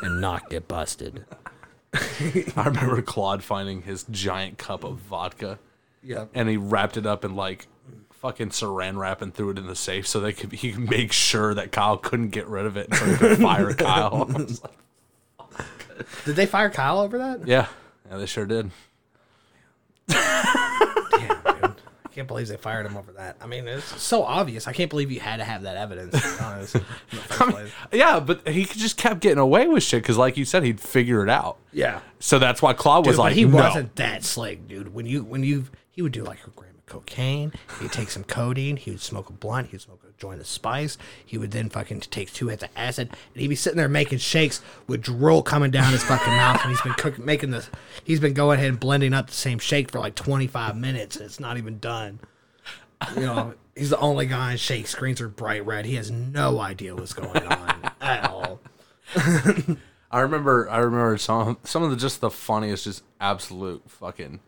[0.03, 1.25] and not get busted?"
[1.95, 5.59] I remember Claude finding his giant cup of vodka
[6.05, 6.27] Yeah.
[6.35, 7.67] and he wrapped it up in like
[8.13, 11.11] fucking saran wrap and threw it in the safe so they could he could make
[11.11, 14.27] sure that Kyle couldn't get rid of it until he could fire Kyle.
[14.31, 15.67] I was like,
[16.27, 17.47] Did they fire Kyle over that?
[17.49, 17.67] yeah,
[18.11, 18.71] yeah, they sure did.
[22.21, 23.37] I can't believe they fired him over that.
[23.41, 24.69] I mean, it's so obvious.
[24.69, 26.13] I can't believe you had to have that evidence.
[26.21, 27.71] To be honest, in the.
[27.93, 31.23] Yeah, but he just kept getting away with shit because, like you said, he'd figure
[31.23, 31.57] it out.
[31.73, 32.01] Yeah.
[32.19, 33.57] So that's why Claude was Dude, like, but he no.
[33.57, 34.93] wasn't that slick, dude.
[34.93, 38.25] When you when you he would do like a gram of cocaine, he'd take some
[38.25, 41.71] codeine, he would smoke a blunt, he'd smoke a joint of spice, he would then
[41.71, 45.43] fucking take two hits of acid, and he'd be sitting there making shakes with drool
[45.43, 47.71] coming down his fucking mouth, and he's been cooking, making this,
[48.05, 51.17] he's been going ahead and blending up the same shake for like twenty five minutes,
[51.17, 52.19] and it's not even done.
[53.15, 54.87] You know, he's the only guy in shake.
[54.87, 55.87] Screens are bright red.
[55.87, 58.61] He has no idea what's going on at all.
[60.11, 64.41] I remember, I remember some some of the just the funniest, just absolute fucking.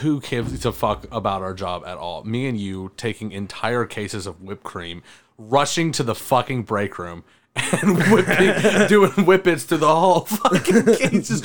[0.00, 2.24] Who gives a fuck about our job at all?
[2.24, 5.02] Me and you taking entire cases of whipped cream,
[5.36, 7.22] rushing to the fucking break room,
[7.56, 11.42] and whipping, doing whippets through the whole fucking cases.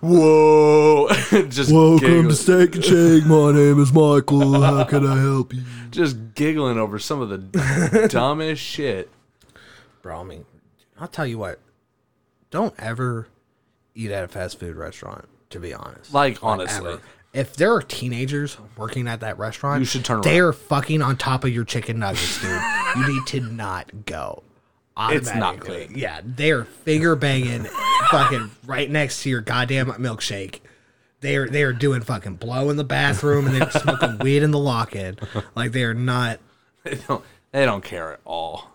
[0.00, 1.08] Whoa!
[1.48, 3.26] just welcome giggling, Steak and Shake.
[3.26, 4.60] My name is Michael.
[4.62, 5.62] How can I help you?
[5.90, 9.10] just giggling over some of the dumbest shit.
[10.02, 10.44] Bro, I mean,
[10.98, 11.60] I'll tell you what.
[12.50, 13.28] Don't ever
[13.94, 15.28] eat at a fast food restaurant.
[15.50, 17.00] To be honest, Like honestly, ever.
[17.36, 20.48] If there are teenagers working at that restaurant, You should turn They around.
[20.48, 22.60] are fucking on top of your chicken nuggets, dude.
[22.96, 24.42] you need to not go.
[24.98, 25.90] It's not good.
[25.90, 27.66] Yeah, they are finger banging,
[28.10, 30.60] fucking right next to your goddamn milkshake.
[31.20, 34.50] They are they are doing fucking blow in the bathroom and they're smoking weed in
[34.52, 35.18] the lock-in.
[35.54, 36.38] Like they are not.
[36.84, 37.22] they don't
[37.52, 38.70] they don't care at all.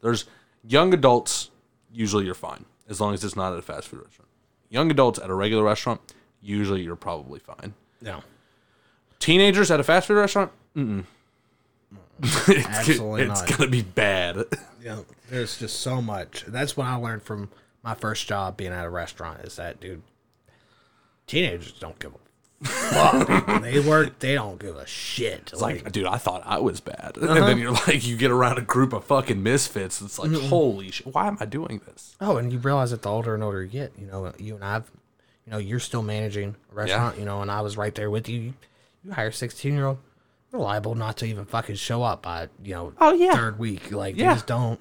[0.00, 0.24] There's
[0.66, 1.50] young adults.
[1.92, 4.28] Usually you're fine as long as it's not at a fast food restaurant.
[4.70, 6.00] Young adults at a regular restaurant.
[6.44, 7.74] Usually you're probably fine.
[8.00, 8.22] No,
[9.24, 10.52] Teenagers at a fast food restaurant.
[10.76, 11.04] Mm-mm.
[12.22, 13.48] it's, Absolutely it's not.
[13.58, 14.44] gonna be bad.
[14.84, 14.98] Yeah,
[15.30, 16.44] there's just so much.
[16.46, 17.48] That's what I learned from
[17.82, 19.40] my first job being at a restaurant.
[19.40, 20.02] Is that dude?
[21.26, 22.18] Teenagers don't give a
[22.66, 23.62] fuck.
[23.62, 24.18] they work.
[24.18, 25.48] They don't give a shit.
[25.54, 27.46] It's like, dude, I thought I was bad, and uh-huh.
[27.46, 30.02] then you're like, you get around a group of fucking misfits.
[30.02, 32.14] It's like, holy shit, why am I doing this?
[32.20, 34.64] oh, and you realize that the older and older you get, you know, you and
[34.64, 34.90] I've,
[35.46, 38.28] you know, you're still managing a restaurant, you know, and I was right there with
[38.28, 38.54] you.
[39.04, 39.98] You, hire a 16 year old,
[40.50, 43.34] they're liable not to even fucking show up by, you know, Oh, yeah.
[43.34, 43.92] third week.
[43.92, 44.28] Like Yeah.
[44.30, 44.80] they just don't.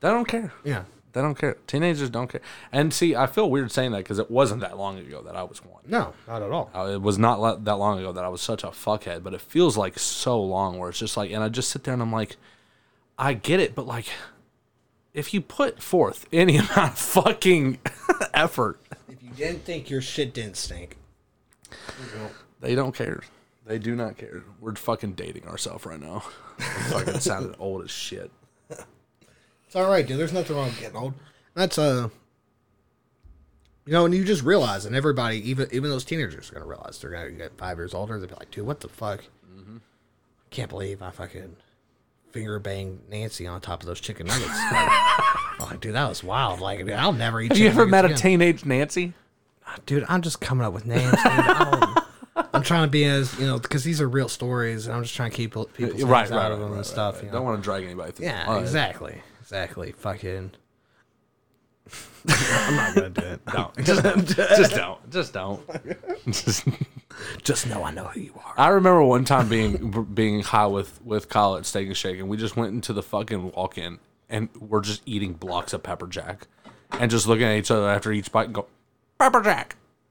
[0.00, 0.52] They don't care.
[0.64, 0.84] Yeah.
[1.12, 1.58] They don't care.
[1.66, 2.40] Teenagers don't care.
[2.72, 5.42] And see, I feel weird saying that because it wasn't that long ago that I
[5.42, 5.82] was one.
[5.86, 6.70] No, not at all.
[6.74, 9.42] Uh, It was not that long ago that I was such a fuckhead, but it
[9.42, 12.10] feels like so long where it's just like, and I just sit there and I'm
[12.12, 12.36] like,
[13.18, 14.06] I get it, but like,
[15.12, 17.78] if you put forth any amount of fucking
[18.34, 18.80] effort,
[19.36, 20.96] you didn't think your shit didn't stink,
[22.60, 23.22] they don't care.
[23.66, 24.42] They do not care.
[24.60, 26.24] We're fucking dating ourselves right now.
[26.88, 28.30] fucking sounded old as shit.
[28.68, 30.18] It's all right, dude.
[30.18, 31.14] There's nothing wrong with getting old.
[31.54, 32.08] That's uh,
[33.86, 36.98] you know, and you just realize, and everybody, even even those teenagers, are gonna realize
[37.00, 38.18] they're gonna get five years older.
[38.18, 39.24] They'll be like, dude, what the fuck?
[40.50, 41.56] Can't believe I fucking
[42.30, 44.48] finger banged Nancy on top of those chicken nuggets.
[44.48, 46.60] like, I'm like, dude, that was wild.
[46.60, 47.52] Like, dude, I'll never eat.
[47.52, 48.18] Have you chicken ever met a again.
[48.18, 49.14] teenage Nancy?
[49.66, 50.04] Ah, dude?
[50.08, 51.10] I'm just coming up with names.
[51.10, 51.20] Dude.
[51.24, 51.64] I
[52.34, 55.02] don't- I'm trying to be as you know because these are real stories, and I'm
[55.02, 57.16] just trying to keep people's names Right, right, out right, of them right, and stuff.
[57.16, 57.24] right.
[57.24, 57.34] You know?
[57.38, 58.26] Don't want to drag anybody through.
[58.26, 58.62] Yeah, All right.
[58.62, 59.20] exactly.
[59.40, 59.92] Exactly.
[59.92, 60.52] Fucking.
[62.28, 63.40] I'm not gonna do it.
[63.52, 64.02] No, just,
[64.36, 65.10] just don't.
[65.10, 65.60] Just don't.
[66.26, 66.64] Just-
[67.42, 68.54] Just know I know who you are.
[68.56, 72.28] I remember one time being being high with with Kyle at Steak and Shake, and
[72.28, 73.98] we just went into the fucking walk-in,
[74.30, 76.46] and we're just eating blocks of pepper jack,
[76.92, 78.66] and just looking at each other after each bite and go,
[79.22, 79.76] pepper jack,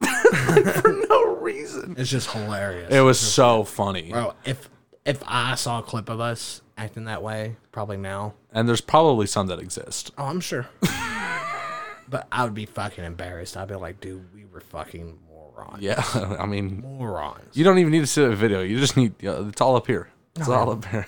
[0.80, 1.94] for no reason.
[1.98, 2.92] It's just hilarious.
[2.92, 4.70] It was so funny, Bro, if
[5.04, 8.34] if I saw a clip of us acting that way, probably now.
[8.52, 10.12] and there's probably some that exist.
[10.16, 10.66] Oh, I'm sure.
[12.08, 13.56] but I would be fucking embarrassed.
[13.56, 15.82] I'd be like, dude, we were fucking morons.
[15.82, 16.02] Yeah,
[16.38, 17.54] I mean, Morons.
[17.54, 18.62] you don't even need to see a video.
[18.62, 20.08] You just need yeah, it's all up here.
[20.36, 21.06] It's all up here.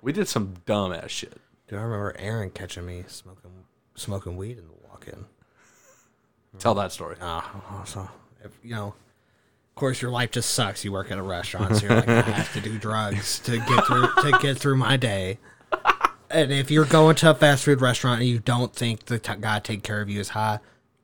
[0.00, 1.38] we did some dumb ass shit.
[1.68, 3.50] Dude, I remember Aaron catching me smoking
[3.94, 5.26] smoking weed in the walk-in.
[6.58, 7.16] Tell that story.
[7.20, 8.08] Ah, so
[8.44, 10.84] if you know, of course, your life just sucks.
[10.84, 13.84] You work at a restaurant, so you're like, I have to do drugs to get
[13.84, 15.38] through to get through my day.
[16.30, 19.34] And if you're going to a fast food restaurant and you don't think the t-
[19.40, 20.58] guy taking care of you is high,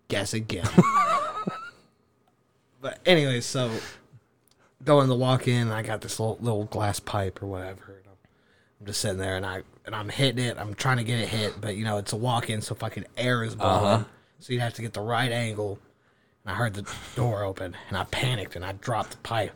[0.09, 0.69] guess again.
[2.83, 3.71] But anyway, so
[4.85, 8.01] going to walk in, I got this little, little glass pipe or whatever.
[8.01, 8.17] And I'm,
[8.81, 10.59] I'm just sitting there, and I and I'm hitting it.
[10.59, 13.05] I'm trying to get it hit, but you know it's a walk in, so fucking
[13.17, 14.05] air is blowing.
[14.43, 15.79] So you'd have to get the right angle.
[16.45, 19.53] And I heard the door open, and I panicked, and I dropped the pipe,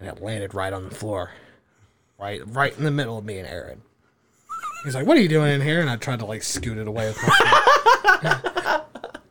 [0.00, 1.30] and it landed right on the floor,
[2.18, 3.82] right right in the middle of me and Aaron.
[4.82, 6.88] He's like, "What are you doing in here?" And I tried to like scoot it
[6.88, 8.82] away with my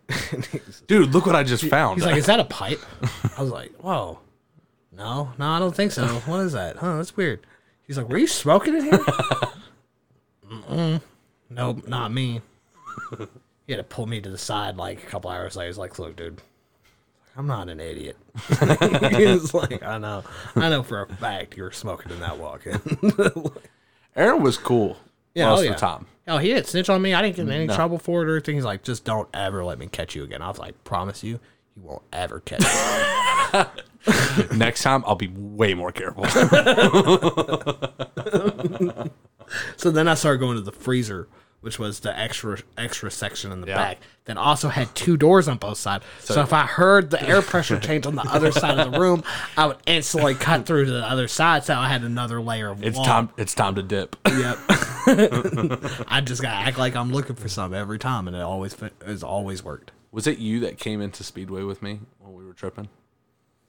[0.88, 1.99] Dude, look what I just found.
[1.99, 2.80] He's like, "Is that a pipe?"
[3.38, 4.20] I was like, "Whoa,
[4.94, 6.08] no, no, I don't think so.
[6.08, 6.78] What is that?
[6.78, 6.95] Huh?
[6.95, 7.45] That's weird."
[7.86, 8.99] He's like, "Were you smoking in here?"
[10.49, 11.02] Mm-mm.
[11.49, 12.40] Nope, not me.
[13.68, 15.68] He had to pull me to the side like a couple hours later.
[15.68, 16.42] He's like, "Look, dude,
[17.38, 18.18] I'm not an idiot."
[18.50, 20.24] he was like, "I know,
[20.56, 22.80] I know for a fact you were smoking in that walk-in."
[24.16, 24.98] Aaron was cool
[25.34, 26.06] Yeah, most oh, of the time.
[26.28, 27.14] Oh, he didn't snitch on me.
[27.14, 27.76] I didn't get in any No.
[27.76, 28.56] trouble for it or anything.
[28.56, 30.42] He's like, just don't ever let me catch you again.
[30.42, 31.40] I was like, promise you,
[31.76, 33.64] you won't ever catch me.
[34.58, 36.26] Next time, I'll be way more careful.
[39.78, 41.28] so then I started going to the freezer,
[41.62, 43.76] which was the extra extra section in the Yeah.
[43.78, 43.98] back.
[44.26, 46.06] That also had two doors on both sides.
[46.20, 49.24] So, if I heard the air pressure change on the other side of the room,
[49.58, 51.64] I would instantly cut through to the other side.
[51.64, 53.06] So I had another layer of It's wall.
[53.06, 53.30] time.
[53.38, 54.16] It's time to dip.
[54.28, 54.60] Yep.
[56.08, 58.76] I just gotta act like I'm looking for something every time, and it always
[59.08, 59.92] it's always worked.
[60.12, 62.90] Was it you that came into Speedway with me when we were tripping,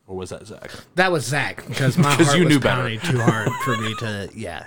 [0.07, 0.71] or was that Zach?
[0.97, 2.83] That was Zach because my heart you was knew better.
[2.83, 4.29] pounding too hard for me to.
[4.35, 4.67] Yeah,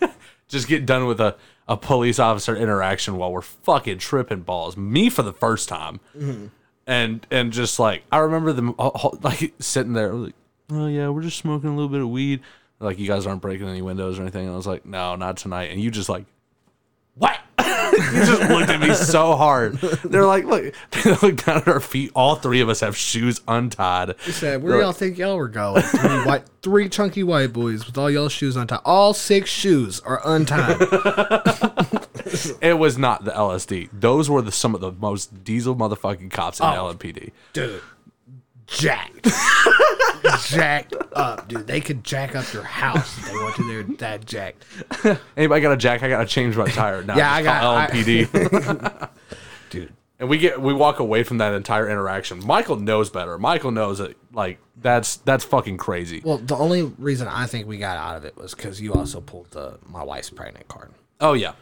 [0.48, 1.36] Just get done with a,
[1.68, 4.76] a police officer interaction while we're fucking tripping balls.
[4.76, 6.46] Me for the first time, mm-hmm.
[6.86, 10.34] and and just like I remember them all- like sitting there like,
[10.70, 12.40] oh yeah, we're just smoking a little bit of weed.
[12.80, 14.46] Like you guys aren't breaking any windows or anything.
[14.46, 15.70] And I was like, no, not tonight.
[15.70, 16.24] And you just like,
[17.14, 17.38] what?
[17.62, 19.74] you just looked at me so hard.
[20.04, 22.10] They're like, look, they look down at our feet.
[22.14, 24.14] All three of us have shoes untied.
[24.24, 25.82] he said, "Where y'all think y'all were going?
[25.82, 28.80] Three white, three chunky white boys with all y'all shoes untied.
[28.84, 30.76] All six shoes are untied.
[32.60, 33.90] It was not the LSD.
[33.92, 36.92] Those were the some of the most diesel motherfucking cops in Oh.
[36.94, 37.32] LMPD.
[37.52, 37.82] dude,
[38.72, 39.28] jacked,
[40.48, 41.66] jacked up, dude.
[41.66, 43.66] They could jack up your house if they want to.
[43.68, 44.64] They're that jacked.
[45.36, 46.02] Anybody got a jack?
[46.02, 47.02] I gotta change my tire.
[47.02, 49.08] Now Yeah, I got- LMPD.
[49.70, 52.44] Dude, and we get we walk away from that entire interaction.
[52.46, 53.38] Michael knows better.
[53.38, 56.20] Michael knows that like that's that's fucking crazy.
[56.24, 59.20] well, the only reason I think we got out of it was because you also
[59.20, 60.90] pulled the my wife's pregnant card.
[61.20, 61.52] Oh yeah,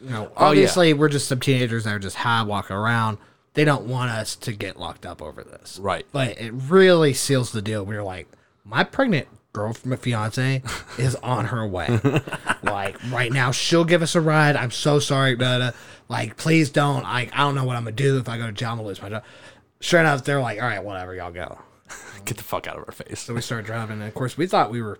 [0.00, 0.48] You know, Oh, yeah.
[0.48, 3.18] obviously we're just some teenagers that are just high walking around.
[3.54, 5.78] They don't want us to get locked up over this.
[5.80, 6.06] Right.
[6.12, 7.84] But it really seals the deal.
[7.84, 8.28] We're like,
[8.64, 10.62] my pregnant girlfriend, fiance,
[10.98, 12.00] is on her way.
[12.62, 14.56] like right now, she'll give us a ride.
[14.56, 15.74] I'm so sorry, but
[16.08, 17.04] like, please don't.
[17.04, 18.70] I I don't know what I'm gonna do if I go to jail.
[18.70, 19.24] I'm gonna lose my job.
[19.80, 21.58] Sure enough, they're like, all right, whatever, y'all go.
[22.24, 23.20] get the fuck out of our face.
[23.20, 24.98] So we start driving, and of course, we thought we were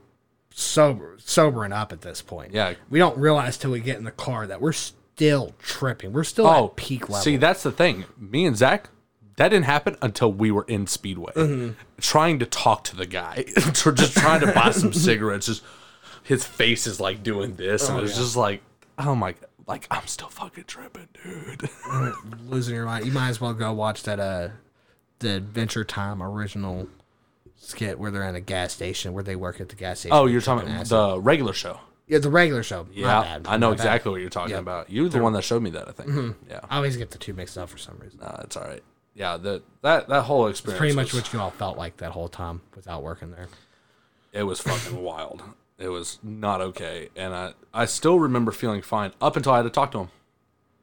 [0.50, 2.52] sober, sobering up at this point.
[2.52, 2.74] Yeah.
[2.90, 4.72] we don't realize till we get in the car that we're
[5.18, 6.12] still tripping.
[6.12, 7.22] We're still Oh, at peak level.
[7.24, 8.04] See, that's the thing.
[8.16, 8.88] Me and Zach,
[9.36, 11.72] that didn't happen until we were in Speedway, Mm-hmm.
[12.00, 15.46] trying to talk to the guy, just trying to buy some cigarettes.
[15.46, 15.62] Just
[16.22, 18.18] his face is like doing this, and Oh, it's yeah.
[18.22, 18.62] just like,
[18.98, 19.34] oh my,
[19.66, 21.68] like I'm still fucking tripping, dude.
[22.46, 23.04] losing your mind.
[23.04, 24.48] You might as well go watch that uh
[25.18, 26.88] the Adventure Time original
[27.56, 30.16] skit where they're in a gas station where they work at the gas station.
[30.16, 31.80] Oh, you're talking about the regular show.
[32.08, 32.86] Yeah the regular show.
[32.92, 33.46] Yeah, bad.
[33.46, 33.80] I know My bad.
[33.80, 34.90] exactly what you're talking about.
[34.90, 35.88] You're the one that showed me that.
[35.88, 36.36] I think.
[36.48, 38.18] Yeah, I always get the two mixed up for some reason.
[38.20, 38.82] nah, it's all right.
[39.14, 40.78] Yeah, that that that whole experience.
[40.78, 43.48] Pretty much was- what you all felt like that whole time without working there.
[44.32, 45.42] it was fucking wild.
[45.78, 49.62] It was not okay, and I I still remember feeling fine up until I had
[49.62, 49.98] to talk to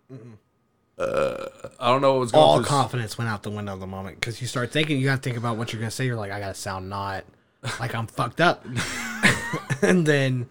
[0.10, 0.38] him.
[0.98, 1.48] Uh,
[1.78, 2.50] I don't know what was going on.
[2.60, 5.16] All confidence went out the window at the moment because you start thinking you got
[5.18, 6.06] to think about what you're gonna say.
[6.06, 7.26] You're like, I gotta sound not
[7.82, 8.66] like I'm fucked up,
[9.82, 10.48] and then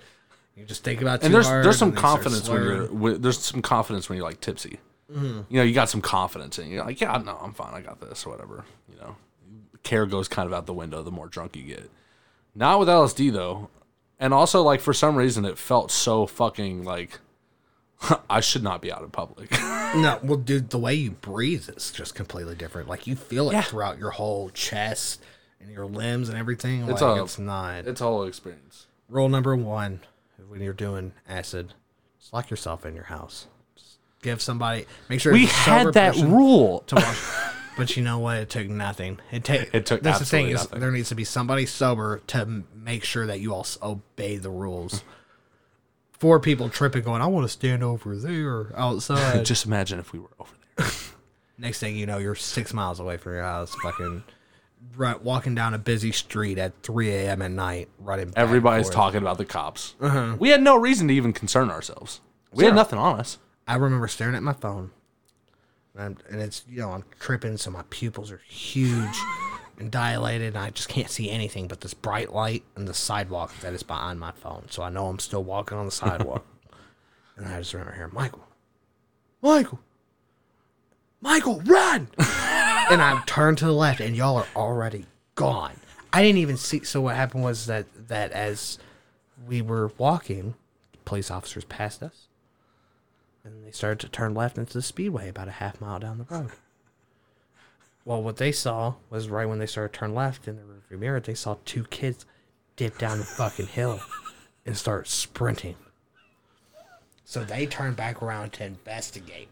[0.57, 3.19] you just think about too and there's hard, there's some and confidence when you're wi-
[3.19, 4.79] there's some confidence when you're like tipsy.
[5.13, 5.41] Mm-hmm.
[5.51, 8.01] You know, you got some confidence, and you're like, yeah, no, I'm fine, I got
[8.01, 8.65] this, or whatever.
[8.91, 9.17] You know,
[9.83, 11.91] care goes kind of out the window the more drunk you get.
[12.55, 13.69] Not with LSD though,
[14.19, 17.19] and also like for some reason it felt so fucking like
[18.31, 19.51] I should not be out in public.
[19.95, 22.89] No, well, dude, the way you breathe is just completely different.
[22.89, 23.63] Like you feel it Yeah.
[23.63, 25.23] throughout your whole chest
[25.61, 26.89] and your limbs and everything.
[26.89, 27.87] It's like a- it's not.
[27.87, 28.89] it's a whole experience.
[29.09, 30.01] Rule number one
[30.49, 31.75] when you're doing acid,
[32.19, 33.47] just lock yourself in your house.
[33.77, 34.87] Just give somebody.
[35.09, 36.81] Make sure We it's a sober had that rule.
[36.89, 37.19] to watch.
[37.77, 38.37] But you know what?
[38.39, 39.19] It took nothing.
[39.33, 40.79] It, ta- It took That's the thing is nothing.
[40.81, 45.03] there needs to be somebody sober to make sure that you all obey the rules.
[46.13, 50.21] Four people tripping, going, "I want to stand over there outside." Just imagine if we
[50.21, 50.87] were over there.
[51.59, 54.23] Next thing you know, you're six miles away from your house, fucking
[54.97, 57.43] run, walking down a busy street at 3 a.m.
[57.43, 58.27] at night, running.
[58.27, 58.95] back and Everybody's forth.
[58.95, 59.95] talking about the cops.
[60.01, 60.37] Uh-huh.
[60.39, 62.21] We had no reason to even concern ourselves.
[62.53, 63.39] We had nothing on us.
[63.67, 64.91] I remember staring at my phone,
[65.95, 69.17] and, I'm, and it's you know I'm tripping, so my pupils are huge
[69.79, 73.53] and dilated, and I just can't see anything but this bright light and the sidewalk
[73.61, 74.67] that is behind my phone.
[74.71, 76.45] So I know I'm still walking on the sidewalk,
[77.37, 78.47] and I just remember hearing Michael,
[79.43, 79.81] Michael,
[81.21, 82.09] Michael, run!
[82.91, 85.75] and I turned to the left, and y'all are already gone.
[86.13, 86.85] I didn't even see.
[86.85, 88.79] So what happened was that that as
[89.47, 90.55] we were walking,
[91.05, 92.29] police officers passed us
[93.45, 96.35] and they started to turn left into the speedway about a half mile down the
[96.35, 96.53] road.
[98.05, 100.99] Well, what they saw was right when they started to turn left in the rearview
[100.99, 102.27] mirror, they saw two kids
[102.77, 104.01] dip down the fucking hill
[104.67, 105.77] and start sprinting.
[107.25, 109.49] So they turned back around to investigate.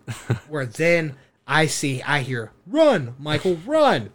[0.48, 1.16] Where then
[1.46, 4.10] I see, I hear, "Run, Michael, run!"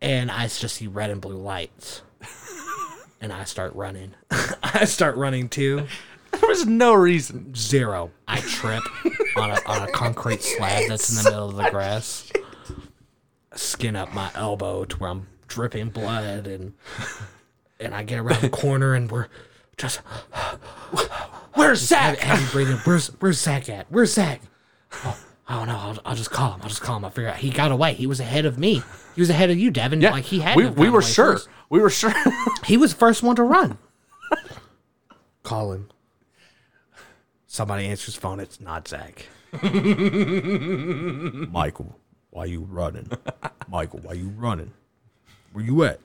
[0.00, 2.02] And I just see red and blue lights,
[3.20, 4.14] and I start running.
[4.62, 5.86] I start running too
[6.32, 7.54] There was no reason.
[7.54, 8.10] zero.
[8.26, 8.82] I trip
[9.36, 12.30] on a on a concrete slab that's in the middle of the grass.
[13.54, 16.72] Skin up my elbow to where I'm dripping blood and
[17.80, 19.26] and I get around the corner and we're
[19.76, 20.00] just
[21.54, 22.18] Where's heavy, Zach?
[22.18, 22.76] heavy breathing.
[22.84, 23.86] Where's where's Zach at?
[23.90, 24.40] Where's Zach?
[25.04, 25.18] Oh,
[25.50, 25.76] Oh, I don't know.
[25.76, 26.60] I'll, I'll just call him.
[26.62, 27.04] I'll just call him.
[27.04, 27.36] I'll figure out.
[27.36, 27.94] He got away.
[27.94, 28.82] He was ahead of me.
[29.16, 30.00] He was ahead of you, Devin.
[30.00, 30.56] Yeah, Like he had.
[30.56, 31.32] We, we were sure.
[31.32, 31.48] first.
[31.68, 32.12] We were sure.
[32.64, 33.76] He was the first one to run.
[35.42, 35.88] Call him.
[37.48, 38.38] Somebody answers phone.
[38.38, 39.26] It's not Zach.
[41.50, 41.96] Michael,
[42.30, 43.10] why you running?
[43.68, 44.72] Michael, why you running?
[45.52, 45.98] Where you at?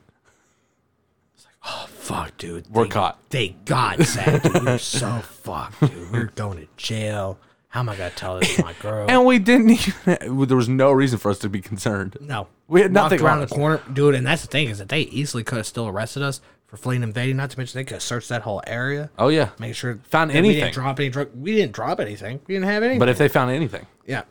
[1.35, 2.65] It's like, oh fuck, dude.
[2.71, 3.19] We're Thank- caught.
[3.29, 4.41] Thank God, Zach.
[4.41, 6.11] Dude, we're so fucked, dude.
[6.11, 7.37] We're going to jail.
[7.75, 9.05] How am I gonna tell this to my girl?
[9.09, 10.45] and we didn't even.
[10.47, 12.15] There was no reason for us to be concerned.
[12.21, 13.51] no, We had Walked nothing around on the us.
[13.51, 14.15] corner, dude.
[14.15, 17.03] And that's the thing is that they easily could have still arrested us for fleeing
[17.03, 17.35] and invading.
[17.35, 19.09] Not to mention they could have searched that whole area.
[19.19, 19.49] Oh yeah.
[19.59, 20.61] Make sure Found that We anything.
[20.61, 21.31] didn't drop any drug.
[21.35, 22.39] We didn't drop anything.
[22.47, 22.99] We didn't have anything.
[22.99, 24.21] But if they found anything, yeah,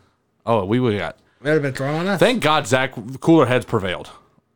[0.47, 1.17] oh, we would have got.
[1.43, 2.19] that would have been thrown on us.
[2.21, 2.95] Thank God, Zach.
[3.21, 4.09] Cooler heads prevailed.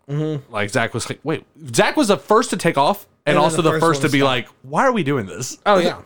[0.08, 0.50] Mm-hmm.
[0.50, 1.44] Like Zach was like, wait,
[1.74, 4.02] Zach was the first to take off, and, And then also the the first first
[4.02, 4.28] one to be stop.
[4.28, 5.58] like, why are we doing this?
[5.66, 6.00] oh yeah.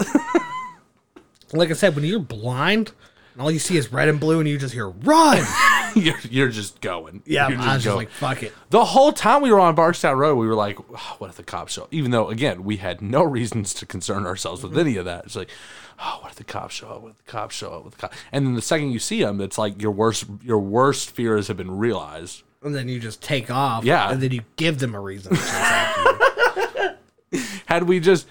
[1.53, 2.93] Like I said, when you're blind
[3.35, 5.43] and all you see is red and blue, and you just hear "run,"
[5.97, 7.23] you're, you're just going.
[7.27, 7.97] yeah, You're I was just going.
[7.97, 11.17] like, "Fuck it." the whole time we were on Bardstown Road, we were like, oh,
[11.19, 11.83] what if the cops show?
[11.85, 11.89] up?
[11.95, 14.71] Even though, again, we had no reasons to concern ourselves Mm-hmm.
[14.75, 15.25] with any of that.
[15.25, 15.51] It's like,
[15.99, 17.03] oh, what if the cops show up?
[17.03, 17.85] What if the cops show up?
[17.85, 18.17] With the cops?
[18.33, 21.57] And then the second you see them, it's like your worst your worst fears have
[21.57, 22.43] been realized.
[22.63, 23.85] And then you just take off.
[23.85, 24.11] Yeah.
[24.11, 25.33] and then you give them a reason.
[25.35, 26.99] To chase after
[27.33, 27.41] you.
[27.67, 28.27] Had we just,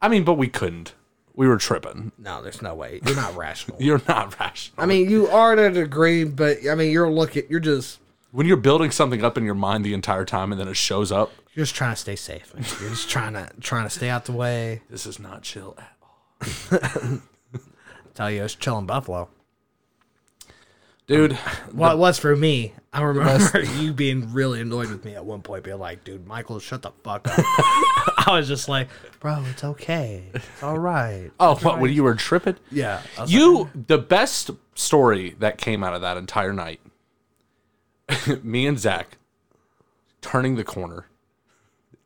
[0.00, 0.94] I mean, but we couldn't.
[1.36, 2.12] We were tripping.
[2.18, 3.00] No, there's no way.
[3.06, 3.76] You're not rational.
[3.80, 4.82] You're not rational.
[4.82, 7.44] I mean, you are to a degree, but I mean, you're looking.
[7.50, 8.00] You're just
[8.32, 11.12] when you're building something up in your mind the entire time and then it shows
[11.12, 12.54] up, you're just trying to stay safe.
[12.54, 12.64] man.
[12.80, 14.82] You're just trying to trying to stay out the way.
[14.90, 17.20] this is not chill at all.
[18.14, 19.28] Tell you, it's chill in Buffalo.
[21.06, 21.38] Dude,
[21.72, 22.72] Well, it was for me.
[22.92, 26.58] I remember you being really annoyed with me at one point, being like, "Dude, Michael,
[26.58, 28.88] shut the fuck up." I was just like,
[29.20, 30.24] "Bro, it's okay.
[30.34, 32.56] It's all right." oh, what, when you were tripping?
[32.72, 36.80] Yeah, You, the best story that came out of that entire night,
[38.42, 39.18] me and Zach
[40.20, 41.06] turning the corner.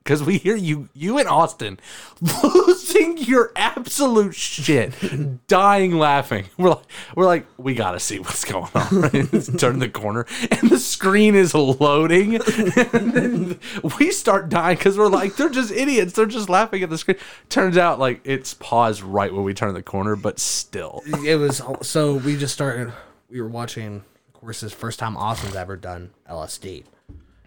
[0.02, 1.78] Because we hear you, you and Austin
[2.42, 4.94] losing your absolute shit,
[5.46, 6.46] dying laughing.
[6.56, 8.88] We're like, we're like, we gotta see what's going on.
[8.90, 9.30] Right?
[9.58, 12.36] Turn the corner, and the screen is loading.
[12.36, 13.60] and then
[13.98, 16.14] we start dying because we're like, they're just idiots.
[16.14, 17.18] They're just laughing at the screen.
[17.50, 21.02] Turns out, like, it's paused right when we turn the corner, but still.
[21.24, 22.92] it was so we just started
[23.30, 26.84] we were watching of course this first time austin's ever done lsd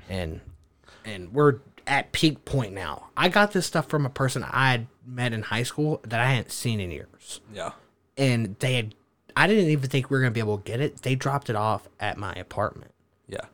[0.10, 0.40] and
[1.06, 4.88] and we're at peak point now i got this stuff from a person i had
[5.06, 7.72] met in high school that i hadn't seen in years Yeah.
[8.18, 8.96] and they had
[9.36, 11.56] i didn't even think we were gonna be able to get it they dropped it
[11.56, 12.92] off at my apartment
[13.28, 13.46] Yeah.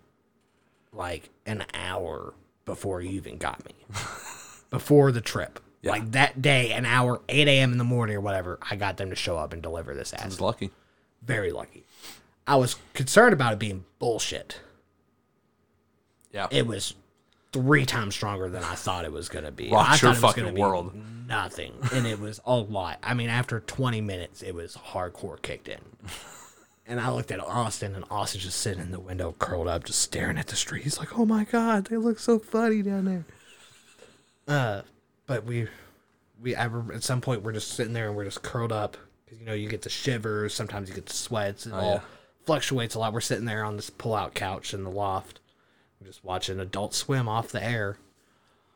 [0.93, 2.33] like an hour
[2.65, 3.73] before you even got me
[4.69, 5.91] before the trip Yeah.
[5.91, 9.09] like that day an hour 8 a.m in the morning or whatever i got them
[9.09, 10.69] to show up and deliver this ass It's lucky.
[11.23, 11.85] very lucky.
[12.47, 14.59] I was concerned about it being bullshit.
[16.31, 16.47] Yeah.
[16.49, 16.95] It was
[17.51, 19.69] three times stronger than I thought it was gonna be.
[19.69, 20.93] Rocked I your it fucking world.
[21.27, 22.99] Nothing, and it was a lot.
[23.03, 25.79] I mean, after 20 minutes, it was hardcore kicked in.
[26.89, 29.99] And I looked at Austin, and Austin just sitting in the window, curled up, just
[29.99, 30.81] staring at the street.
[30.83, 33.25] He's like, "Oh my god, they look so funny down there."
[34.47, 34.81] Uh,
[35.27, 35.67] but we,
[36.41, 39.39] we I at some point we're just sitting there and we're just curled up because
[39.39, 41.99] you know you get the shivers, sometimes you get the sweats, and all yeah.
[42.47, 43.13] fluctuates a lot.
[43.13, 45.39] We're sitting there on this pull-out couch in the loft,
[45.99, 47.97] I'm just watching Adult Swim off the air,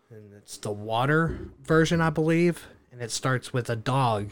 [0.10, 4.32] and it's the water version, I believe, and it starts with a dog,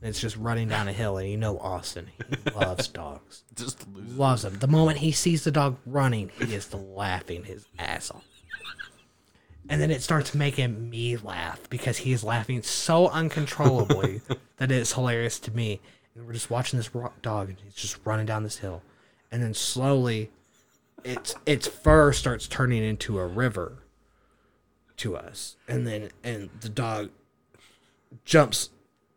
[0.00, 3.86] and it's just running down a hill, and you know Austin, he loves dogs, Just
[3.92, 4.16] lose.
[4.16, 4.58] loves them.
[4.58, 8.24] The moment he sees the dog running, he is laughing his ass off.
[9.68, 14.20] And then it starts making me laugh because he's laughing so uncontrollably
[14.56, 15.80] that it's hilarious to me.
[16.16, 18.82] And we're just watching this ro- dog, and he's just running down this hill,
[19.30, 20.30] and then slowly,
[21.04, 23.84] its its fur starts turning into a river
[24.98, 27.10] to us, and then and the dog
[28.24, 28.70] jumps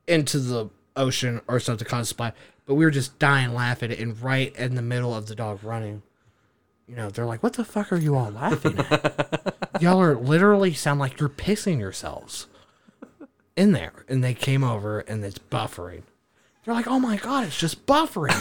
[0.07, 2.33] into the ocean or something causes splash.
[2.65, 6.01] But we were just dying laughing, and right in the middle of the dog running,
[6.87, 9.55] you know, they're like, "What the fuck are you all laughing at?
[9.81, 12.47] Y'all are literally sound like you're pissing yourselves
[13.55, 16.03] in there." And they came over, and it's buffering.
[16.65, 18.33] They're like, "Oh my god, it's just buffering!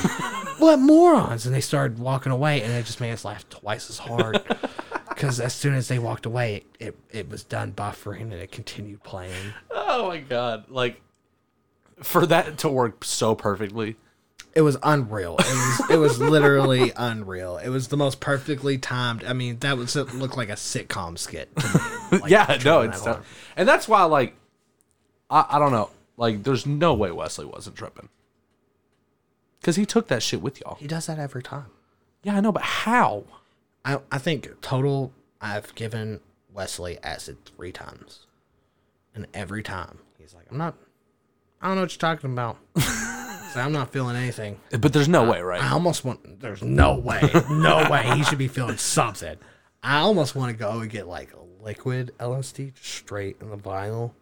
[0.60, 3.98] what morons!" And they started walking away, and it just made us laugh twice as
[3.98, 4.42] hard.
[5.08, 9.04] Because as soon as they walked away, it, it was done buffering, and it continued
[9.04, 9.52] playing.
[9.70, 10.64] Oh my god!
[10.68, 11.00] Like
[12.02, 13.96] for that to work so perfectly.
[14.54, 15.36] It was unreal.
[15.38, 17.56] It was it was literally unreal.
[17.58, 19.24] It was the most perfectly timed.
[19.24, 21.54] I mean, that was it looked like a sitcom skit.
[21.56, 21.66] to
[22.10, 23.24] me, like, yeah, no, it's that not.
[23.56, 24.34] and that's why like
[25.30, 25.90] I, I don't know.
[26.22, 28.08] Like, there's no way Wesley wasn't tripping
[29.58, 30.76] because he took that shit with y'all.
[30.76, 31.66] He does that every time.
[32.22, 33.24] Yeah, I know, but how?
[33.84, 35.12] I I think total.
[35.40, 36.20] I've given
[36.54, 38.28] Wesley acid three times,
[39.16, 40.76] and every time he's like, "I'm not.
[41.60, 42.56] I don't know what you're talking about.
[43.52, 45.60] So I'm not feeling anything." But there's no way, right?
[45.62, 46.40] I almost want.
[46.40, 47.20] There's no way,
[47.50, 49.36] no way he should be feeling something.
[49.82, 54.12] I almost want to go and get like liquid LSD just straight in the vinyl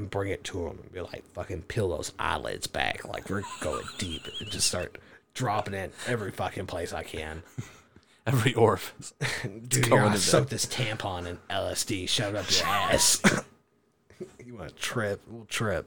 [0.00, 3.42] and bring it to him and be like, "Fucking peel those eyelids back." Like we're
[3.60, 4.98] going deep and just start
[5.34, 7.42] dropping it every fucking place I can.
[8.26, 9.14] Every orifice.
[9.42, 13.20] Dude, here, I to soak this tampon in LSD, shove it up your ass.
[14.44, 15.22] you want to trip?
[15.26, 15.86] We'll trip.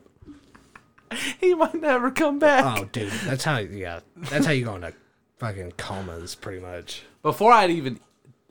[1.39, 2.81] he might never come back.
[2.81, 3.59] Oh, dude, that's how.
[3.59, 4.93] Yeah, that's how you go into
[5.37, 7.03] fucking comas, pretty much.
[7.21, 7.99] Before I'd even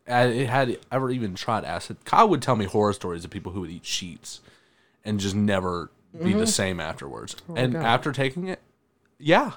[0.06, 3.62] I had ever even tried acid, Kyle would tell me horror stories of people who
[3.62, 4.40] would eat sheets
[5.04, 5.90] and just never
[6.22, 7.36] be the same afterwards.
[7.56, 7.84] and God.
[7.84, 8.60] after taking it,
[9.18, 9.52] yeah,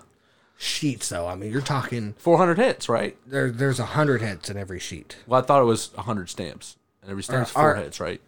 [0.57, 1.27] Sheets, though.
[1.27, 3.17] I mean, you're talking 400 hits, right?
[3.27, 3.51] there.
[3.51, 5.17] There's a hundred hits in every sheet.
[5.27, 8.21] Well, I thought it was 100 stamps, and every stamp's Or- four or- hits, right?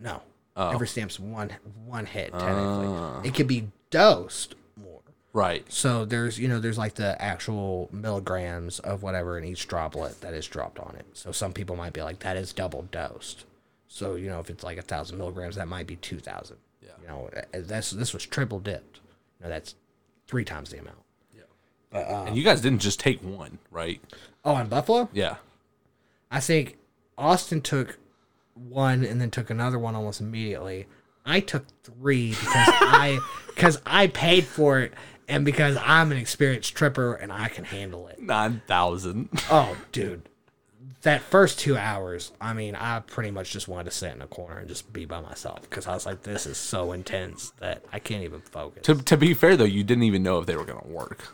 [0.00, 0.22] No,
[0.56, 0.70] Oh.
[0.70, 1.50] every stamp's one
[1.86, 2.32] one hit.
[2.32, 3.20] Technically, Ah.
[3.22, 5.00] it could be dosed more.
[5.32, 5.64] Right.
[5.72, 10.34] So there's you know there's like the actual milligrams of whatever in each droplet that
[10.34, 11.06] is dropped on it.
[11.12, 13.44] So some people might be like that is double dosed.
[13.92, 16.56] So you know if it's like a thousand milligrams, that might be two thousand.
[16.80, 16.90] Yeah.
[17.02, 19.00] You know that's this was triple dipped.
[19.40, 19.74] You know that's
[20.28, 20.96] three times the amount.
[21.34, 21.42] Yeah.
[21.90, 24.00] But uh, and you guys didn't just take one, right?
[24.44, 25.36] Oh, on Buffalo, Yeah.
[26.30, 26.78] I think
[27.18, 27.98] Austin took
[28.54, 30.86] one and then took another one almost immediately.
[31.26, 33.18] I took three because I
[33.48, 34.94] because I paid for it
[35.28, 38.20] and because I'm an experienced tripper and I can handle it.
[38.22, 39.28] 9,000.
[39.50, 40.28] Oh, dude.
[41.02, 44.26] That first two hours, I mean, I pretty much just wanted to sit in a
[44.26, 47.82] corner and just be by myself because I was like, this is so intense that
[47.90, 48.82] I can't even focus.
[48.82, 51.28] to, to be fair, though, you didn't even know if they were going to work.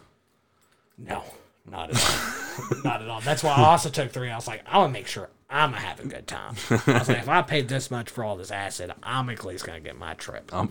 [0.97, 1.25] No,
[1.69, 2.79] not at all.
[2.85, 3.21] not at all.
[3.21, 4.31] That's why I also took three.
[4.31, 6.55] I was like, I want to make sure I'm going to have a good time.
[6.71, 9.67] I was like, if I paid this much for all this acid, I'm at least
[9.67, 10.55] going to get my trip.
[10.55, 10.71] Um,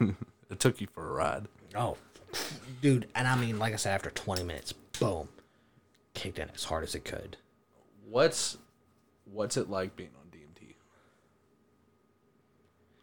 [0.50, 1.46] it took you for a ride.
[1.74, 1.96] Oh,
[2.82, 3.06] dude.
[3.14, 5.28] And I mean, like I said, after 20 minutes, boom,
[6.14, 7.36] kicked in as hard as it could.
[8.08, 8.58] What's
[9.24, 10.74] what's it like being on DMT?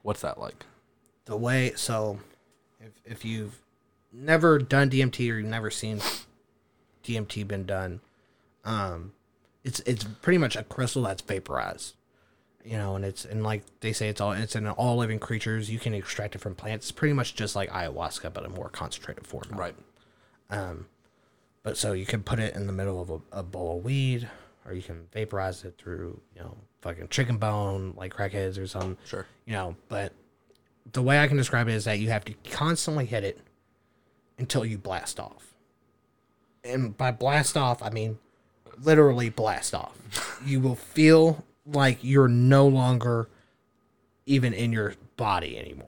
[0.01, 0.65] What's that like?
[1.25, 2.19] the way so
[2.79, 3.61] if if you've
[4.11, 6.01] never done DMT or you've never seen
[7.03, 8.01] DMT been done,
[8.65, 9.13] um,
[9.63, 11.95] it's it's pretty much a crystal that's vaporized.
[12.63, 15.69] You know, and it's and like they say it's all it's in all living creatures.
[15.71, 16.87] You can extract it from plants.
[16.87, 19.45] It's pretty much just like ayahuasca, but a more concentrated form.
[19.51, 19.75] Right.
[20.49, 20.87] Um
[21.63, 24.29] But so you can put it in the middle of a, a bowl of weed,
[24.71, 28.97] or you can vaporize it through, you know, fucking chicken bone, like crackheads or something.
[29.05, 29.27] Sure.
[29.45, 30.13] You know, but
[30.93, 33.39] the way I can describe it is that you have to constantly hit it
[34.37, 35.53] until you blast off.
[36.63, 38.17] And by blast off, I mean
[38.81, 40.41] literally blast off.
[40.45, 43.27] you will feel like you're no longer
[44.25, 45.87] even in your body anymore.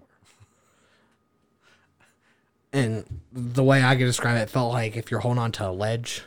[2.74, 5.70] And the way I can describe it, it felt like if you're holding on to
[5.70, 6.24] a ledge,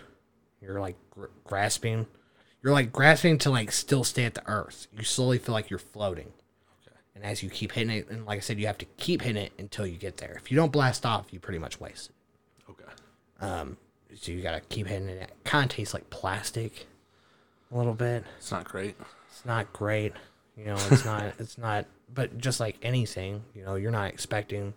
[0.63, 2.07] you're like gr- grasping.
[2.67, 4.89] You're like grasping to like still stay at the earth.
[4.99, 6.33] You slowly feel like you're floating.
[7.15, 9.41] And as you keep hitting it, and like I said, you have to keep hitting
[9.41, 10.33] it until you get there.
[10.33, 12.73] If you don't blast off, you pretty much waste it.
[12.73, 12.91] Okay.
[13.41, 13.77] Um,
[14.17, 15.23] so you gotta keep hitting it.
[15.23, 16.89] It kind of tastes like plastic.
[17.71, 18.25] a little bit.
[18.39, 18.97] It's not great.
[19.31, 20.15] It's not great.
[20.57, 21.35] You know, it's not.
[21.39, 21.87] It's not.
[22.13, 24.75] But just like anything, you know, you're not expecting.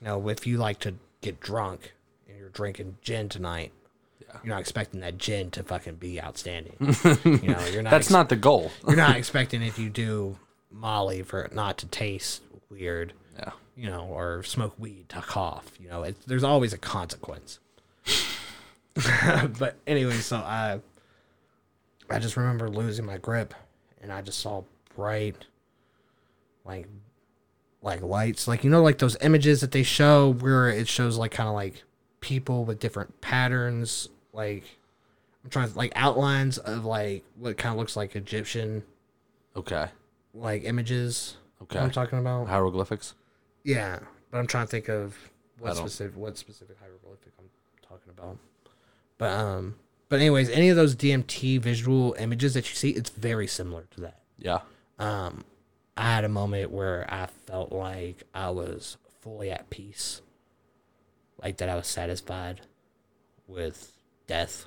[0.00, 1.92] You know, if you like to get drunk
[2.30, 3.72] and you're drinking gin tonight.
[4.44, 6.74] You're not expecting that gin to fucking be outstanding.
[7.24, 7.90] you know, you're not.
[7.90, 8.70] That's ex- not the goal.
[8.86, 10.36] You're not expecting if you do
[10.70, 13.12] Molly for it not to taste weird.
[13.38, 13.50] Yeah.
[13.76, 15.72] You know, or smoke weed to cough.
[15.78, 17.58] You know, it, there's always a consequence.
[19.58, 20.80] but anyway, so I,
[22.08, 23.52] I just remember losing my grip,
[24.00, 24.62] and I just saw
[24.94, 25.36] bright,
[26.64, 26.88] like,
[27.82, 31.32] like lights, like you know, like those images that they show where it shows like
[31.32, 31.84] kind of like
[32.20, 34.64] people with different patterns, like
[35.42, 38.82] I'm trying to like outlines of like what kind of looks like Egyptian
[39.56, 39.86] Okay.
[40.34, 41.36] like images.
[41.62, 41.78] Okay.
[41.78, 42.46] I'm talking about.
[42.48, 43.14] Hieroglyphics.
[43.64, 43.98] Yeah,
[44.30, 45.16] but I'm trying to think of
[45.58, 47.46] I what don't- specific what specific hieroglyphic I'm
[47.82, 48.36] talking about.
[49.18, 49.76] But um,
[50.10, 54.00] but anyways, any of those DMT visual images that you see, it's very similar to
[54.02, 54.20] that.
[54.38, 54.58] Yeah.
[54.98, 55.44] Um,
[55.96, 60.20] I had a moment where I felt like I was fully at peace,
[61.42, 62.60] like that I was satisfied
[63.48, 63.95] with
[64.26, 64.66] death.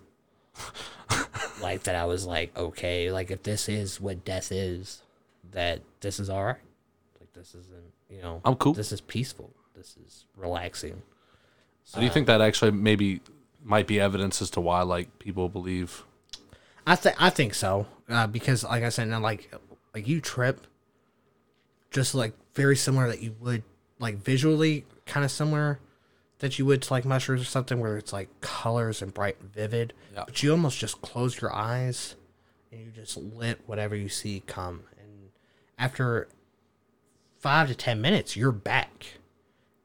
[1.62, 5.02] like that I was like, okay, like if this is what death is,
[5.52, 6.58] that this is all right.
[7.20, 8.74] Like this isn't, you know, I'm cool.
[8.74, 9.52] this is peaceful.
[9.76, 11.02] This is relaxing.
[11.84, 13.22] So do you think that actually maybe
[13.64, 16.04] might be evidence as to why like people believe?
[16.86, 19.52] I think I think so uh, because, like I said, now like
[19.94, 20.68] like you trip,
[21.92, 23.64] just like very similar that you would
[24.00, 25.80] like visually kind of similar
[26.40, 29.54] that you would to like mushrooms or something where it's like colors and bright and
[29.54, 30.24] vivid, Yeah.
[30.26, 32.16] but you almost just close your eyes
[32.72, 35.30] and you just let whatever you see come, and
[35.78, 36.28] after
[37.38, 39.14] five to ten minutes, you're back.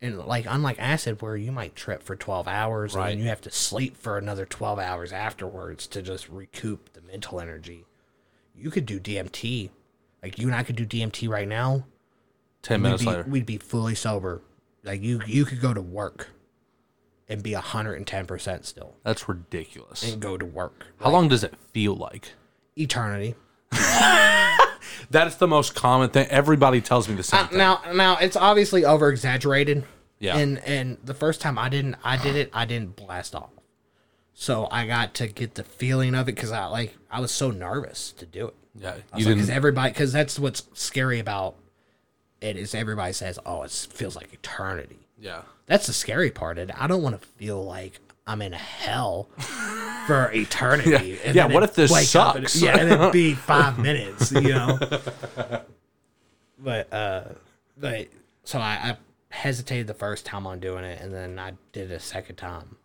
[0.03, 3.11] And like unlike acid, where you might trip for twelve hours and Right.
[3.11, 7.41] then you have to sleep for another twelve hours afterwards to just recoup the mental
[7.41, 7.87] energy.
[8.55, 9.71] You could do DMT,
[10.23, 11.87] like you and I could do DMT right now.
[12.61, 13.25] Ten We'd minutes be, later.
[13.27, 14.43] we'd be fully sober.
[14.83, 16.29] Like you, you could go to work
[17.29, 20.03] and be hundred and ten percent still, That's ridiculous.
[20.11, 20.87] and go to work.
[21.01, 22.33] How long does it feel like?
[22.77, 23.35] Eternity.
[25.11, 26.27] That's the most common thing.
[26.29, 27.59] Everybody tells me the same Uh, thing.
[27.59, 29.85] now, now it's obviously over exaggerated.
[30.19, 30.37] Yeah.
[30.37, 32.51] And and the first time I didn't, I did it.
[32.53, 33.51] I didn't blast off.
[34.33, 37.51] So I got to get the feeling of it because I like I was so
[37.51, 38.55] nervous to do it.
[38.75, 39.35] yeah, you didn't.
[39.35, 41.57] because everybody, because that's what's scary about
[42.41, 45.07] it is everybody says, oh, it feels like eternity.
[45.19, 46.59] yeah, That's the scary part.
[46.59, 49.29] And I don't want to feel like I'm in hell
[50.07, 50.91] for eternity.
[50.91, 51.17] Yeah.
[51.25, 52.61] and Yeah, what if this up and- sucks?
[52.63, 54.79] yeah, and it'd be five minutes, you know.
[56.59, 57.25] But uh,
[57.77, 58.09] but
[58.45, 58.97] so I, I
[59.31, 62.77] hesitated the first time on doing it, and then I did it a second time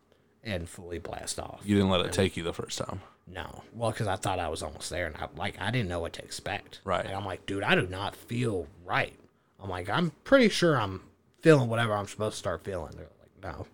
[0.43, 1.61] and fully blast off.
[1.63, 3.01] you didn't let it take you the first time.
[3.31, 5.99] No, well, because I thought I was almost there, and I like I didn't know
[5.99, 6.81] what to expect.
[6.83, 7.05] Right.
[7.05, 9.13] And I'm like, dude, I do not feel right.
[9.61, 11.01] I'm like, I'm pretty sure I'm
[11.41, 12.91] feeling whatever I'm supposed to start feeling.
[12.95, 13.65] They're like, no,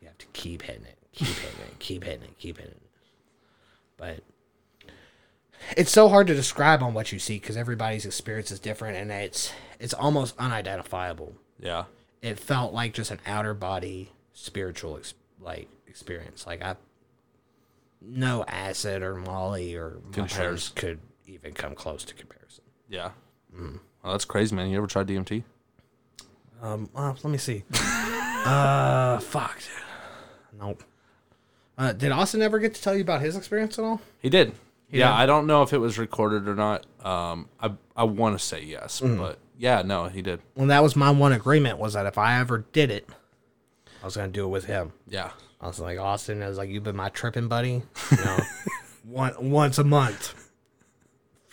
[0.00, 2.82] you have to keep hitting it, keep hitting it, keep hitting it, keep hitting it.
[3.96, 4.20] But
[5.76, 9.10] it's so hard to describe on what you see because everybody's experience is different, and
[9.10, 11.34] it's it's almost unidentifiable.
[11.58, 11.84] Yeah,
[12.22, 16.46] It felt like just an outer body spiritual ex- like experience.
[16.46, 16.76] Like I,
[18.00, 22.64] no acid or Molly or mushrooms could even come close to comparison.
[22.88, 23.10] yeah.
[23.54, 23.80] Mm.
[24.02, 24.70] Well, that's crazy, man.
[24.70, 25.42] You ever tried DMT?
[26.62, 27.64] Um, well, let me see.
[27.72, 29.58] uh, fuck.
[30.58, 30.82] Nope.
[31.78, 34.00] Uh, did Austin ever get to tell you about his experience at all?
[34.20, 34.52] He did.
[34.90, 35.14] yeah, did?
[35.22, 36.84] I don't know if it was recorded or not.
[37.04, 39.16] Um, I I want to say yes, Mm.
[39.18, 40.40] but yeah, no, he did.
[40.54, 43.08] Well, that was my one agreement was that if I ever did it,
[44.02, 44.92] I was gonna do it with him.
[45.08, 45.30] Yeah,
[45.60, 48.38] I was like, Austin, I was like, you've been my tripping buddy, you know,
[49.04, 50.34] one, once a month,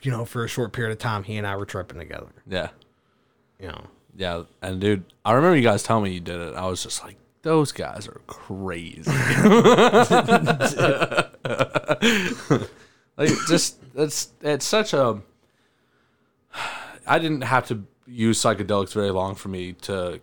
[0.02, 2.70] you know, for a short period of time, he and I were tripping together, yeah,
[3.60, 3.82] you know.
[4.18, 4.44] Yeah.
[4.62, 6.56] And dude, I remember you guys telling me you did it.
[6.56, 9.10] I was just like, those guys are crazy.
[13.18, 15.22] like, just it's it's such a.
[17.06, 20.20] I didn't have to use psychedelics very long for me to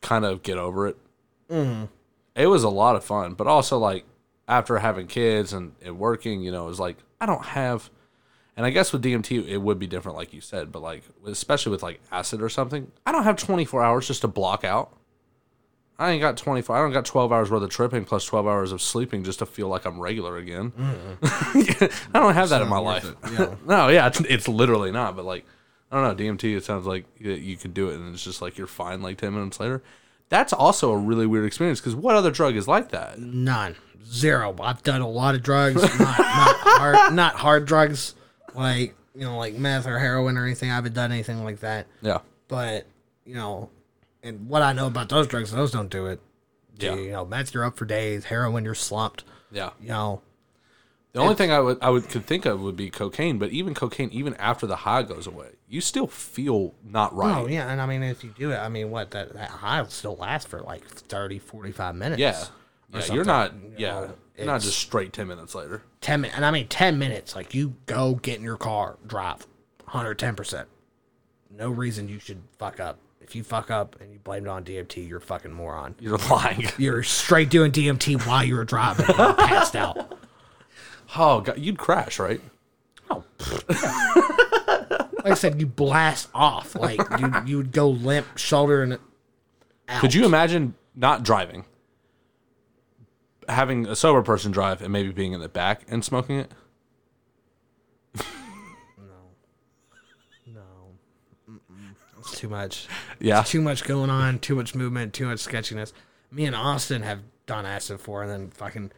[0.00, 0.96] kind of get over it.
[1.50, 1.86] Mm-hmm.
[2.36, 4.04] It was a lot of fun, but also like
[4.46, 7.90] after having kids and, and working, you know, it was like I don't have.
[8.56, 11.72] And I guess with DMT, it would be different, like you said, but like, especially
[11.72, 14.96] with like acid or something, I don't have 24 hours just to block out.
[15.98, 18.72] I ain't got 24, I don't got 12 hours worth of tripping plus 12 hours
[18.72, 20.72] of sleeping just to feel like I'm regular again.
[21.22, 23.14] I don't have that in my life.
[23.66, 25.46] no, yeah, it's, it's literally not, but like,
[25.90, 28.42] I don't know, DMT, it sounds like you, you could do it and it's just
[28.42, 29.82] like you're fine like 10 minutes later.
[30.28, 33.18] That's also a really weird experience because what other drug is like that?
[33.18, 33.76] None.
[34.04, 34.54] Zero.
[34.60, 38.14] I've done a lot of drugs, not, not hard, not hard drugs
[38.56, 40.70] like you know, like meth or heroin or anything.
[40.70, 41.86] I haven't done anything like that.
[42.02, 42.18] Yeah.
[42.48, 42.86] But
[43.24, 43.70] you know,
[44.22, 46.20] and what I know about those drugs, those don't do it.
[46.78, 46.94] Yeah.
[46.94, 48.26] You know, meth, you're up for days.
[48.26, 49.24] Heroin, you're slumped.
[49.50, 49.70] Yeah.
[49.80, 50.22] You know,
[51.12, 53.72] The only thing I would I would could think of would be cocaine, but even
[53.72, 57.36] cocaine, even after the high goes away, you still feel not oh, right.
[57.38, 59.80] Oh yeah, and I mean if you do it, I mean what that that high
[59.80, 62.20] will still last for like 30, 45 minutes.
[62.20, 62.44] Yeah.
[62.92, 63.92] Yeah, you're not you yeah.
[63.92, 65.82] know, You're not just straight ten minutes later.
[66.00, 67.34] ten minutes, and I mean ten minutes.
[67.34, 69.46] Like you go get in your car, drive,
[69.86, 70.68] hundred ten percent.
[71.50, 72.98] No reason you should fuck up.
[73.20, 75.96] If you fuck up and you blame it on DMT, you're a fucking moron.
[75.98, 76.68] You're lying.
[76.78, 80.16] You're straight doing DMT while you were driving, and you're passed out.
[81.16, 82.40] Oh god, you'd crash, right?
[83.10, 83.24] Oh,
[83.68, 86.74] like I said, you blast off.
[86.74, 88.98] Like you, you would go limp, shoulder and
[89.88, 90.00] out.
[90.00, 91.64] Could you imagine not driving?
[93.48, 96.50] Having a sober person drive and maybe being in the back and smoking it?
[100.46, 100.62] No,
[101.50, 101.60] Mm-mm.
[102.18, 102.86] it's too much.
[103.20, 103.42] Yeah.
[103.42, 105.92] too much going on, too much movement, too much sketchiness.
[106.30, 108.90] Me and Austin have done acid before, and then fucking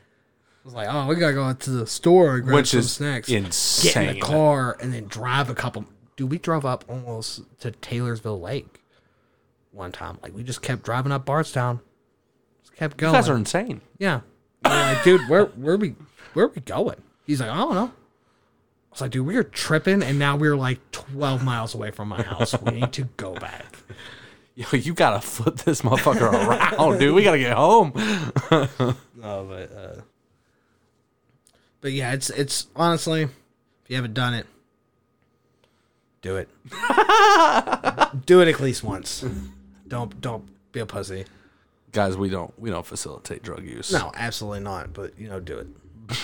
[0.64, 2.92] was like, oh, we gotta go out to the store and grab Which some is
[2.92, 3.28] snacks.
[3.28, 5.84] Get in the car and then drive a couple.
[6.16, 8.82] Dude, we drove up almost to Taylorsville Lake
[9.72, 10.18] one time.
[10.22, 11.80] Like we just kept driving up Bardstown,
[12.62, 13.14] just kept You going.
[13.14, 13.82] guys are insane.
[13.98, 14.20] Yeah.
[14.64, 15.94] We're like, dude, where where we
[16.34, 17.00] where are we going?
[17.26, 17.90] He's like, I don't know.
[17.90, 22.08] I was like, dude, we are tripping, and now we're like 12 miles away from
[22.08, 22.60] my house.
[22.60, 23.76] We need to go back.
[24.54, 27.14] Yo, you gotta flip this motherfucker around, dude.
[27.14, 27.92] We gotta get home.
[29.20, 30.00] No, but uh,
[31.80, 33.30] but yeah, it's it's honestly, if
[33.88, 34.46] you haven't done it,
[36.22, 36.48] do it.
[38.26, 39.24] do it at least once.
[39.88, 41.24] Don't don't be a pussy.
[41.92, 43.92] Guys, we don't we don't facilitate drug use.
[43.92, 44.92] No, absolutely not.
[44.92, 45.66] But you know, do it.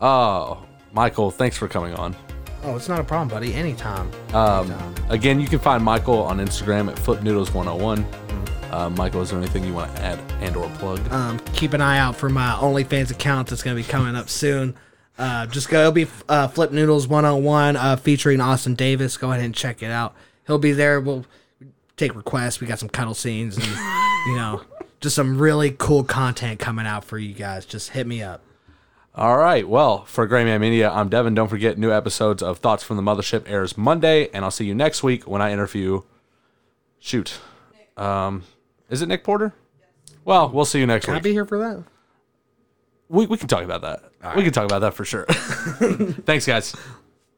[0.00, 2.14] Oh, Michael, thanks for coming on.
[2.62, 3.54] Oh, it's not a problem, buddy.
[3.54, 4.10] Anytime.
[4.34, 4.94] Um, Anytime.
[5.10, 8.04] again, you can find Michael on Instagram at flipnoodles101.
[8.72, 11.00] Uh, Michael, is there anything you want to add and or plug?
[11.12, 14.28] Um, keep an eye out for my OnlyFans account that's going to be coming up
[14.28, 14.76] soon.
[15.16, 19.16] Uh, just go, it'll be uh, Flip Noodles 101 uh, featuring Austin Davis.
[19.16, 20.14] Go ahead and check it out.
[20.46, 21.00] He'll be there.
[21.00, 21.24] We'll
[21.96, 22.60] take requests.
[22.60, 23.66] We got some cuddle scenes and,
[24.26, 24.62] you know,
[25.00, 27.66] just some really cool content coming out for you guys.
[27.66, 28.42] Just hit me up.
[29.14, 29.66] All right.
[29.66, 31.34] Well, for Gray Man Media, I'm Devin.
[31.34, 34.74] Don't forget, new episodes of Thoughts from the Mothership airs Monday, and I'll see you
[34.74, 36.02] next week when I interview.
[36.98, 37.38] Shoot,
[37.96, 38.42] um,
[38.90, 39.54] is it Nick Porter?
[40.24, 41.22] Well, we'll see you next Can I week.
[41.24, 41.84] be here for that?
[43.08, 44.34] we we can talk about that.
[44.36, 45.24] We can talk about that for sure.
[46.26, 46.74] Thanks, guys.